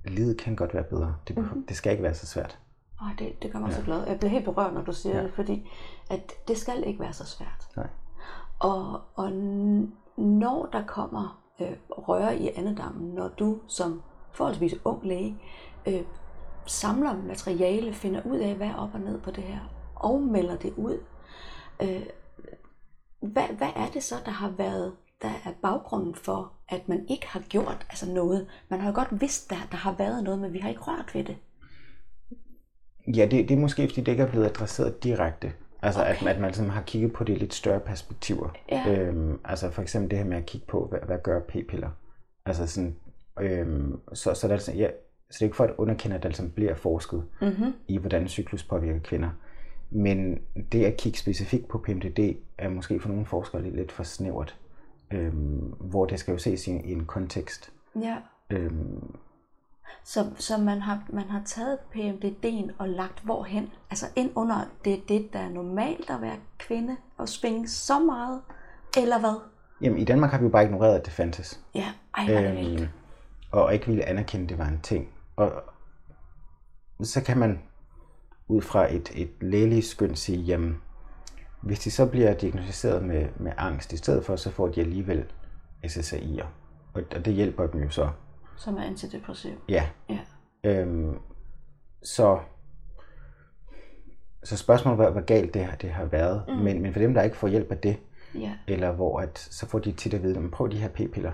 Livet 0.06 0.38
kan 0.38 0.56
godt 0.56 0.74
være 0.74 0.84
bedre. 0.84 1.16
Det, 1.28 1.38
mm-hmm. 1.38 1.66
det 1.68 1.78
skal 1.78 1.92
ikke 1.92 2.04
være 2.04 2.14
så 2.14 2.28
svært. 2.28 2.60
Oh, 3.02 3.08
det, 3.20 3.44
det 3.44 3.52
gør 3.52 3.60
mig 3.60 3.70
ja. 3.70 3.76
så 3.76 3.82
glad. 3.82 4.08
Jeg 4.08 4.20
bliver 4.20 4.32
helt 4.32 4.46
berørt, 4.46 4.74
når 4.74 4.82
du 4.82 4.94
siger 4.94 5.18
ja. 5.18 5.24
det, 5.24 5.34
fordi 5.34 5.70
at 6.10 6.32
det 6.48 6.58
skal 6.58 6.84
ikke 6.88 7.00
være 7.00 7.14
så 7.14 7.26
svært. 7.26 7.68
Nej. 7.76 7.88
Og, 8.60 9.02
og 9.16 9.32
når 10.18 10.70
der 10.74 10.86
kommer 10.86 11.44
øh, 11.60 11.72
røre 11.90 12.38
i 12.38 12.50
andedammen, 12.50 13.16
når 13.16 13.28
du 13.28 13.60
som 13.68 14.02
forholdsvis 14.32 14.76
ung 14.86 15.06
læge 15.06 15.38
øh, 15.88 16.02
samler 16.66 17.18
materiale, 17.28 17.94
finder 17.94 18.22
ud 18.26 18.38
af, 18.38 18.56
hvad 18.56 18.68
er 18.68 18.76
op 18.76 18.94
og 18.94 19.00
ned 19.00 19.22
på 19.22 19.32
det 19.32 19.44
her, 19.44 19.60
og 19.96 20.22
melder 20.22 20.56
det 20.56 20.74
ud, 20.78 20.98
øh, 21.82 22.06
hvad, 23.20 23.48
hvad 23.58 23.70
er 23.76 23.88
det 23.94 24.04
så, 24.04 24.16
der 24.26 24.32
har 24.32 24.50
været 24.50 24.94
der 25.22 25.30
er 25.46 25.52
baggrunden 25.62 26.16
for, 26.16 26.52
at 26.70 26.90
man 26.90 27.06
ikke 27.10 27.28
har 27.28 27.40
gjort 27.50 27.86
altså 27.90 28.10
noget. 28.14 28.48
Man 28.70 28.80
har 28.80 28.90
jo 28.90 28.96
godt 28.96 29.22
vidst, 29.22 29.52
at 29.52 29.58
der 29.72 29.78
har 29.78 29.96
været 29.98 30.24
noget, 30.24 30.40
men 30.40 30.54
vi 30.54 30.60
har 30.60 30.70
ikke 30.70 30.82
rørt 30.82 31.12
ved 31.16 31.24
det. 31.24 31.38
Ja, 33.16 33.26
det, 33.26 33.50
det 33.50 33.52
er 33.52 33.60
måske, 33.60 33.88
fordi 33.88 34.02
det 34.02 34.12
ikke 34.12 34.24
er 34.24 34.32
blevet 34.32 34.46
adresseret 34.46 35.04
direkte. 35.04 35.54
Altså, 35.82 36.02
okay. 36.02 36.12
at, 36.12 36.28
at 36.28 36.40
man 36.40 36.50
ligesom 36.50 36.70
har 36.70 36.82
kigget 36.82 37.14
på 37.14 37.24
det 37.24 37.38
lidt 37.38 37.54
større 37.54 37.80
perspektiver. 37.80 38.50
Ja. 38.72 38.84
Øhm, 38.88 39.40
altså 39.46 39.72
for 39.72 39.82
eksempel 39.82 40.12
det 40.12 40.18
her 40.18 40.26
med 40.26 40.38
at 40.38 40.46
kigge 40.46 40.68
på, 40.68 40.88
hvad, 40.90 41.00
hvad 41.06 41.18
gør 41.24 41.40
p-piller? 41.40 41.90
Altså 42.46 42.68
sådan, 42.68 42.96
øhm, 43.42 44.00
så, 44.14 44.34
så, 44.34 44.48
der, 44.48 44.54
altså, 44.54 44.74
ja, 44.74 44.88
så 45.30 45.36
det 45.36 45.42
er 45.42 45.46
ikke 45.46 45.56
for 45.56 45.64
at 45.64 45.74
underkende, 45.78 46.16
at 46.16 46.24
der 46.24 46.30
altså 46.30 46.50
bliver 46.56 46.76
forsket 46.76 47.24
mm-hmm. 47.42 47.74
i, 47.88 47.98
hvordan 47.98 48.28
cyklus 48.28 48.64
påvirker 48.64 49.00
kvinder. 49.00 49.30
Men 49.90 50.40
det 50.72 50.86
at 50.86 50.98
kigge 50.98 51.20
specifikt 51.20 51.68
på 51.68 51.78
PMDD 51.78 52.36
er 52.58 52.70
måske 52.70 53.00
for 53.00 53.10
nogle 53.10 53.26
forskere 53.26 53.64
lidt, 53.64 53.76
lidt 53.76 53.92
for 53.92 54.04
snævert. 54.04 54.58
Øhm, 55.12 55.74
hvor 55.80 56.06
det 56.06 56.20
skal 56.20 56.32
jo 56.32 56.38
ses 56.38 56.68
i, 56.68 56.72
i 56.72 56.92
en 56.92 57.06
kontekst. 57.06 57.72
Ja. 58.02 58.18
Øhm, 58.50 59.16
så, 60.04 60.26
så 60.36 60.58
man, 60.58 60.82
har, 60.82 61.04
man 61.10 61.30
har 61.30 61.42
taget 61.46 61.78
PMDD'en 61.96 62.72
og 62.78 62.90
lagt 62.90 63.20
hvorhen? 63.24 63.70
Altså 63.90 64.06
ind 64.16 64.32
under 64.36 64.66
det, 64.86 65.10
det, 65.10 65.34
der 65.34 65.40
er 65.40 65.50
normalt 65.50 66.10
at 66.10 66.22
være 66.22 66.38
kvinde 66.58 66.98
og 67.18 67.30
svinge 67.30 67.68
så 67.68 68.00
meget, 68.00 68.42
eller 68.98 69.20
hvad? 69.20 69.40
Jamen 69.82 70.00
i 70.00 70.06
Danmark 70.06 70.32
har 70.32 70.38
vi 70.38 70.44
jo 70.44 70.50
bare 70.50 70.64
ignoreret, 70.64 71.00
at 71.00 71.06
det 71.06 71.14
fandtes. 71.14 71.60
Ja, 71.76 71.92
ej, 72.18 72.26
hvor 72.26 72.42
øhm, 72.42 72.78
det 72.78 72.90
Og 73.52 73.74
ikke 73.74 73.88
ville 73.88 74.06
anerkende, 74.06 74.44
at 74.44 74.50
det 74.50 74.58
var 74.58 74.68
en 74.68 74.80
ting. 74.84 75.10
Og 75.36 75.52
så 77.02 77.24
kan 77.24 77.38
man 77.38 77.62
ud 78.48 78.62
fra 78.62 78.94
et, 78.94 79.12
et 79.16 79.32
lægeligt 79.42 79.86
skøn 79.86 80.16
sige, 80.16 80.38
jamen 80.38 80.82
hvis 81.62 81.80
de 81.80 81.92
så 81.92 82.06
bliver 82.06 82.34
diagnosticeret 82.34 83.04
med, 83.04 83.28
med 83.38 83.52
angst 83.58 83.94
i 83.94 83.98
stedet 83.98 84.26
for, 84.26 84.36
så 84.36 84.52
får 84.52 84.68
de 84.68 84.82
alligevel 84.82 85.26
SSRI'er. 85.86 86.46
Og, 86.94 87.04
og 87.16 87.26
det 87.26 87.34
hjælper 87.34 87.68
dem 87.68 87.82
jo 87.82 87.90
så. 87.90 88.10
Som 88.58 88.78
er 88.78 88.84
antidepressiv? 88.84 89.52
Ja. 89.70 89.86
ja. 90.10 90.20
Øhm, 90.64 91.18
så, 92.04 92.40
så 94.44 94.58
spørgsmålet 94.58 94.98
var, 94.98 95.12
hvor 95.12 95.22
galt 95.22 95.54
det, 95.54 95.68
det 95.82 95.90
har 95.90 96.06
været. 96.06 96.44
Mm. 96.48 96.54
Men, 96.54 96.82
men 96.82 96.94
for 96.94 97.00
dem, 97.00 97.14
der 97.14 97.22
ikke 97.22 97.38
får 97.38 97.48
hjælp 97.48 97.72
af 97.72 97.78
det, 97.78 97.98
ja. 98.36 98.52
eller 98.68 98.92
hvor 98.92 99.20
at, 99.20 99.40
så 99.40 99.66
får 99.66 99.80
de 99.80 99.92
tit 99.92 100.14
at 100.14 100.24
vide, 100.24 100.40
at 100.40 100.52
prøv 100.52 100.72
de 100.72 100.78
her 100.78 100.90
p-piller. 100.90 101.32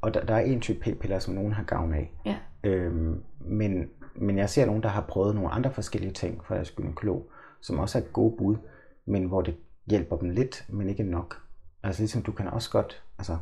Og 0.00 0.14
der, 0.14 0.24
der 0.24 0.34
er 0.34 0.40
en 0.40 0.60
type 0.60 0.80
p-piller, 0.80 1.18
som 1.18 1.34
nogen 1.34 1.52
har 1.52 1.62
gavn 1.62 1.94
af. 1.94 2.12
Ja. 2.24 2.36
Øhm, 2.64 3.22
men, 3.40 3.90
men 4.14 4.38
jeg 4.38 4.50
ser 4.50 4.66
nogen, 4.66 4.82
der 4.82 4.88
har 4.88 5.00
prøvet 5.00 5.34
nogle 5.34 5.50
andre 5.50 5.72
forskellige 5.72 6.12
ting 6.12 6.44
fra 6.44 6.54
deres 6.54 6.70
gynekolog, 6.70 7.30
som 7.60 7.78
også 7.78 7.98
er 7.98 8.02
gode 8.02 8.36
bud 8.36 8.56
men 9.06 9.24
hvor 9.24 9.42
det 9.42 9.56
hjælper 9.86 10.16
dem 10.16 10.30
lidt, 10.30 10.64
men 10.68 10.88
ikke 10.88 11.02
nok. 11.02 11.42
Altså 11.82 12.02
ligesom 12.02 12.22
du 12.22 12.32
kan 12.32 12.48
også 12.48 12.70
godt 12.70 13.02
altså, 13.18 13.38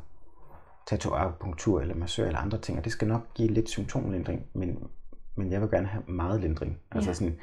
tage 0.86 0.98
til 0.98 1.08
akupunktur 1.08 1.80
eller 1.80 1.94
massør 1.94 2.26
eller 2.26 2.38
andre 2.38 2.58
ting, 2.58 2.78
og 2.78 2.84
det 2.84 2.92
skal 2.92 3.08
nok 3.08 3.34
give 3.34 3.48
lidt 3.48 3.68
symptomlindring, 3.68 4.46
men, 4.52 4.88
men 5.34 5.52
jeg 5.52 5.60
vil 5.60 5.70
gerne 5.70 5.86
have 5.86 6.04
meget 6.06 6.40
lindring. 6.40 6.78
Altså 6.90 7.10
ja. 7.10 7.14
sådan, 7.14 7.38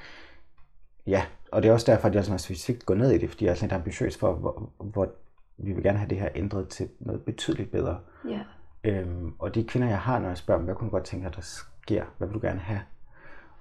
ja, 1.08 1.26
og 1.52 1.64
det 1.64 1.70
er 1.70 1.74
også 1.74 1.92
derfor, 1.92 2.08
at 2.08 2.16
jeg 2.16 2.26
sådan 2.26 2.40
specifikt 2.40 2.86
går 2.86 2.96
ned 2.96 3.12
i 3.12 3.18
det, 3.18 3.30
fordi 3.30 3.46
jeg 3.46 3.52
er 3.52 3.62
lidt 3.62 3.72
ambitiøs 3.72 4.18
for, 4.18 4.34
hvor, 4.34 4.72
hvor 4.78 5.10
vi 5.58 5.74
vil 5.74 5.84
gerne 5.84 5.98
have 5.98 6.10
det 6.10 6.20
her 6.20 6.30
ændret 6.36 6.70
til 6.70 6.90
noget 7.00 7.22
betydeligt 7.22 7.72
bedre. 7.72 8.00
Ja. 8.30 8.42
Øhm, 8.84 9.34
og 9.40 9.56
de 9.56 9.64
kvinder, 9.64 9.88
jeg 9.88 10.00
har, 10.00 10.20
når 10.20 10.28
jeg 10.28 10.38
spørger 10.38 10.60
dem, 10.60 10.66
hvad 10.66 10.76
kunne 10.76 10.90
du 10.90 10.92
godt 10.92 11.04
tænke 11.04 11.28
at 11.28 11.36
der 11.36 11.42
sker? 11.42 12.06
Hvad 12.18 12.28
vil 12.28 12.36
du 12.36 12.40
gerne 12.42 12.60
have? 12.60 12.82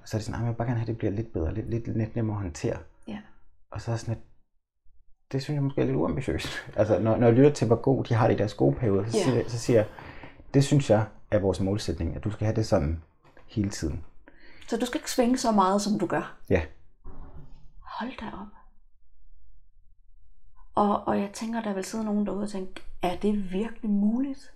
Og 0.02 0.08
så 0.08 0.16
er 0.16 0.18
det 0.18 0.26
sådan, 0.26 0.40
at 0.40 0.44
jeg 0.44 0.48
vil 0.48 0.56
bare 0.56 0.66
gerne 0.66 0.78
have, 0.78 0.84
at 0.84 0.88
det 0.88 0.98
bliver 0.98 1.12
lidt 1.12 1.32
bedre, 1.32 1.54
lidt, 1.54 1.70
lidt, 1.70 1.86
lidt 1.96 2.16
nemmere 2.16 2.36
at 2.36 2.42
håndtere. 2.42 2.78
Ja. 3.08 3.18
Og 3.70 3.80
så 3.80 3.92
er 3.92 3.96
sådan, 3.96 4.14
at 4.14 4.20
det 5.32 5.42
synes 5.42 5.54
jeg 5.54 5.62
måske 5.62 5.80
er 5.80 5.84
lidt 5.84 5.96
uambitiøst. 5.96 6.48
Altså, 6.76 6.98
når, 6.98 7.16
når 7.16 7.26
jeg 7.26 7.36
lytter 7.36 7.52
til, 7.52 7.66
hvor 7.66 7.76
god 7.76 8.04
de 8.04 8.14
har 8.14 8.26
det 8.26 8.34
i 8.34 8.38
deres 8.38 8.54
gode 8.54 8.76
periode, 8.76 9.10
så, 9.10 9.18
yeah. 9.18 9.34
siger, 9.34 9.48
så 9.48 9.58
siger 9.58 9.78
jeg, 9.78 9.86
det 10.54 10.64
synes 10.64 10.90
jeg 10.90 11.04
er 11.30 11.38
vores 11.38 11.60
målsætning, 11.60 12.16
at 12.16 12.24
du 12.24 12.30
skal 12.30 12.44
have 12.44 12.56
det 12.56 12.66
sådan 12.66 13.02
hele 13.46 13.70
tiden. 13.70 14.04
Så 14.68 14.76
du 14.76 14.86
skal 14.86 14.98
ikke 14.98 15.10
svinge 15.10 15.38
så 15.38 15.52
meget, 15.52 15.82
som 15.82 15.98
du 15.98 16.06
gør? 16.06 16.36
Ja. 16.50 16.62
Hold 17.80 18.10
da 18.20 18.26
op. 18.26 18.46
Og, 20.74 21.08
og 21.08 21.18
jeg 21.18 21.30
tænker, 21.32 21.62
der 21.62 21.74
vil 21.74 21.84
sidde 21.84 22.04
nogen 22.04 22.26
derude 22.26 22.42
og 22.42 22.48
tænke, 22.48 22.82
er 23.02 23.16
det 23.16 23.52
virkelig 23.52 23.90
muligt? 23.90 24.52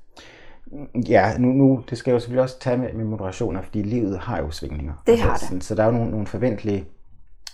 Ja, 1.09 1.39
nu, 1.39 1.49
nu 1.49 1.85
det 1.91 1.99
skal 1.99 2.11
jeg 2.11 2.15
jo 2.15 2.21
selvfølgelig 2.21 2.43
også 2.43 2.59
tage 2.59 2.77
med, 2.77 2.93
med 2.93 3.05
moderationer, 3.05 3.63
fordi 3.63 3.83
livet 3.83 4.19
har 4.19 4.39
jo 4.39 4.51
svingninger. 4.51 4.95
Det 5.07 5.21
har 5.21 5.31
altså, 5.31 5.55
det. 5.55 5.65
Så 5.65 5.75
der 5.75 5.83
er 5.83 5.87
jo 5.87 5.93
nogle, 5.93 6.11
nogle 6.11 6.27
forventelige 6.27 6.87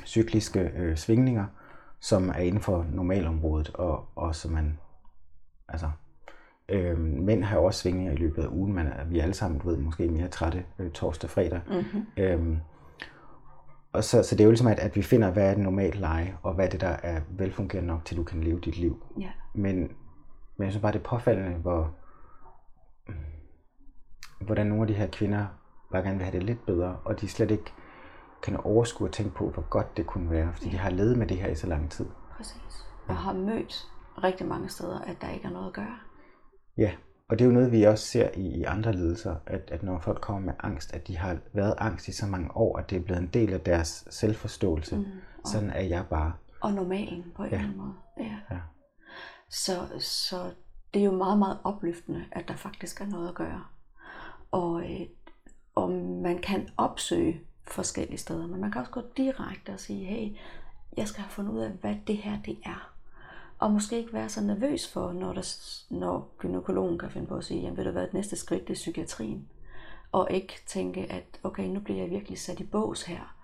cykliske 0.06 0.60
øh, 0.60 0.96
svingninger, 0.96 1.46
som 2.00 2.28
er 2.28 2.34
inden 2.38 2.60
for 2.60 2.86
normalområdet, 2.92 3.70
og, 3.74 4.04
og 4.14 4.34
som 4.34 4.52
man, 4.52 4.78
altså, 5.68 5.90
øh, 6.68 6.98
mænd 6.98 7.44
har 7.44 7.58
også 7.58 7.80
svingninger 7.80 8.12
i 8.12 8.16
løbet 8.16 8.42
af 8.42 8.48
ugen, 8.48 8.72
men 8.72 8.88
vi 9.06 9.18
er 9.18 9.22
alle 9.22 9.34
sammen, 9.34 9.60
du 9.60 9.68
ved, 9.68 9.76
måske 9.76 10.08
mere 10.08 10.28
trætte 10.28 10.64
øh, 10.78 10.90
torsdag 10.90 11.30
fredag. 11.30 11.60
Mm-hmm. 11.66 12.06
Øh, 12.16 12.58
og 13.92 14.04
så, 14.04 14.22
så 14.22 14.34
det 14.34 14.40
er 14.40 14.44
jo 14.44 14.50
ligesom, 14.50 14.66
at, 14.66 14.78
at 14.78 14.96
vi 14.96 15.02
finder, 15.02 15.30
hvad 15.30 15.50
er 15.50 15.54
det 15.54 15.62
normalt 15.62 15.94
leje, 16.00 16.38
og 16.42 16.54
hvad 16.54 16.66
er 16.66 16.70
det, 16.70 16.80
der 16.80 16.96
er 17.02 17.20
velfungerende 17.28 17.88
nok, 17.88 18.04
til 18.04 18.16
du 18.16 18.24
kan 18.24 18.44
leve 18.44 18.60
dit 18.60 18.76
liv. 18.76 19.04
Ja. 19.20 19.30
Men, 19.54 19.76
men 20.56 20.64
jeg 20.64 20.72
synes 20.72 20.82
bare, 20.82 20.92
det 20.92 20.98
er 20.98 21.08
påfaldende, 21.08 21.56
hvor, 21.56 21.94
hvordan 24.40 24.66
nogle 24.66 24.82
af 24.82 24.86
de 24.86 24.94
her 24.94 25.06
kvinder 25.06 25.46
bare 25.92 26.02
gerne 26.02 26.16
vil 26.16 26.24
have 26.24 26.38
det 26.38 26.42
lidt 26.42 26.66
bedre, 26.66 26.96
og 27.04 27.20
de 27.20 27.28
slet 27.28 27.50
ikke 27.50 27.72
kan 28.42 28.56
overskue 28.56 29.08
at 29.08 29.12
tænke 29.12 29.34
på, 29.34 29.50
hvor 29.50 29.68
godt 29.70 29.96
det 29.96 30.06
kunne 30.06 30.30
være, 30.30 30.52
fordi 30.52 30.66
ja. 30.66 30.72
de 30.72 30.78
har 30.78 30.90
levet 30.90 31.18
med 31.18 31.26
det 31.26 31.36
her 31.36 31.48
i 31.48 31.54
så 31.54 31.66
lang 31.66 31.90
tid. 31.90 32.06
Præcis. 32.36 32.86
Og 33.08 33.16
har 33.16 33.32
mødt 33.32 33.88
rigtig 34.22 34.46
mange 34.46 34.68
steder, 34.68 34.98
at 34.98 35.16
der 35.20 35.30
ikke 35.30 35.46
er 35.46 35.50
noget 35.50 35.66
at 35.66 35.72
gøre. 35.72 35.98
Ja, 36.76 36.92
og 37.28 37.38
det 37.38 37.44
er 37.44 37.48
jo 37.48 37.54
noget, 37.54 37.72
vi 37.72 37.82
også 37.82 38.06
ser 38.06 38.28
i, 38.36 38.46
i 38.46 38.64
andre 38.64 38.92
lidelser, 38.92 39.36
at, 39.46 39.70
at 39.70 39.82
når 39.82 39.98
folk 39.98 40.20
kommer 40.20 40.40
med 40.42 40.54
angst, 40.58 40.94
at 40.94 41.08
de 41.08 41.18
har 41.18 41.38
været 41.52 41.74
angst 41.78 42.08
i 42.08 42.12
så 42.12 42.26
mange 42.26 42.56
år, 42.56 42.78
at 42.78 42.90
det 42.90 42.98
er 42.98 43.02
blevet 43.02 43.20
en 43.22 43.30
del 43.34 43.52
af 43.52 43.60
deres 43.60 44.04
selvforståelse. 44.10 44.96
Mm, 44.96 45.04
Sådan 45.44 45.70
er 45.70 45.82
jeg 45.82 46.04
bare. 46.10 46.32
Og 46.60 46.72
normalen 46.72 47.32
på 47.36 47.42
en 47.42 47.50
ja. 47.50 47.56
eller 47.56 47.68
anden 47.68 47.78
måde. 47.78 47.94
Ja. 48.18 48.36
ja. 48.50 48.60
Så, 49.50 49.88
så 49.98 50.50
det 50.94 51.00
er 51.00 51.04
jo 51.04 51.12
meget, 51.12 51.38
meget 51.38 51.58
opløftende, 51.64 52.24
at 52.32 52.48
der 52.48 52.56
faktisk 52.56 53.00
er 53.00 53.06
noget 53.06 53.28
at 53.28 53.34
gøre. 53.34 53.64
Og, 54.50 54.82
øh, 54.82 55.00
og 55.74 55.90
man 56.22 56.38
kan 56.38 56.68
opsøge 56.76 57.40
forskellige 57.72 58.18
steder, 58.18 58.46
men 58.46 58.60
man 58.60 58.70
kan 58.70 58.80
også 58.80 58.92
gå 58.92 59.02
direkte 59.16 59.70
og 59.70 59.80
sige, 59.80 60.04
hey, 60.04 60.36
jeg 60.96 61.08
skal 61.08 61.22
have 61.22 61.30
fundet 61.30 61.52
ud 61.52 61.60
af, 61.60 61.70
hvad 61.70 61.96
det 62.06 62.16
her 62.16 62.42
det 62.42 62.58
er. 62.64 62.92
Og 63.58 63.70
måske 63.70 63.98
ikke 63.98 64.12
være 64.12 64.28
så 64.28 64.40
nervøs 64.40 64.88
for, 64.92 65.12
når, 65.12 65.32
der, 65.32 65.56
når 65.90 66.30
gynekologen 66.38 66.98
kan 66.98 67.10
finde 67.10 67.26
på 67.26 67.36
at 67.36 67.44
sige, 67.44 67.60
jamen 67.60 67.76
ved 67.76 67.84
du 67.84 67.90
hvad, 67.90 68.02
det 68.02 68.14
næste 68.14 68.36
skridt 68.36 68.68
det 68.68 68.70
er 68.70 68.74
psykiatrien. 68.74 69.48
Og 70.12 70.28
ikke 70.30 70.54
tænke, 70.66 71.12
at 71.12 71.24
okay, 71.42 71.66
nu 71.66 71.80
bliver 71.80 72.00
jeg 72.00 72.10
virkelig 72.10 72.38
sat 72.38 72.60
i 72.60 72.64
bås 72.64 73.02
her. 73.02 73.36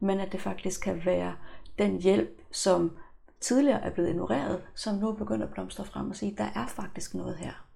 Men 0.00 0.20
at 0.20 0.32
det 0.32 0.40
faktisk 0.40 0.80
kan 0.80 1.02
være 1.04 1.34
den 1.78 2.02
hjælp, 2.02 2.42
som 2.52 2.96
tidligere 3.40 3.82
er 3.82 3.90
blevet 3.90 4.08
ignoreret, 4.08 4.62
som 4.74 4.94
nu 4.94 5.12
begynder 5.12 5.46
at 5.46 5.52
blomstre 5.52 5.84
frem 5.84 6.10
og 6.10 6.16
sige, 6.16 6.34
der 6.38 6.48
er 6.54 6.66
faktisk 6.66 7.14
noget 7.14 7.36
her. 7.36 7.69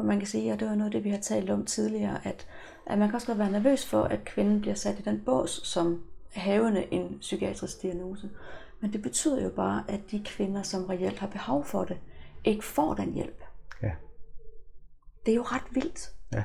For 0.00 0.04
man 0.06 0.18
kan 0.18 0.28
sige, 0.28 0.52
og 0.52 0.60
det 0.60 0.68
var 0.68 0.74
noget 0.74 0.86
af 0.86 0.92
det, 0.92 1.04
vi 1.04 1.10
har 1.10 1.18
talt 1.18 1.50
om 1.50 1.64
tidligere, 1.64 2.26
at, 2.26 2.46
at 2.86 2.98
man 2.98 3.08
kan 3.08 3.14
også 3.14 3.26
godt 3.26 3.38
være 3.38 3.50
nervøs 3.50 3.86
for, 3.86 4.02
at 4.02 4.24
kvinden 4.24 4.60
bliver 4.60 4.74
sat 4.74 4.98
i 4.98 5.02
den 5.02 5.22
bås 5.26 5.50
som 5.64 6.02
havende 6.34 6.92
en 6.94 7.18
psykiatrisk 7.20 7.82
diagnose. 7.82 8.30
Men 8.80 8.92
det 8.92 9.02
betyder 9.02 9.42
jo 9.42 9.50
bare, 9.50 9.84
at 9.88 10.00
de 10.10 10.22
kvinder, 10.24 10.62
som 10.62 10.84
reelt 10.84 11.18
har 11.18 11.26
behov 11.26 11.64
for 11.64 11.84
det, 11.84 11.98
ikke 12.44 12.64
får 12.64 12.94
den 12.94 13.12
hjælp. 13.12 13.44
Ja. 13.82 13.90
Det 15.26 15.32
er 15.32 15.36
jo 15.36 15.42
ret 15.42 15.62
vildt. 15.70 16.10
Ja. 16.32 16.42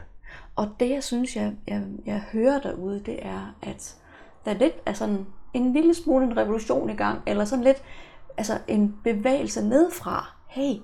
Og 0.55 0.69
det, 0.79 0.89
jeg 0.89 1.03
synes, 1.03 1.35
jeg, 1.35 1.55
jeg, 1.67 1.83
jeg 2.05 2.23
hører 2.31 2.61
derude, 2.61 3.03
det 3.05 3.25
er, 3.25 3.55
at 3.61 3.95
der 4.45 4.51
er 4.51 4.57
lidt 4.57 4.75
af 4.85 4.97
sådan 4.97 5.25
en 5.53 5.73
lille 5.73 5.93
smule 5.93 6.25
en 6.25 6.37
revolution 6.37 6.89
i 6.89 6.95
gang, 6.95 7.21
eller 7.27 7.45
sådan 7.45 7.63
lidt 7.63 7.83
altså 8.37 8.59
en 8.67 8.95
bevægelse 9.03 9.67
nedfra. 9.67 10.35
Hey, 10.47 10.75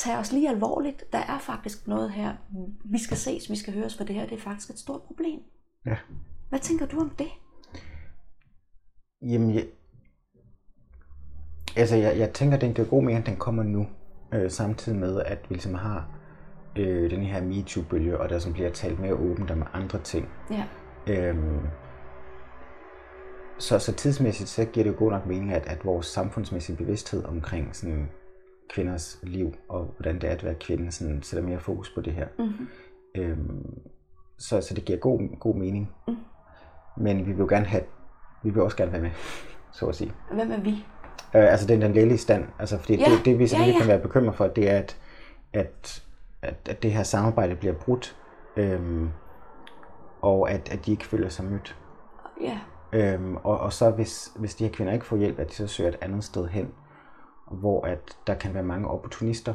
tag 0.00 0.18
os 0.18 0.32
lige 0.32 0.48
alvorligt. 0.48 1.12
Der 1.12 1.18
er 1.18 1.38
faktisk 1.38 1.86
noget 1.86 2.10
her. 2.10 2.32
Vi 2.84 2.98
skal 2.98 3.16
ses, 3.16 3.50
vi 3.50 3.56
skal 3.56 3.74
høres, 3.74 3.96
for 3.96 4.04
det 4.04 4.14
her 4.14 4.26
det 4.26 4.38
er 4.38 4.40
faktisk 4.40 4.70
et 4.70 4.78
stort 4.78 5.02
problem. 5.02 5.40
Ja. 5.86 5.96
Hvad 6.48 6.58
tænker 6.58 6.86
du 6.86 7.00
om 7.00 7.10
det? 7.10 7.28
Jamen, 9.22 9.54
jeg, 9.54 9.66
altså, 11.76 11.96
jeg, 11.96 12.18
jeg 12.18 12.32
tænker, 12.32 12.56
at 12.56 12.60
den 12.60 12.74
giver 12.74 12.88
god 12.88 13.02
mening, 13.02 13.26
den 13.26 13.36
kommer 13.36 13.62
nu, 13.62 13.86
øh, 14.32 14.50
samtidig 14.50 14.98
med, 14.98 15.22
at 15.22 15.38
vi 15.48 15.54
ligesom 15.54 15.74
har 15.74 16.08
øh, 16.76 17.10
den 17.10 17.22
her 17.22 17.42
MeToo-bølge, 17.42 18.20
og 18.20 18.28
der 18.28 18.38
som 18.38 18.52
bliver 18.52 18.70
talt 18.70 19.00
mere 19.00 19.14
åbent 19.14 19.50
om 19.50 19.66
andre 19.72 19.98
ting. 19.98 20.28
Ja. 20.50 20.64
Øhm, 21.06 21.66
så, 23.58 23.78
så 23.78 23.92
tidsmæssigt 23.92 24.48
så 24.48 24.64
giver 24.64 24.84
det 24.84 24.90
jo 24.92 24.98
god 24.98 25.10
nok 25.10 25.26
mening, 25.26 25.52
at, 25.52 25.66
at 25.66 25.84
vores 25.84 26.06
samfundsmæssige 26.06 26.76
bevidsthed 26.76 27.24
omkring 27.24 27.76
sådan, 27.76 28.08
kvinders 28.74 29.18
liv, 29.22 29.54
og 29.68 29.94
hvordan 29.98 30.20
det 30.20 30.30
er 30.30 30.34
at 30.34 30.44
være 30.44 30.54
kvinde, 30.54 30.92
sådan, 30.92 31.22
sætter 31.22 31.48
mere 31.48 31.60
fokus 31.60 31.90
på 31.94 32.00
det 32.00 32.12
her. 32.12 32.26
Mm-hmm. 32.38 32.68
Øhm, 33.14 33.80
så, 34.38 34.60
så 34.60 34.74
det 34.74 34.84
giver 34.84 34.98
god, 34.98 35.38
god 35.40 35.54
mening. 35.54 35.90
Mm. 36.08 36.16
Men 36.96 37.26
vi 37.26 37.32
vil 37.32 37.38
jo 37.38 37.46
gerne 37.48 37.66
have, 37.66 37.82
vi 38.42 38.50
vil 38.50 38.62
også 38.62 38.76
gerne 38.76 38.92
være 38.92 39.02
med, 39.02 39.10
så 39.72 39.86
at 39.86 39.94
sige. 39.94 40.12
Hvem 40.32 40.52
er 40.52 40.60
vi? 40.60 40.70
Øh, 41.34 41.52
altså 41.52 41.66
den, 41.66 41.82
den 41.82 41.92
lægelige 41.92 42.18
stand. 42.18 42.44
Altså, 42.58 42.78
fordi 42.78 42.96
Ja, 42.96 43.04
det, 43.04 43.24
det, 43.24 43.38
vi 43.38 43.46
selvfølgelig 43.46 43.72
ja, 43.72 43.78
ja. 43.78 43.82
kan 43.84 43.88
være 43.88 44.02
bekymret 44.02 44.34
for, 44.34 44.46
det 44.46 44.70
er, 44.70 44.78
at, 44.78 44.96
at, 45.52 46.02
at, 46.42 46.54
at 46.70 46.82
det 46.82 46.92
her 46.92 47.02
samarbejde 47.02 47.56
bliver 47.56 47.74
brudt, 47.74 48.16
øhm, 48.56 49.10
og 50.22 50.50
at, 50.50 50.72
at 50.72 50.86
de 50.86 50.90
ikke 50.90 51.06
føler 51.06 51.28
sig 51.28 51.44
mødt. 51.44 51.76
Ja. 52.40 52.58
Øhm, 52.92 53.36
og, 53.36 53.60
og 53.60 53.72
så 53.72 53.90
hvis, 53.90 54.32
hvis 54.36 54.54
de 54.54 54.64
her 54.64 54.72
kvinder 54.72 54.92
ikke 54.92 55.06
får 55.06 55.16
hjælp, 55.16 55.38
at 55.38 55.48
de 55.48 55.54
så 55.54 55.66
søger 55.66 55.90
et 55.90 55.98
andet 56.00 56.24
sted 56.24 56.48
hen, 56.48 56.68
hvor 57.50 57.84
at 57.86 57.98
der 58.26 58.34
kan 58.34 58.54
være 58.54 58.62
mange 58.62 58.88
opportunister, 58.88 59.54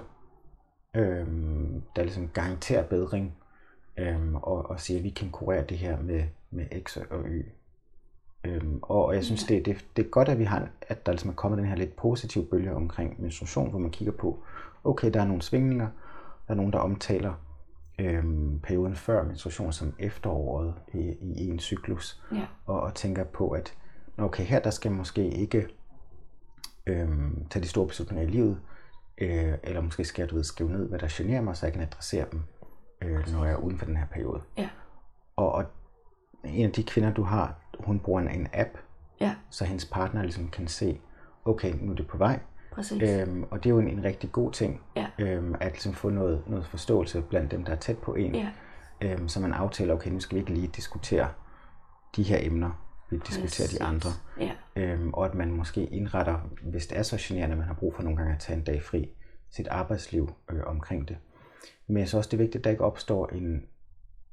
øhm, 0.93 1.83
der 1.95 2.03
ligesom 2.03 2.27
garanterer 2.27 2.83
bedring, 2.83 3.35
øhm, 3.97 4.35
og, 4.35 4.69
og 4.69 4.79
siger, 4.79 4.97
at 4.97 5.03
vi 5.03 5.09
kan 5.09 5.31
kurere 5.31 5.65
det 5.65 5.77
her 5.77 6.01
med, 6.01 6.23
med 6.51 6.65
X 6.83 6.97
og 6.97 7.25
Y. 7.29 7.45
Øhm, 8.43 8.79
og, 8.81 9.05
og 9.05 9.15
jeg 9.15 9.23
synes, 9.25 9.43
det, 9.43 9.65
det, 9.65 9.85
det 9.95 10.05
er 10.05 10.09
godt, 10.09 10.29
at 10.29 10.39
vi 10.39 10.43
har, 10.43 10.67
at 10.81 11.05
der 11.05 11.11
ligesom 11.11 11.29
er 11.29 11.35
kommet 11.35 11.57
den 11.57 11.67
her 11.67 11.75
lidt 11.75 11.95
positive 11.95 12.45
bølge 12.45 12.73
omkring 12.75 13.21
menstruation, 13.21 13.69
hvor 13.69 13.79
man 13.79 13.91
kigger 13.91 14.13
på, 14.13 14.43
okay, 14.83 15.13
der 15.13 15.21
er 15.21 15.25
nogle 15.25 15.41
svingninger, 15.41 15.87
der 16.47 16.53
er 16.53 16.55
nogen, 16.55 16.73
der 16.73 16.79
omtaler 16.79 17.33
øhm, 17.99 18.59
perioden 18.63 18.95
før 18.95 19.23
menstruation 19.23 19.73
som 19.73 19.93
efteråret 19.99 20.73
i, 20.93 20.99
i 21.21 21.47
en 21.47 21.59
cyklus, 21.59 22.21
Ja. 22.31 22.45
og, 22.65 22.81
og 22.81 22.93
tænker 22.93 23.23
på, 23.23 23.49
at 23.49 23.73
okay, 24.17 24.43
her 24.43 24.59
der 24.59 24.69
skal 24.69 24.91
måske 24.91 25.29
ikke 25.29 25.67
øhm, 26.87 27.47
tage 27.49 27.63
de 27.63 27.67
store 27.67 27.87
beslutninger 27.87 28.27
i 28.27 28.31
livet, 28.31 28.59
øh, 29.17 29.53
eller 29.63 29.81
måske 29.81 30.05
skal 30.05 30.21
jeg 30.23 30.29
du 30.29 30.35
ved, 30.35 30.43
skrive 30.43 30.71
ned, 30.71 30.89
hvad 30.89 30.99
der 30.99 31.07
generer 31.09 31.41
mig, 31.41 31.57
så 31.57 31.65
jeg 31.65 31.73
kan 31.73 31.81
adressere 31.81 32.25
dem, 32.31 32.41
øh, 33.01 33.27
når 33.33 33.45
jeg 33.45 33.53
er 33.53 33.57
uden 33.57 33.77
for 33.77 33.85
den 33.85 33.97
her 33.97 34.05
periode. 34.05 34.41
Ja. 34.57 34.69
Og, 35.35 35.51
og 35.51 35.65
en 36.43 36.65
af 36.65 36.71
de 36.71 36.83
kvinder, 36.83 37.13
du 37.13 37.23
har, 37.23 37.55
hun 37.79 37.99
bruger 37.99 38.21
en, 38.21 38.27
en 38.29 38.47
app, 38.53 38.69
Ja, 39.21 39.35
så 39.49 39.65
hendes 39.65 39.85
partner 39.85 40.21
ligesom 40.21 40.47
kan 40.47 40.67
se, 40.67 41.01
okay, 41.45 41.73
nu 41.81 41.91
er 41.91 41.95
det 41.95 42.07
på 42.07 42.17
vej. 42.17 42.39
præcis. 42.71 43.01
Øhm, 43.03 43.43
og 43.51 43.63
det 43.63 43.69
er 43.69 43.73
jo 43.73 43.79
en, 43.79 43.87
en 43.87 44.03
rigtig 44.03 44.31
god 44.31 44.51
ting, 44.51 44.81
Ja. 44.95 45.07
øhm, 45.19 45.55
at 45.59 45.71
ligesom 45.71 45.93
få 45.93 46.09
noget, 46.09 46.43
noget 46.47 46.65
forståelse 46.65 47.21
blandt 47.21 47.51
dem, 47.51 47.63
der 47.65 47.71
er 47.71 47.75
tæt 47.75 47.97
på 47.97 48.13
en. 48.15 48.35
Ja. 48.35 48.49
Øhm, 49.01 49.27
så 49.27 49.39
man 49.39 49.53
aftaler, 49.53 49.93
okay, 49.93 50.11
nu 50.11 50.19
skal 50.19 50.35
vi 50.35 50.39
ikke 50.39 50.53
lige 50.53 50.67
diskutere 50.67 51.29
de 52.15 52.23
her 52.23 52.37
emner, 52.41 52.84
vi 53.09 53.17
diskuterer 53.17 53.67
de 53.67 53.77
Præcis. 53.77 53.81
andre. 53.81 54.09
Ja. 54.39 54.51
Øhm, 54.75 55.13
og 55.13 55.25
at 55.25 55.35
man 55.35 55.51
måske 55.51 55.85
indretter, 55.85 56.39
hvis 56.61 56.87
det 56.87 56.97
er 56.97 57.03
så 57.03 57.17
generende, 57.19 57.51
at 57.51 57.57
man 57.57 57.67
har 57.67 57.73
brug 57.73 57.95
for 57.95 58.03
nogle 58.03 58.17
gange 58.17 58.33
at 58.33 58.39
tage 58.39 58.57
en 58.57 58.63
dag 58.63 58.83
fri, 58.83 59.09
sit 59.51 59.67
arbejdsliv 59.67 60.33
øh, 60.51 60.61
omkring 60.65 61.07
det. 61.07 61.17
Men 61.87 61.97
jeg 61.97 62.07
synes 62.07 62.17
også, 62.17 62.29
det 62.29 62.37
er 62.37 62.43
vigtigt, 62.43 62.61
at 62.61 62.63
der 62.63 62.69
ikke 62.69 62.83
opstår 62.83 63.27
en, 63.27 63.65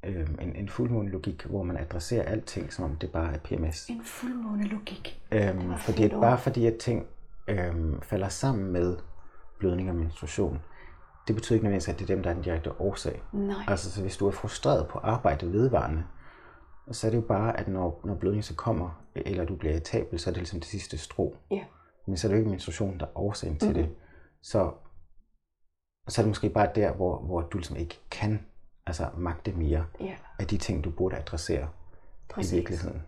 øh, 0.04 0.28
en, 0.40 0.56
en 0.56 0.68
fuldmåne-logik, 0.68 1.44
hvor 1.44 1.62
man 1.62 1.76
adresserer 1.76 2.24
alting, 2.24 2.72
som 2.72 2.84
om 2.84 2.96
det 2.96 3.10
bare 3.10 3.34
er 3.34 3.38
PMS. 3.38 3.88
En 3.88 4.04
fuldmåne 4.04 4.64
logik. 4.64 5.22
Øhm, 5.32 5.78
fordi 5.78 6.04
at 6.04 6.10
bare 6.10 6.38
fordi 6.38 6.66
at 6.66 6.76
ting 6.76 7.06
øhm, 7.48 8.02
falder 8.02 8.28
sammen 8.28 8.72
med 8.72 8.96
blødning 9.58 9.90
og 9.90 9.96
menstruation, 9.96 10.60
det 11.28 11.34
betyder 11.34 11.54
ikke 11.54 11.64
nødvendigvis, 11.64 11.88
at 11.88 11.98
det 11.98 12.10
er 12.10 12.14
dem, 12.14 12.22
der 12.22 12.30
er 12.30 12.34
den 12.34 12.42
direkte 12.42 12.80
årsag. 12.80 13.22
Nej. 13.32 13.64
Altså, 13.68 13.90
så 13.90 14.00
hvis 14.02 14.16
du 14.16 14.26
er 14.26 14.30
frustreret 14.30 14.88
på 14.88 14.98
arbejde 14.98 15.52
vedvarende, 15.52 16.04
så 16.90 17.06
er 17.06 17.10
det 17.10 17.16
jo 17.18 17.22
bare, 17.22 17.60
at 17.60 17.68
når, 17.68 18.00
når 18.04 18.14
blødning 18.14 18.44
så 18.44 18.54
kommer, 18.54 19.02
eller 19.14 19.44
du 19.44 19.56
bliver 19.56 19.72
irritabel, 19.72 20.18
så 20.18 20.30
er 20.30 20.32
det 20.32 20.40
ligesom 20.40 20.60
det 20.60 20.68
sidste 20.68 20.98
strå. 20.98 21.36
Ja. 21.50 21.64
Men 22.06 22.16
så 22.16 22.26
er 22.26 22.28
det 22.28 22.36
jo 22.36 22.38
ikke 22.40 22.50
menstruation, 22.50 22.98
der 23.00 23.06
er 23.06 23.18
årsagen 23.18 23.58
til 23.58 23.68
Mhm. 23.68 23.74
det. 23.78 23.88
Så, 24.42 24.72
så 26.08 26.20
er 26.20 26.22
det 26.24 26.30
måske 26.30 26.48
bare 26.48 26.68
der, 26.74 26.92
hvor, 26.92 27.18
hvor 27.18 27.40
du 27.40 27.58
ligesom 27.58 27.76
ikke 27.76 28.00
kan 28.10 28.46
altså, 28.86 29.08
magte 29.16 29.52
mere 29.52 29.86
Ja, 30.00 30.14
af 30.38 30.46
de 30.46 30.56
ting, 30.58 30.84
du 30.84 30.90
burde 30.90 31.16
adressere 31.16 31.68
præcis. 32.30 32.52
i 32.52 32.56
virkeligheden. 32.56 33.02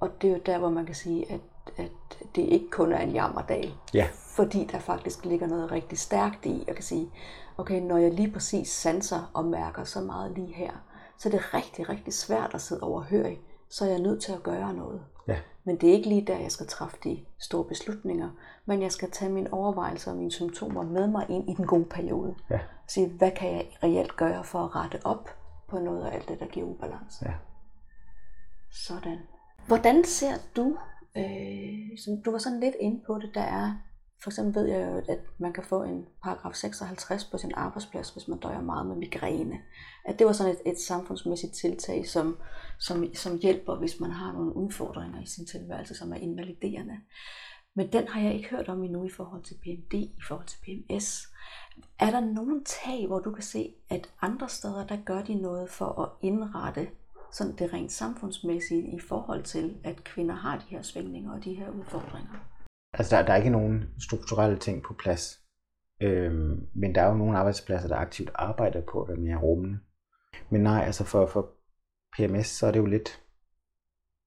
Og 0.00 0.10
det 0.22 0.30
er 0.30 0.34
jo 0.34 0.40
der, 0.46 0.58
hvor 0.58 0.70
man 0.70 0.86
kan 0.86 0.94
sige, 0.94 1.32
at, 1.32 1.40
at 1.76 1.90
det 2.36 2.42
ikke 2.42 2.70
kun 2.70 2.92
er 2.92 2.98
en 3.00 3.10
jammerdal. 3.10 3.72
Ja. 3.94 4.08
Fordi 4.12 4.64
der 4.72 4.78
faktisk 4.78 5.24
ligger 5.24 5.46
noget 5.46 5.70
rigtig 5.72 5.98
stærkt 5.98 6.46
i. 6.46 6.64
Jeg 6.66 6.74
kan 6.74 6.84
sige, 6.84 7.10
okay, 7.58 7.80
når 7.80 7.96
jeg 7.96 8.12
lige 8.14 8.32
præcis 8.32 8.68
sanser 8.68 9.30
og 9.34 9.44
mærker 9.44 9.84
så 9.84 10.00
meget 10.00 10.32
lige 10.32 10.52
her, 10.54 10.72
så 11.20 11.28
er 11.28 11.30
det 11.30 11.54
rigtig, 11.54 11.88
rigtig 11.88 12.14
svært 12.14 12.54
at 12.54 12.60
sidde 12.60 12.82
overhørig. 12.82 13.40
Så 13.68 13.84
er 13.84 13.88
jeg 13.88 13.98
nødt 13.98 14.22
til 14.22 14.32
at 14.32 14.42
gøre 14.42 14.74
noget. 14.74 15.02
Ja. 15.28 15.36
Men 15.64 15.76
det 15.76 15.88
er 15.88 15.92
ikke 15.92 16.08
lige 16.08 16.26
der, 16.26 16.38
jeg 16.38 16.52
skal 16.52 16.66
træffe 16.66 16.96
de 17.04 17.24
store 17.38 17.64
beslutninger. 17.64 18.30
Men 18.66 18.82
jeg 18.82 18.92
skal 18.92 19.10
tage 19.10 19.32
mine 19.32 19.52
overvejelser 19.52 20.10
og 20.10 20.16
mine 20.16 20.32
symptomer 20.32 20.82
med 20.82 21.06
mig 21.06 21.26
ind 21.28 21.50
i 21.50 21.54
den 21.54 21.66
gode 21.66 21.84
periode. 21.84 22.34
Ja. 22.50 22.60
Sige, 22.86 23.08
hvad 23.08 23.30
kan 23.30 23.52
jeg 23.52 23.66
reelt 23.82 24.16
gøre 24.16 24.44
for 24.44 24.58
at 24.58 24.76
rette 24.76 24.98
op 25.04 25.28
på 25.68 25.78
noget 25.78 26.04
af 26.06 26.14
alt 26.14 26.28
det, 26.28 26.40
der 26.40 26.46
giver 26.46 26.66
ubalance. 26.66 27.24
Ja. 27.28 27.32
Sådan. 28.72 29.18
Hvordan 29.66 30.04
ser 30.04 30.34
du, 30.56 30.76
øh, 31.16 31.98
som 32.04 32.22
du 32.24 32.30
var 32.30 32.38
sådan 32.38 32.60
lidt 32.60 32.74
inde 32.80 33.00
på 33.06 33.18
det, 33.18 33.30
der 33.34 33.40
er, 33.40 33.74
for 34.22 34.30
eksempel 34.30 34.54
ved 34.54 34.68
jeg 34.68 34.92
jo, 34.92 35.12
at 35.12 35.18
man 35.38 35.52
kan 35.52 35.64
få 35.64 35.82
en 35.82 36.06
paragraf 36.22 36.54
56 36.54 37.24
på 37.24 37.38
sin 37.38 37.52
arbejdsplads, 37.54 38.10
hvis 38.10 38.28
man 38.28 38.38
døjer 38.38 38.60
meget 38.60 38.86
med 38.86 38.96
migræne. 38.96 39.58
At 40.04 40.18
det 40.18 40.26
var 40.26 40.32
sådan 40.32 40.52
et, 40.52 40.72
et 40.72 40.78
samfundsmæssigt 40.78 41.52
tiltag, 41.52 42.08
som, 42.08 42.38
som, 42.78 43.14
som 43.14 43.38
hjælper, 43.38 43.76
hvis 43.76 44.00
man 44.00 44.10
har 44.10 44.32
nogle 44.32 44.56
udfordringer 44.56 45.22
i 45.22 45.26
sin 45.26 45.46
tilværelse, 45.46 45.94
som 45.94 46.12
er 46.12 46.16
invaliderende. 46.16 46.96
Men 47.74 47.92
den 47.92 48.08
har 48.08 48.20
jeg 48.20 48.34
ikke 48.34 48.48
hørt 48.48 48.68
om 48.68 48.84
endnu 48.84 49.04
i 49.04 49.10
forhold 49.10 49.42
til 49.42 49.54
PMD, 49.54 49.94
i 49.94 50.22
forhold 50.28 50.46
til 50.46 50.58
PMS. 50.58 51.28
Er 51.98 52.10
der 52.10 52.20
nogen 52.20 52.64
tag, 52.64 53.06
hvor 53.06 53.18
du 53.18 53.30
kan 53.30 53.42
se, 53.42 53.74
at 53.88 54.10
andre 54.22 54.48
steder, 54.48 54.86
der 54.86 54.96
gør 55.04 55.22
de 55.22 55.34
noget 55.34 55.70
for 55.70 56.02
at 56.02 56.08
indrette 56.22 56.88
sådan 57.32 57.56
det 57.56 57.72
rent 57.72 57.92
samfundsmæssige 57.92 58.96
i 58.96 58.98
forhold 58.98 59.42
til, 59.42 59.76
at 59.84 60.04
kvinder 60.04 60.34
har 60.34 60.58
de 60.58 60.64
her 60.68 60.82
svingninger 60.82 61.32
og 61.32 61.44
de 61.44 61.54
her 61.54 61.70
udfordringer? 61.70 62.49
Altså, 62.92 63.16
der, 63.16 63.22
der 63.26 63.32
er 63.32 63.36
ikke 63.36 63.50
nogen 63.50 63.94
strukturelle 64.00 64.58
ting 64.58 64.82
på 64.82 64.94
plads. 64.94 65.40
Øhm, 66.02 66.68
men 66.74 66.94
der 66.94 67.02
er 67.02 67.06
jo 67.08 67.14
nogle 67.14 67.38
arbejdspladser, 67.38 67.88
der 67.88 67.96
aktivt 67.96 68.30
arbejder 68.34 68.82
på 68.92 69.02
at 69.02 69.08
være 69.08 69.16
mere 69.16 69.36
rummende. 69.36 69.78
Men 70.50 70.60
nej, 70.62 70.82
altså 70.84 71.04
for, 71.04 71.26
for 71.26 71.50
PMS, 72.16 72.46
så 72.46 72.66
er 72.66 72.70
det 72.70 72.78
jo 72.78 72.86
lidt 72.86 73.22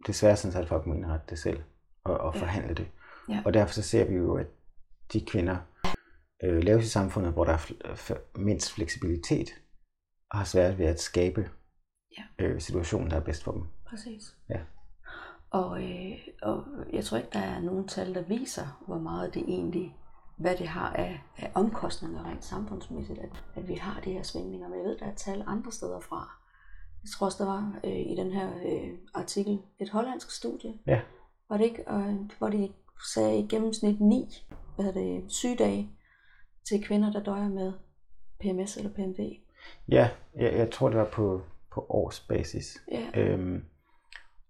desværre 0.08 0.36
sådan, 0.36 0.62
at 0.62 0.68
folk 0.68 0.86
må 0.86 0.94
indrette 0.94 1.26
det 1.30 1.40
selv 1.40 1.64
og, 2.04 2.18
og 2.18 2.34
Ja. 2.36 2.42
forhandle 2.42 2.74
det. 2.76 2.88
Ja. 3.30 3.42
Og 3.46 3.54
derfor 3.54 3.74
så 3.74 3.82
ser 3.82 4.06
vi 4.06 4.16
jo, 4.16 4.36
at 4.38 4.48
de 5.14 5.26
kvinder 5.26 5.58
øh, 6.44 6.64
laves 6.64 6.86
i 6.86 6.90
samfundet, 6.90 7.34
hvor 7.34 7.44
der 7.44 7.54
er 7.54 7.58
f- 7.96 8.40
mindst 8.42 8.72
fleksibilitet, 8.74 9.50
og 10.30 10.38
har 10.38 10.46
svært 10.46 10.78
ved 10.78 10.86
at 10.86 11.00
skabe 11.00 11.50
Ja. 12.18 12.24
øh, 12.46 12.62
situationen, 12.62 13.10
der 13.12 13.16
er 13.18 13.24
bedst 13.24 13.44
for 13.44 13.52
dem. 13.52 13.64
Præcis. 13.86 14.36
Ja. 14.50 14.60
Og, 15.54 15.84
øh, 15.84 16.18
og 16.42 16.64
jeg 16.94 17.04
tror 17.04 17.18
ikke, 17.18 17.30
der 17.34 17.40
er 17.40 17.60
nogen 17.60 17.88
tal, 17.88 18.16
der 18.16 18.22
viser, 18.22 18.84
hvor 18.88 18.98
meget 18.98 19.34
det 19.34 19.44
egentlig, 19.48 19.96
hvad 20.38 20.56
det 20.56 20.68
har 20.68 20.94
af, 20.94 21.22
af 21.38 21.52
omkostninger 21.56 22.26
rent 22.26 22.46
samfundsmæssigt, 22.46 23.20
at, 23.20 23.44
at 23.56 23.68
vi 23.68 23.74
har 23.74 24.02
de 24.02 24.12
her 24.12 24.24
svingninger. 24.24 24.70
Men 24.70 24.78
jeg 24.78 24.86
ved, 24.86 24.98
der 24.98 25.06
er 25.06 25.16
tal 25.16 25.44
andre 25.48 25.72
steder 25.72 26.00
fra. 26.00 26.30
Jeg 27.04 27.10
tror 27.10 27.26
også, 27.26 27.44
der 27.44 27.50
var 27.50 27.80
øh, 27.84 28.00
i 28.00 28.16
den 28.16 28.32
her 28.32 28.50
øh, 28.66 28.90
artikel 29.14 29.60
et 29.80 29.90
hollandsk 29.90 30.32
studie. 30.32 30.74
Ja. 30.88 31.02
Var 31.50 31.58
det 31.58 31.64
ikke, 31.66 31.84
øh, 31.92 32.16
hvor 32.38 32.50
de 32.50 32.70
sagde 33.14 33.40
i 33.40 33.48
gennemsnit 33.48 34.02
9 34.02 34.46
hvad 34.76 34.86
hedder 34.86 35.02
det, 35.02 35.32
sygedage 35.32 35.90
til 36.68 36.84
kvinder, 36.84 37.12
der 37.12 37.24
døjer 37.24 37.50
med 37.50 37.74
PMS 38.40 38.78
eller 38.78 38.94
PMD. 38.94 39.20
Ja, 39.90 40.10
jeg, 40.36 40.54
jeg 40.54 40.72
tror, 40.72 40.90
det 40.90 40.98
var 40.98 41.10
på, 41.14 41.42
på 41.74 41.86
årsbasis. 41.90 42.84
Ja, 42.92 43.22
Øhm, 43.22 43.66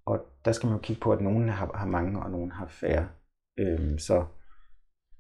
og 0.06 0.20
der 0.46 0.52
skal 0.52 0.68
man 0.68 0.76
jo 0.78 0.82
kigge 0.82 1.00
på, 1.02 1.12
at 1.12 1.22
nogen 1.22 1.50
har, 1.50 1.72
har 1.78 1.86
mange, 1.86 2.24
og 2.24 2.32
nogen 2.32 2.52
har 2.52 2.68
færre. 2.68 3.10
Øhm, 3.58 3.98
så 4.00 4.26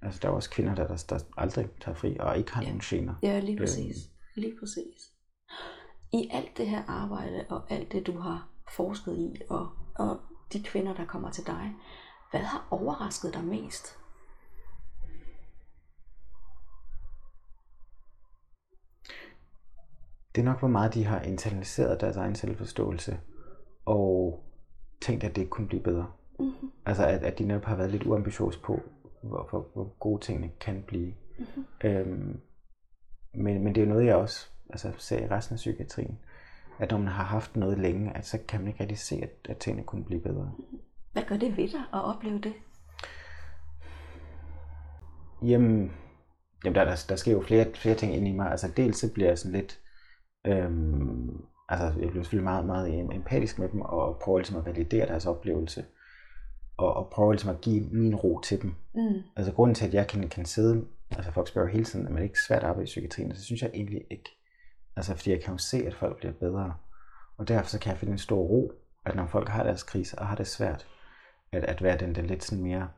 altså, 0.02 0.20
der 0.22 0.28
er 0.28 0.32
også 0.34 0.50
kvinder, 0.50 0.76
der, 0.76 0.88
der, 0.88 1.06
der 1.10 1.20
aldrig 1.38 1.70
tager 1.82 1.96
fri, 1.96 2.18
og 2.20 2.38
ikke 2.38 2.52
har 2.54 2.62
Ja. 2.62 2.68
nogen 2.68 2.82
gener. 2.84 3.16
ja 3.24 3.40
lige 3.40 3.58
præcis. 3.58 3.96
Lige 4.36 4.54
præcis. 4.60 5.10
i 6.14 6.30
alt 6.34 6.58
det 6.58 6.68
her 6.68 6.84
arbejde 6.88 7.46
og 7.50 7.72
alt 7.72 7.92
det, 7.92 8.08
du 8.08 8.18
har 8.20 8.50
forsket 8.76 9.18
i, 9.18 9.42
og, 9.50 9.70
og 9.96 10.20
de 10.54 10.64
kvinder, 10.64 10.94
der 10.94 11.06
kommer 11.06 11.32
til 11.32 11.48
dig, 11.48 11.74
hvad 12.32 12.42
har 12.42 12.68
overrasket 12.72 13.34
dig 13.34 13.44
mest? 13.44 14.00
Det 20.36 20.42
er 20.42 20.46
nok, 20.46 20.60
hvor 20.60 20.68
meget 20.68 20.94
de 20.94 21.04
har 21.06 21.22
internaliseret 21.22 22.02
deres 22.02 22.18
egen 22.18 22.36
selvforståelse, 22.36 23.20
og 23.86 24.44
tænkt, 25.04 25.24
at 25.24 25.36
det 25.36 25.50
kunne 25.50 25.68
blive 25.68 25.84
bedre. 25.84 26.08
Mm-hmm. 26.40 26.72
Altså, 26.86 27.06
at, 27.06 27.24
at 27.24 27.40
de 27.40 27.46
netop 27.46 27.66
har 27.66 27.76
været 27.76 27.92
lidt 27.92 28.04
uambitiøse 28.04 28.60
på, 28.60 28.82
hvor, 29.24 29.48
hvor, 29.50 29.68
hvor 29.74 29.96
gode 30.00 30.22
tingene 30.22 30.52
kan 30.60 30.84
blive. 30.88 31.14
Mm-hmm. 31.40 31.66
Øhm, 31.84 32.40
men, 33.34 33.64
men 33.64 33.76
det 33.76 33.84
er 33.84 33.88
noget, 33.88 34.06
jeg 34.06 34.16
også 34.16 34.48
altså, 34.70 34.92
ser 34.98 35.20
i 35.20 35.28
resten 35.28 35.54
af 35.54 35.58
psykiatrien. 35.58 36.20
At 36.80 36.92
når 36.92 36.98
man 36.98 37.08
har 37.08 37.24
haft 37.24 37.56
noget 37.56 37.80
længe, 37.80 38.18
at 38.18 38.26
så 38.26 38.40
kan 38.48 38.60
man 38.60 38.68
ikke 38.68 38.80
rigtig 38.80 39.00
se, 39.00 39.16
at, 39.16 39.52
at 39.52 39.58
tingene 39.58 39.84
kunne 39.84 40.04
blive 40.06 40.22
bedre. 40.22 40.52
Hvad 41.14 41.24
gør 41.24 41.38
det 41.38 41.58
ved 41.58 41.68
dig 41.68 41.80
at 41.94 42.04
opleve 42.04 42.40
det? 42.40 42.54
Jamen, 45.42 45.92
jamen 46.66 46.76
der, 46.76 46.84
der, 46.84 47.06
der 47.10 47.16
sker 47.16 47.32
jo 47.32 47.42
flere, 47.42 47.66
flere 47.76 47.96
ting 47.96 48.16
ind 48.16 48.28
i 48.28 48.32
mig. 48.32 48.52
Altså 48.52 48.72
dels 48.78 48.98
så 48.98 49.14
bliver 49.14 49.28
jeg 49.28 49.38
sådan 49.38 49.60
lidt, 49.60 49.80
øhm, 50.48 51.46
altså 51.74 52.00
jeg 52.00 52.10
bliver 52.10 52.24
selvfølgelig 52.24 52.44
meget, 52.44 52.66
meget 52.66 53.00
empatisk 53.00 53.60
med 53.60 53.70
dem, 53.70 53.82
og 53.82 54.20
prøver 54.24 54.40
ligesom 54.40 54.58
at 54.58 54.66
validere 54.66 55.08
deres 55.08 55.26
oplevelse, 55.26 55.86
og, 56.78 56.94
og 56.94 57.10
prøver 57.10 57.32
ligesom 57.32 57.50
at 57.50 57.62
give 57.62 57.82
min 57.92 58.16
ro 58.16 58.40
til 58.40 58.62
dem. 58.62 58.76
Mm. 58.96 59.22
Altså 59.36 59.54
grunden 59.54 59.76
til, 59.76 59.88
at 59.88 59.94
jeg 59.94 60.08
kan, 60.08 60.30
kan 60.30 60.46
sidde, 60.46 60.86
altså 61.12 61.32
folk 61.32 61.48
spørger 61.48 61.70
hele 61.70 61.86
tiden, 61.86 62.08
at 62.08 62.14
man 62.14 62.24
ikke 62.24 62.42
svært 62.48 62.64
at 62.64 62.70
arbejde 62.70 62.84
i 62.84 62.86
psykiatrien, 62.86 63.36
så 63.36 63.44
synes 63.44 63.62
jeg 63.62 63.72
egentlig 63.74 64.02
ikke. 64.12 64.30
Altså 64.96 65.16
fordi 65.16 65.32
jeg 65.32 65.42
kan 65.42 65.52
jo 65.52 65.58
se, 65.58 65.88
at 65.88 65.96
folk 65.96 66.18
bliver 66.18 66.34
bedre. 66.34 66.74
Og 67.38 67.48
derfor 67.48 67.70
så 67.70 67.80
kan 67.80 67.92
jeg 67.92 68.00
finde 68.00 68.12
en 68.12 68.18
stor 68.18 68.42
ro, 68.42 68.72
at 69.06 69.16
når 69.16 69.26
folk 69.26 69.50
har 69.50 69.64
deres 69.64 69.84
krise 69.84 70.20
og 70.20 70.28
har 70.28 70.36
det 70.36 70.48
svært, 70.48 70.88
at, 71.52 71.64
at 71.64 71.84
være 71.84 71.98
den 71.98 72.16
der 72.16 72.22
lidt 72.22 72.44
sådan 72.44 72.64
mere, 72.64 72.90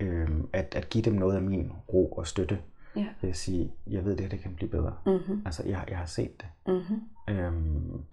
øhm, 0.00 0.48
at, 0.52 0.74
at 0.74 0.88
give 0.88 1.04
dem 1.04 1.12
noget 1.12 1.36
af 1.36 1.42
min 1.42 1.72
ro 1.92 2.12
og 2.12 2.26
støtte. 2.26 2.58
Ja. 2.96 3.06
Ved 3.20 3.30
at 3.30 3.36
sige, 3.36 3.74
jeg 3.86 4.04
ved 4.04 4.16
det, 4.16 4.30
det 4.30 4.40
kan 4.40 4.54
blive 4.54 4.70
bedre. 4.70 4.96
Mm-hmm. 5.06 5.42
Altså 5.46 5.62
jeg, 5.68 5.84
jeg 5.88 5.98
har 5.98 6.06
set 6.06 6.40
det. 6.40 6.48
Mm-hmm. 6.66 7.00
Øhm, 7.28 8.04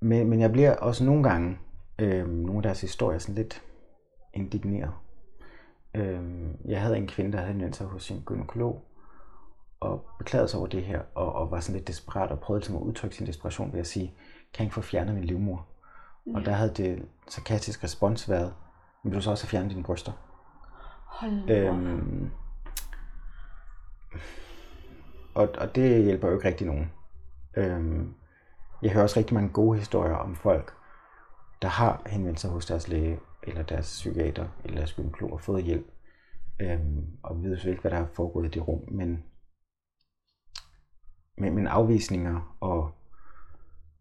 men, 0.00 0.30
men 0.30 0.40
jeg 0.40 0.52
bliver 0.52 0.76
også 0.76 1.04
nogle 1.04 1.22
gange, 1.22 1.58
øhm, 1.98 2.28
nogle 2.28 2.56
af 2.56 2.62
deres 2.62 2.80
historier, 2.80 3.18
sådan 3.18 3.34
lidt 3.34 3.62
indigneret. 4.34 4.92
Øhm, 5.94 6.56
jeg 6.64 6.82
havde 6.82 6.96
en 6.96 7.06
kvinde, 7.06 7.32
der 7.32 7.38
havde 7.38 7.52
henvendt 7.52 7.76
sig 7.76 7.86
hos 7.86 8.04
sin 8.04 8.22
gynekolog, 8.26 8.84
og 9.80 10.06
beklagede 10.18 10.48
sig 10.48 10.58
over 10.58 10.68
det 10.68 10.82
her, 10.82 11.00
og, 11.14 11.32
og 11.32 11.50
var 11.50 11.60
sådan 11.60 11.76
lidt 11.76 11.88
desperat, 11.88 12.30
og 12.30 12.40
prøvede 12.40 12.60
ligesom 12.60 12.76
at 12.76 12.82
udtrykke 12.82 13.16
sin 13.16 13.26
desperation 13.26 13.72
ved 13.72 13.80
at 13.80 13.86
sige, 13.86 14.06
kan 14.54 14.58
jeg 14.58 14.64
ikke 14.64 14.74
få 14.74 14.80
fjernet 14.80 15.14
min 15.14 15.24
livmor? 15.24 15.66
Ja. 16.26 16.32
Og 16.34 16.44
der 16.44 16.52
havde 16.52 16.74
det 16.76 17.08
sarkastisk 17.28 17.84
respons 17.84 18.30
været, 18.30 18.54
men 19.04 19.10
vil 19.10 19.16
du 19.16 19.22
så 19.22 19.30
også 19.30 19.44
have 19.44 19.50
fjernet 19.50 19.70
dine 19.70 19.82
bryster? 19.82 20.12
Hold 21.06 21.50
øhm, 21.50 22.30
og, 25.34 25.48
og 25.58 25.74
det 25.74 26.04
hjælper 26.04 26.28
jo 26.28 26.34
ikke 26.34 26.48
rigtig 26.48 26.66
nogen. 26.66 26.92
Øhm, 27.56 28.14
jeg 28.82 28.90
hører 28.90 29.02
også 29.02 29.18
rigtig 29.18 29.34
mange 29.34 29.52
gode 29.52 29.78
historier 29.78 30.14
om 30.14 30.36
folk, 30.36 30.72
der 31.62 31.68
har 31.68 32.02
henvendt 32.06 32.40
sig 32.40 32.50
hos 32.50 32.66
deres 32.66 32.88
læge, 32.88 33.20
eller 33.42 33.62
deres 33.62 33.86
psykiater, 33.86 34.48
eller 34.64 34.76
deres 34.76 34.92
gynekolog 34.92 35.32
og 35.32 35.40
fået 35.40 35.64
hjælp. 35.64 35.86
Øhm, 36.60 37.06
og 37.22 37.36
vi 37.36 37.42
ved 37.42 37.50
selvfølgelig 37.56 37.72
ikke, 37.72 37.80
hvad 37.80 37.90
der 37.90 37.96
har 37.96 38.08
foregået 38.14 38.46
i 38.46 38.48
det 38.48 38.68
rum, 38.68 38.84
men, 38.88 39.24
men, 41.38 41.54
men 41.54 41.66
afvisninger 41.66 42.56
og, 42.60 42.90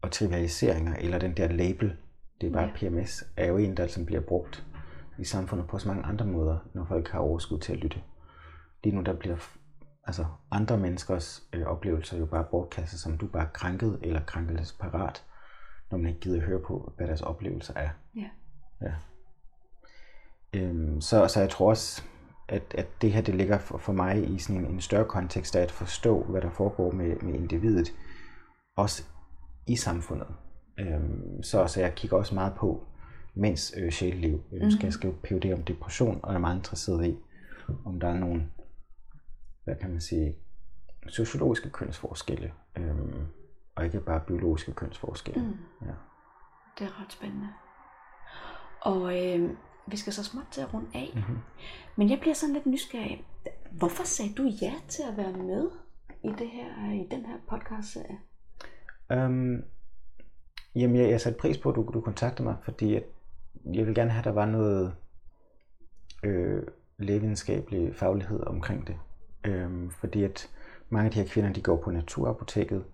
og 0.01 0.11
trivialiseringer, 0.11 0.95
eller 0.95 1.19
den 1.19 1.37
der 1.37 1.47
label, 1.47 1.97
det 2.41 2.47
er 2.47 2.53
bare 2.53 2.71
ja. 2.81 2.89
PMS, 2.89 3.23
er 3.37 3.47
jo 3.47 3.57
en, 3.57 3.77
der 3.77 3.87
som 3.87 4.05
bliver 4.05 4.21
brugt 4.21 4.65
i 5.19 5.23
samfundet 5.23 5.67
på 5.67 5.79
så 5.79 5.87
mange 5.87 6.03
andre 6.03 6.25
måder, 6.25 6.57
når 6.73 6.85
folk 6.85 7.09
har 7.09 7.19
overskud 7.19 7.59
til 7.59 7.73
at 7.73 7.79
lytte. 7.79 8.01
Lige 8.83 8.95
nu 8.95 9.01
der 9.01 9.13
bliver 9.13 9.35
altså 10.09 10.25
andre 10.51 10.77
menneskers 10.77 11.43
øh, 11.53 11.65
oplevelser 11.65 12.17
jo 12.17 12.25
bare 12.25 12.45
bortkastet, 12.51 12.99
som 12.99 13.17
du 13.17 13.27
bare 13.27 13.43
er 13.43 13.49
krænket 13.53 13.99
eller 14.01 14.21
krænkelsesparat, 14.25 15.23
når 15.91 15.97
man 15.97 16.07
ikke 16.07 16.19
gider 16.19 16.41
høre 16.41 16.59
på, 16.59 16.93
hvad 16.97 17.07
deres 17.07 17.21
oplevelser 17.21 17.73
er. 17.75 17.89
Ja. 18.15 18.29
ja. 18.81 18.93
Øhm, 20.53 21.01
så, 21.01 21.27
så 21.27 21.39
jeg 21.39 21.49
tror 21.49 21.69
også, 21.69 22.03
at, 22.47 22.63
at 22.77 22.87
det 23.01 23.11
her 23.13 23.21
det 23.21 23.35
ligger 23.35 23.57
for, 23.57 23.77
for 23.77 23.93
mig 23.93 24.29
i 24.29 24.39
sådan 24.39 24.65
en, 24.65 24.71
en 24.71 24.81
større 24.81 25.05
kontekst 25.05 25.55
af 25.55 25.61
at 25.61 25.71
forstå, 25.71 26.23
hvad 26.23 26.41
der 26.41 26.49
foregår 26.49 26.91
med, 26.91 27.15
med 27.15 27.33
individet, 27.33 27.93
også 28.77 29.03
i 29.67 29.75
samfundet. 29.75 30.27
Øhm, 30.79 31.43
så, 31.43 31.67
så 31.67 31.81
jeg 31.81 31.95
kigger 31.95 32.17
også 32.17 32.35
meget 32.35 32.53
på 32.53 32.83
mænds 33.35 33.73
øh, 33.77 33.91
sjæleliv. 33.91 34.31
Nu 34.31 34.41
mm-hmm. 34.51 34.71
skal 34.71 34.85
jeg 34.85 34.93
skrive 34.93 35.13
PhD 35.23 35.53
om 35.53 35.63
depression, 35.63 36.19
og 36.23 36.29
jeg 36.29 36.35
er 36.35 36.41
meget 36.41 36.57
interesseret 36.57 37.05
i, 37.05 37.17
om 37.85 37.99
der 37.99 38.07
er 38.07 38.19
nogle 38.19 38.43
hvad 39.69 39.77
kan 39.77 39.89
man 39.89 40.01
sige, 40.01 40.35
sociologiske 41.07 41.69
kønsforskelle, 41.69 42.53
øhm, 42.77 43.25
og 43.75 43.85
ikke 43.85 43.99
bare 43.99 44.21
biologiske 44.27 44.73
kønsforskelle. 44.73 45.41
Mm. 45.41 45.87
Ja. 45.87 45.93
Det 46.79 46.87
er 46.87 47.01
ret 47.03 47.11
spændende. 47.11 47.47
Og 48.81 49.17
øh, 49.17 49.49
vi 49.87 49.97
skal 49.97 50.13
så 50.13 50.23
småt 50.23 50.45
til 50.51 50.61
at 50.61 50.73
runde 50.73 50.89
af. 50.93 51.11
Mm-hmm. 51.15 51.37
Men 51.95 52.09
jeg 52.09 52.19
bliver 52.19 52.33
sådan 52.33 52.53
lidt 52.53 52.65
nysgerrig. 52.65 53.25
Hvorfor 53.71 54.03
sagde 54.03 54.33
du 54.33 54.43
ja 54.61 54.73
til 54.87 55.03
at 55.11 55.17
være 55.17 55.31
med 55.31 55.69
i 56.23 56.29
det 56.39 56.49
her 56.49 56.91
i 56.91 57.07
den 57.11 57.25
her 57.25 57.37
podcast-serie? 57.49 58.19
Um, 59.09 59.63
jamen, 60.75 60.95
jeg, 60.95 61.09
jeg 61.09 61.21
satte 61.21 61.39
pris 61.39 61.57
på, 61.57 61.69
at 61.69 61.75
du, 61.75 61.89
du 61.93 62.01
kontaktede 62.01 62.43
mig, 62.43 62.55
fordi 62.63 62.93
jeg, 62.93 63.03
jeg 63.73 63.85
vil 63.85 63.95
gerne 63.95 64.11
have, 64.11 64.19
at 64.19 64.25
der 64.25 64.31
var 64.31 64.45
noget 64.45 64.95
øh, 66.23 66.63
lægevidenskabelig 66.97 67.95
faglighed 67.95 68.47
omkring 68.47 68.87
det. 68.87 68.95
Øhm, 69.43 69.89
fordi 69.89 70.23
at 70.23 70.49
mange 70.89 71.05
af 71.05 71.11
de 71.11 71.19
her 71.19 71.27
kvinder, 71.27 71.53
de 71.53 71.61
går 71.61 71.77
på 71.77 71.91
naturapoteket, 71.91 72.85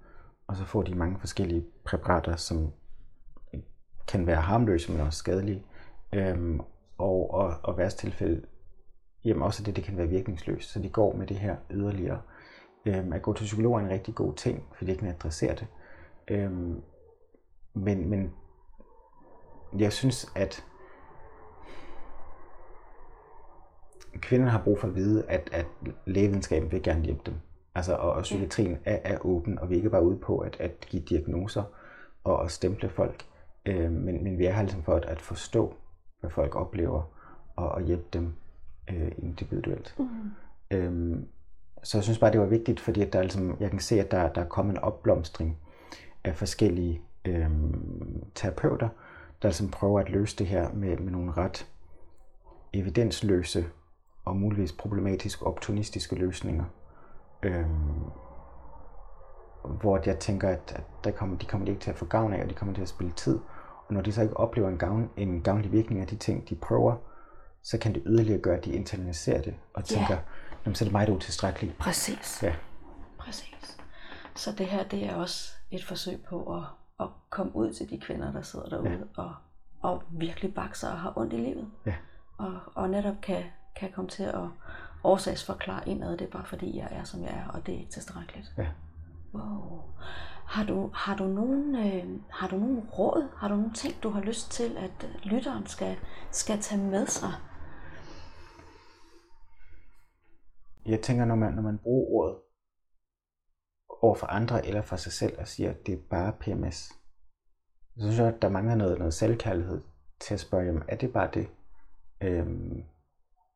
og 0.48 0.56
så 0.56 0.66
får 0.66 0.82
de 0.82 0.96
mange 0.96 1.20
forskellige 1.20 1.66
præparater, 1.86 2.36
som 2.36 2.72
kan 4.08 4.28
være 4.28 4.42
harmløse, 4.42 4.92
men 4.92 5.02
også 5.02 5.20
skadelige. 5.20 5.64
Øhm, 6.14 6.60
og, 6.98 7.34
og, 7.34 7.54
og 7.64 7.78
værst 7.78 8.00
tilfælde, 8.00 8.46
jamen 9.26 9.44
også 9.44 9.64
det, 9.64 9.76
det 9.76 9.84
kan 9.84 9.98
være 9.98 10.08
virkningsløst. 10.08 10.70
Så 10.70 10.80
de 10.80 10.90
går 10.90 11.16
med 11.16 11.28
det 11.28 11.38
her 11.38 11.56
yderligere. 11.72 12.22
Øhm, 12.86 13.14
at 13.14 13.22
gå 13.22 13.34
til 13.34 13.44
psykolog 13.44 13.76
er 13.76 13.80
en 13.80 13.90
rigtig 13.90 14.16
god 14.16 14.34
ting, 14.34 14.64
fordi 14.74 14.92
det 14.92 15.00
kan 15.00 15.08
adressere 15.08 15.56
det. 15.56 15.68
Øhm, 16.28 16.82
men, 17.74 18.10
men 18.10 18.34
jeg 19.78 19.94
synes, 19.94 20.32
at 20.36 20.66
kvinderne 24.22 24.52
har 24.52 24.62
brug 24.64 24.80
for 24.80 24.88
at 24.88 24.96
vide, 24.96 25.26
at, 25.28 25.50
at 25.52 25.66
lægevidenskaben 26.06 26.72
vil 26.72 26.84
gerne 26.84 27.04
hjælpe 27.04 27.22
dem. 27.26 27.34
Altså, 27.76 27.96
og, 27.96 28.14
og 28.14 28.22
psykiatrien 28.22 28.78
er, 28.86 29.00
er 29.04 29.26
åben, 29.26 29.60
og 29.60 29.70
vi 29.70 29.76
er 29.76 29.78
ikke 29.78 29.90
bare 29.90 30.06
ude 30.06 30.18
på 30.18 30.38
at, 30.38 30.58
at 30.60 30.86
give 30.90 31.04
diagnoser 31.04 31.64
og 32.24 32.44
at 32.44 32.52
stemple 32.52 32.90
folk, 32.90 33.26
øh, 33.66 33.92
men, 33.92 34.24
men 34.24 34.38
vi 34.38 34.46
er 34.46 34.54
her 34.54 34.62
ligesom 34.62 34.84
for 34.84 34.96
at, 34.96 35.06
at 35.06 35.22
forstå, 35.22 35.74
hvad 36.20 36.30
folk 36.30 36.56
oplever, 36.56 37.12
og, 37.56 37.70
og 37.70 37.82
hjælpe 37.82 38.06
dem 38.14 38.34
øh, 38.90 39.12
individuelt. 39.18 39.96
Mm. 40.00 40.06
Øhm, 40.72 41.28
så 41.84 41.98
jeg 41.98 42.04
synes 42.04 42.20
bare, 42.20 42.32
det 42.32 42.40
var 42.40 42.46
vigtigt, 42.46 42.80
fordi 42.80 43.02
at 43.02 43.14
der 43.14 43.22
ligesom, 43.22 43.58
jeg 43.60 43.70
kan 43.70 43.80
se, 43.80 44.00
at 44.00 44.12
der, 44.12 44.34
der 44.34 44.42
er 44.42 44.48
kommet 44.48 44.74
en 44.74 44.80
opblomstring 44.80 45.58
af 46.24 46.36
forskellige 46.36 47.02
øh, 47.26 47.50
terapeuter, 48.36 48.90
der 49.42 49.48
ligesom 49.48 49.70
prøver 49.70 50.00
at 50.00 50.10
løse 50.10 50.38
det 50.38 50.48
her 50.48 50.74
med, 50.74 50.98
med 50.98 51.12
nogle 51.12 51.32
ret 51.32 51.68
evidensløse 52.74 53.66
og 54.26 54.36
muligvis 54.36 54.72
problematisk 54.72 55.46
opportunistiske 55.46 56.16
løsninger. 56.16 56.66
Øhm, 57.44 58.12
hvor 59.82 60.02
jeg 60.06 60.20
tænker, 60.20 60.50
at, 60.50 60.74
at 60.76 60.84
der 61.04 61.12
kommer, 61.12 61.38
de 61.38 61.46
kommer 61.46 61.68
ikke 61.68 61.82
til 61.82 61.90
at 61.90 61.98
få 61.98 62.06
gavn 62.06 62.34
af, 62.34 62.44
og 62.44 62.50
de 62.50 62.54
kommer 62.54 62.76
til 62.76 62.82
at 62.82 62.90
spille 62.90 63.14
tid. 63.14 63.40
Og 63.88 63.94
når 63.94 64.02
de 64.02 64.12
så 64.12 64.22
ikke 64.22 64.38
oplever 64.38 64.70
en, 64.70 64.78
gavn, 64.78 65.10
en 65.18 65.42
gavnlig 65.42 65.72
virkning 65.72 66.02
af 66.02 66.08
de 66.08 66.16
ting, 66.16 66.50
de 66.50 66.56
prøver, 66.56 66.96
så 67.64 67.78
kan 67.78 67.94
det 67.94 68.04
yderligere 68.06 68.42
gøre, 68.42 68.58
at 68.58 68.66
de 68.66 68.72
internaliserer 68.72 69.42
det 69.42 69.56
og 69.74 69.86
tænker, 69.86 70.18
ja. 70.66 70.74
så 70.74 70.84
er 70.84 70.86
det 70.86 70.92
mig, 70.92 71.08
der 71.08 71.14
er 71.14 71.18
utilstrækkeligt. 71.18 71.78
Præcis. 71.78 72.44
Ja. 72.44 72.56
Præcis. 73.18 73.78
Så 74.36 74.52
det 74.52 74.66
her, 74.66 74.84
det 74.84 75.06
er 75.06 75.16
også 75.16 75.54
et 75.72 75.86
forsøg 75.86 76.24
på 76.30 76.56
at, 76.56 76.64
at 77.00 77.08
komme 77.30 77.56
ud 77.56 77.74
til 77.74 77.90
de 77.90 78.00
kvinder, 78.00 78.32
der 78.32 78.42
sidder 78.42 78.70
derude 78.70 79.08
ja. 79.18 79.24
og, 79.24 79.36
og 79.82 80.04
virkelig 80.12 80.54
bakser 80.54 80.90
og 80.90 81.00
har 81.00 81.18
ondt 81.18 81.34
i 81.34 81.38
livet. 81.38 81.72
Ja. 81.86 81.96
Og, 82.38 82.60
og 82.76 82.90
netop 82.90 83.16
kan, 83.22 83.44
kan 83.76 83.92
komme 83.92 84.10
til 84.10 84.24
at 84.24 84.50
årsagsforklare 85.04 85.90
indad, 85.90 86.18
det 86.18 86.28
er 86.28 86.32
bare 86.32 86.46
fordi, 86.46 86.78
jeg 86.78 86.88
er, 86.92 87.04
som 87.04 87.22
jeg 87.22 87.32
er, 87.32 87.48
og 87.48 87.66
det 87.66 87.76
er 87.76 87.80
ikke 87.80 87.92
tilstrækkeligt. 87.92 88.54
Ja. 88.58 88.68
Wow. 89.34 89.82
Har 90.46 90.66
du, 90.66 90.90
har, 90.94 91.16
du 91.18 91.24
nogen, 91.24 91.76
øh, 91.76 92.22
har 92.30 92.48
du 92.48 92.58
nogen 92.58 92.80
råd, 92.80 93.30
har 93.38 93.48
du 93.48 93.56
nogle 93.56 93.74
ting, 93.74 94.04
du 94.04 94.10
har 94.10 94.22
lyst 94.22 94.52
til, 94.52 94.78
at 94.78 95.10
lytteren 95.24 95.68
skal, 95.68 95.98
skal 96.32 96.62
tage 96.62 96.82
med 96.82 97.08
sig? 97.08 97.32
Jeg 100.86 101.02
tænker, 101.02 101.26
når 101.26 101.36
man, 101.36 101.54
når 101.54 101.62
man 101.62 101.78
bruger 101.78 102.12
ordet 102.12 102.38
over 104.02 104.16
for 104.16 104.28
andre 104.28 104.66
eller 104.66 104.82
for 104.82 104.96
sig 104.96 105.12
selv 105.12 105.40
og 105.40 105.48
siger, 105.48 105.70
at 105.70 105.86
det 105.86 105.94
er 105.94 106.02
bare 106.10 106.34
PMS. 106.40 106.76
Så 107.98 108.02
synes 108.02 108.18
jeg, 108.18 108.28
at 108.28 108.42
der 108.42 108.50
mangler 108.50 108.76
noget, 108.76 109.00
noget 109.00 109.14
selvkærlighed 109.14 109.82
til 110.20 110.34
at 110.34 110.40
spørge, 110.40 110.66
jamen, 110.66 110.84
er 110.88 110.96
det 110.96 111.14
bare 111.14 111.30
det? 111.34 111.48
Øhm, 112.22 112.84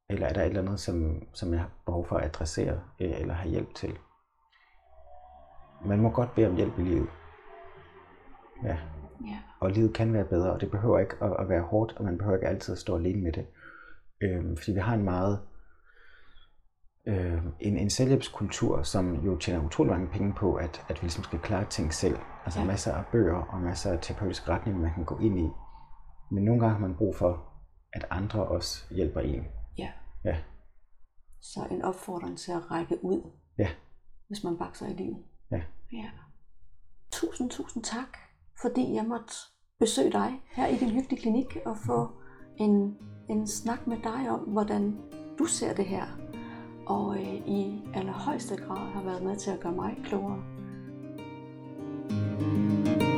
eller 0.09 0.27
er 0.27 0.33
der 0.33 0.41
et 0.41 0.47
eller 0.47 0.61
andet, 0.61 0.79
som, 0.79 1.23
som 1.33 1.51
jeg 1.53 1.59
har 1.59 1.69
behov 1.85 2.05
for 2.07 2.17
at 2.17 2.25
adressere 2.25 2.79
øh, 2.99 3.19
eller 3.19 3.33
have 3.33 3.51
hjælp 3.51 3.73
til? 3.75 3.97
Man 5.85 5.99
må 6.01 6.09
godt 6.09 6.35
bede 6.35 6.47
om 6.47 6.55
hjælp 6.55 6.79
i 6.79 6.81
livet. 6.81 7.07
Ja. 8.63 8.77
Ja. 9.25 9.39
Og 9.59 9.71
livet 9.71 9.93
kan 9.93 10.13
være 10.13 10.25
bedre, 10.25 10.51
og 10.53 10.61
det 10.61 10.71
behøver 10.71 10.99
ikke 10.99 11.15
at, 11.21 11.35
at 11.39 11.49
være 11.49 11.61
hårdt, 11.61 11.93
og 11.97 12.03
man 12.03 12.17
behøver 12.17 12.37
ikke 12.37 12.47
altid 12.47 12.73
at 12.73 12.77
stå 12.77 12.95
alene 12.97 13.23
med 13.23 13.31
det. 13.31 13.47
Øhm, 14.21 14.57
fordi 14.57 14.71
vi 14.71 14.79
har 14.79 14.93
en 14.93 15.03
meget 15.03 15.39
øh, 17.07 17.43
en, 17.59 17.77
en 17.77 17.89
selvhjælpskultur, 17.89 18.81
som 18.83 19.15
jo 19.15 19.37
tjener 19.37 19.65
utrolig 19.65 19.91
mange 19.91 20.07
penge 20.07 20.33
på, 20.33 20.55
at, 20.55 20.85
at 20.89 20.95
vi 20.95 21.01
ligesom 21.01 21.23
skal 21.23 21.39
klare 21.39 21.65
ting 21.65 21.93
selv. 21.93 22.17
Altså 22.45 22.59
Ja. 22.59 22.65
masser 22.65 22.93
af 22.93 23.03
bøger 23.11 23.35
og 23.35 23.61
masser 23.61 23.91
af 23.91 23.99
terapeutiske 24.01 24.51
retninger, 24.51 24.81
man 24.81 24.93
kan 24.93 25.05
gå 25.05 25.17
ind 25.19 25.39
i. 25.39 25.49
Men 26.31 26.43
nogle 26.43 26.61
gange 26.61 26.73
har 26.73 26.87
man 26.87 26.95
brug 26.97 27.15
for, 27.15 27.43
at 27.93 28.05
andre 28.09 28.45
også 28.45 28.93
hjælper 28.93 29.19
en. 29.19 29.45
Ja. 30.25 30.37
Så 31.41 31.67
en 31.71 31.81
opfordring 31.81 32.37
til 32.37 32.51
at 32.51 32.71
række 32.71 33.05
ud, 33.05 33.31
ja. 33.57 33.69
hvis 34.27 34.43
man 34.43 34.57
bakser 34.57 34.87
i 34.87 34.93
livet. 34.93 35.23
Ja. 35.51 35.61
ja. 35.91 36.09
Tusind, 37.11 37.49
tusind 37.49 37.83
tak, 37.83 38.17
fordi 38.61 38.93
jeg 38.93 39.05
måtte 39.05 39.33
besøge 39.79 40.11
dig 40.11 40.41
her 40.51 40.67
i 40.67 40.77
din 40.77 40.89
hyggelige 40.89 41.21
klinik 41.21 41.57
og 41.65 41.77
få 41.77 42.11
en, 42.57 42.97
en 43.29 43.47
snak 43.47 43.87
med 43.87 43.97
dig 44.03 44.29
om, 44.29 44.39
hvordan 44.39 44.97
du 45.39 45.45
ser 45.45 45.73
det 45.73 45.85
her. 45.85 46.05
Og 46.87 47.15
øh, 47.17 47.47
i 47.47 47.83
allerhøjeste 47.93 48.55
grad 48.55 48.91
har 48.91 49.03
været 49.03 49.23
med 49.23 49.37
til 49.37 49.51
at 49.51 49.59
gøre 49.59 49.73
mig 49.73 49.97
klogere. 50.03 50.43
thank 52.09 53.03
you 53.03 53.08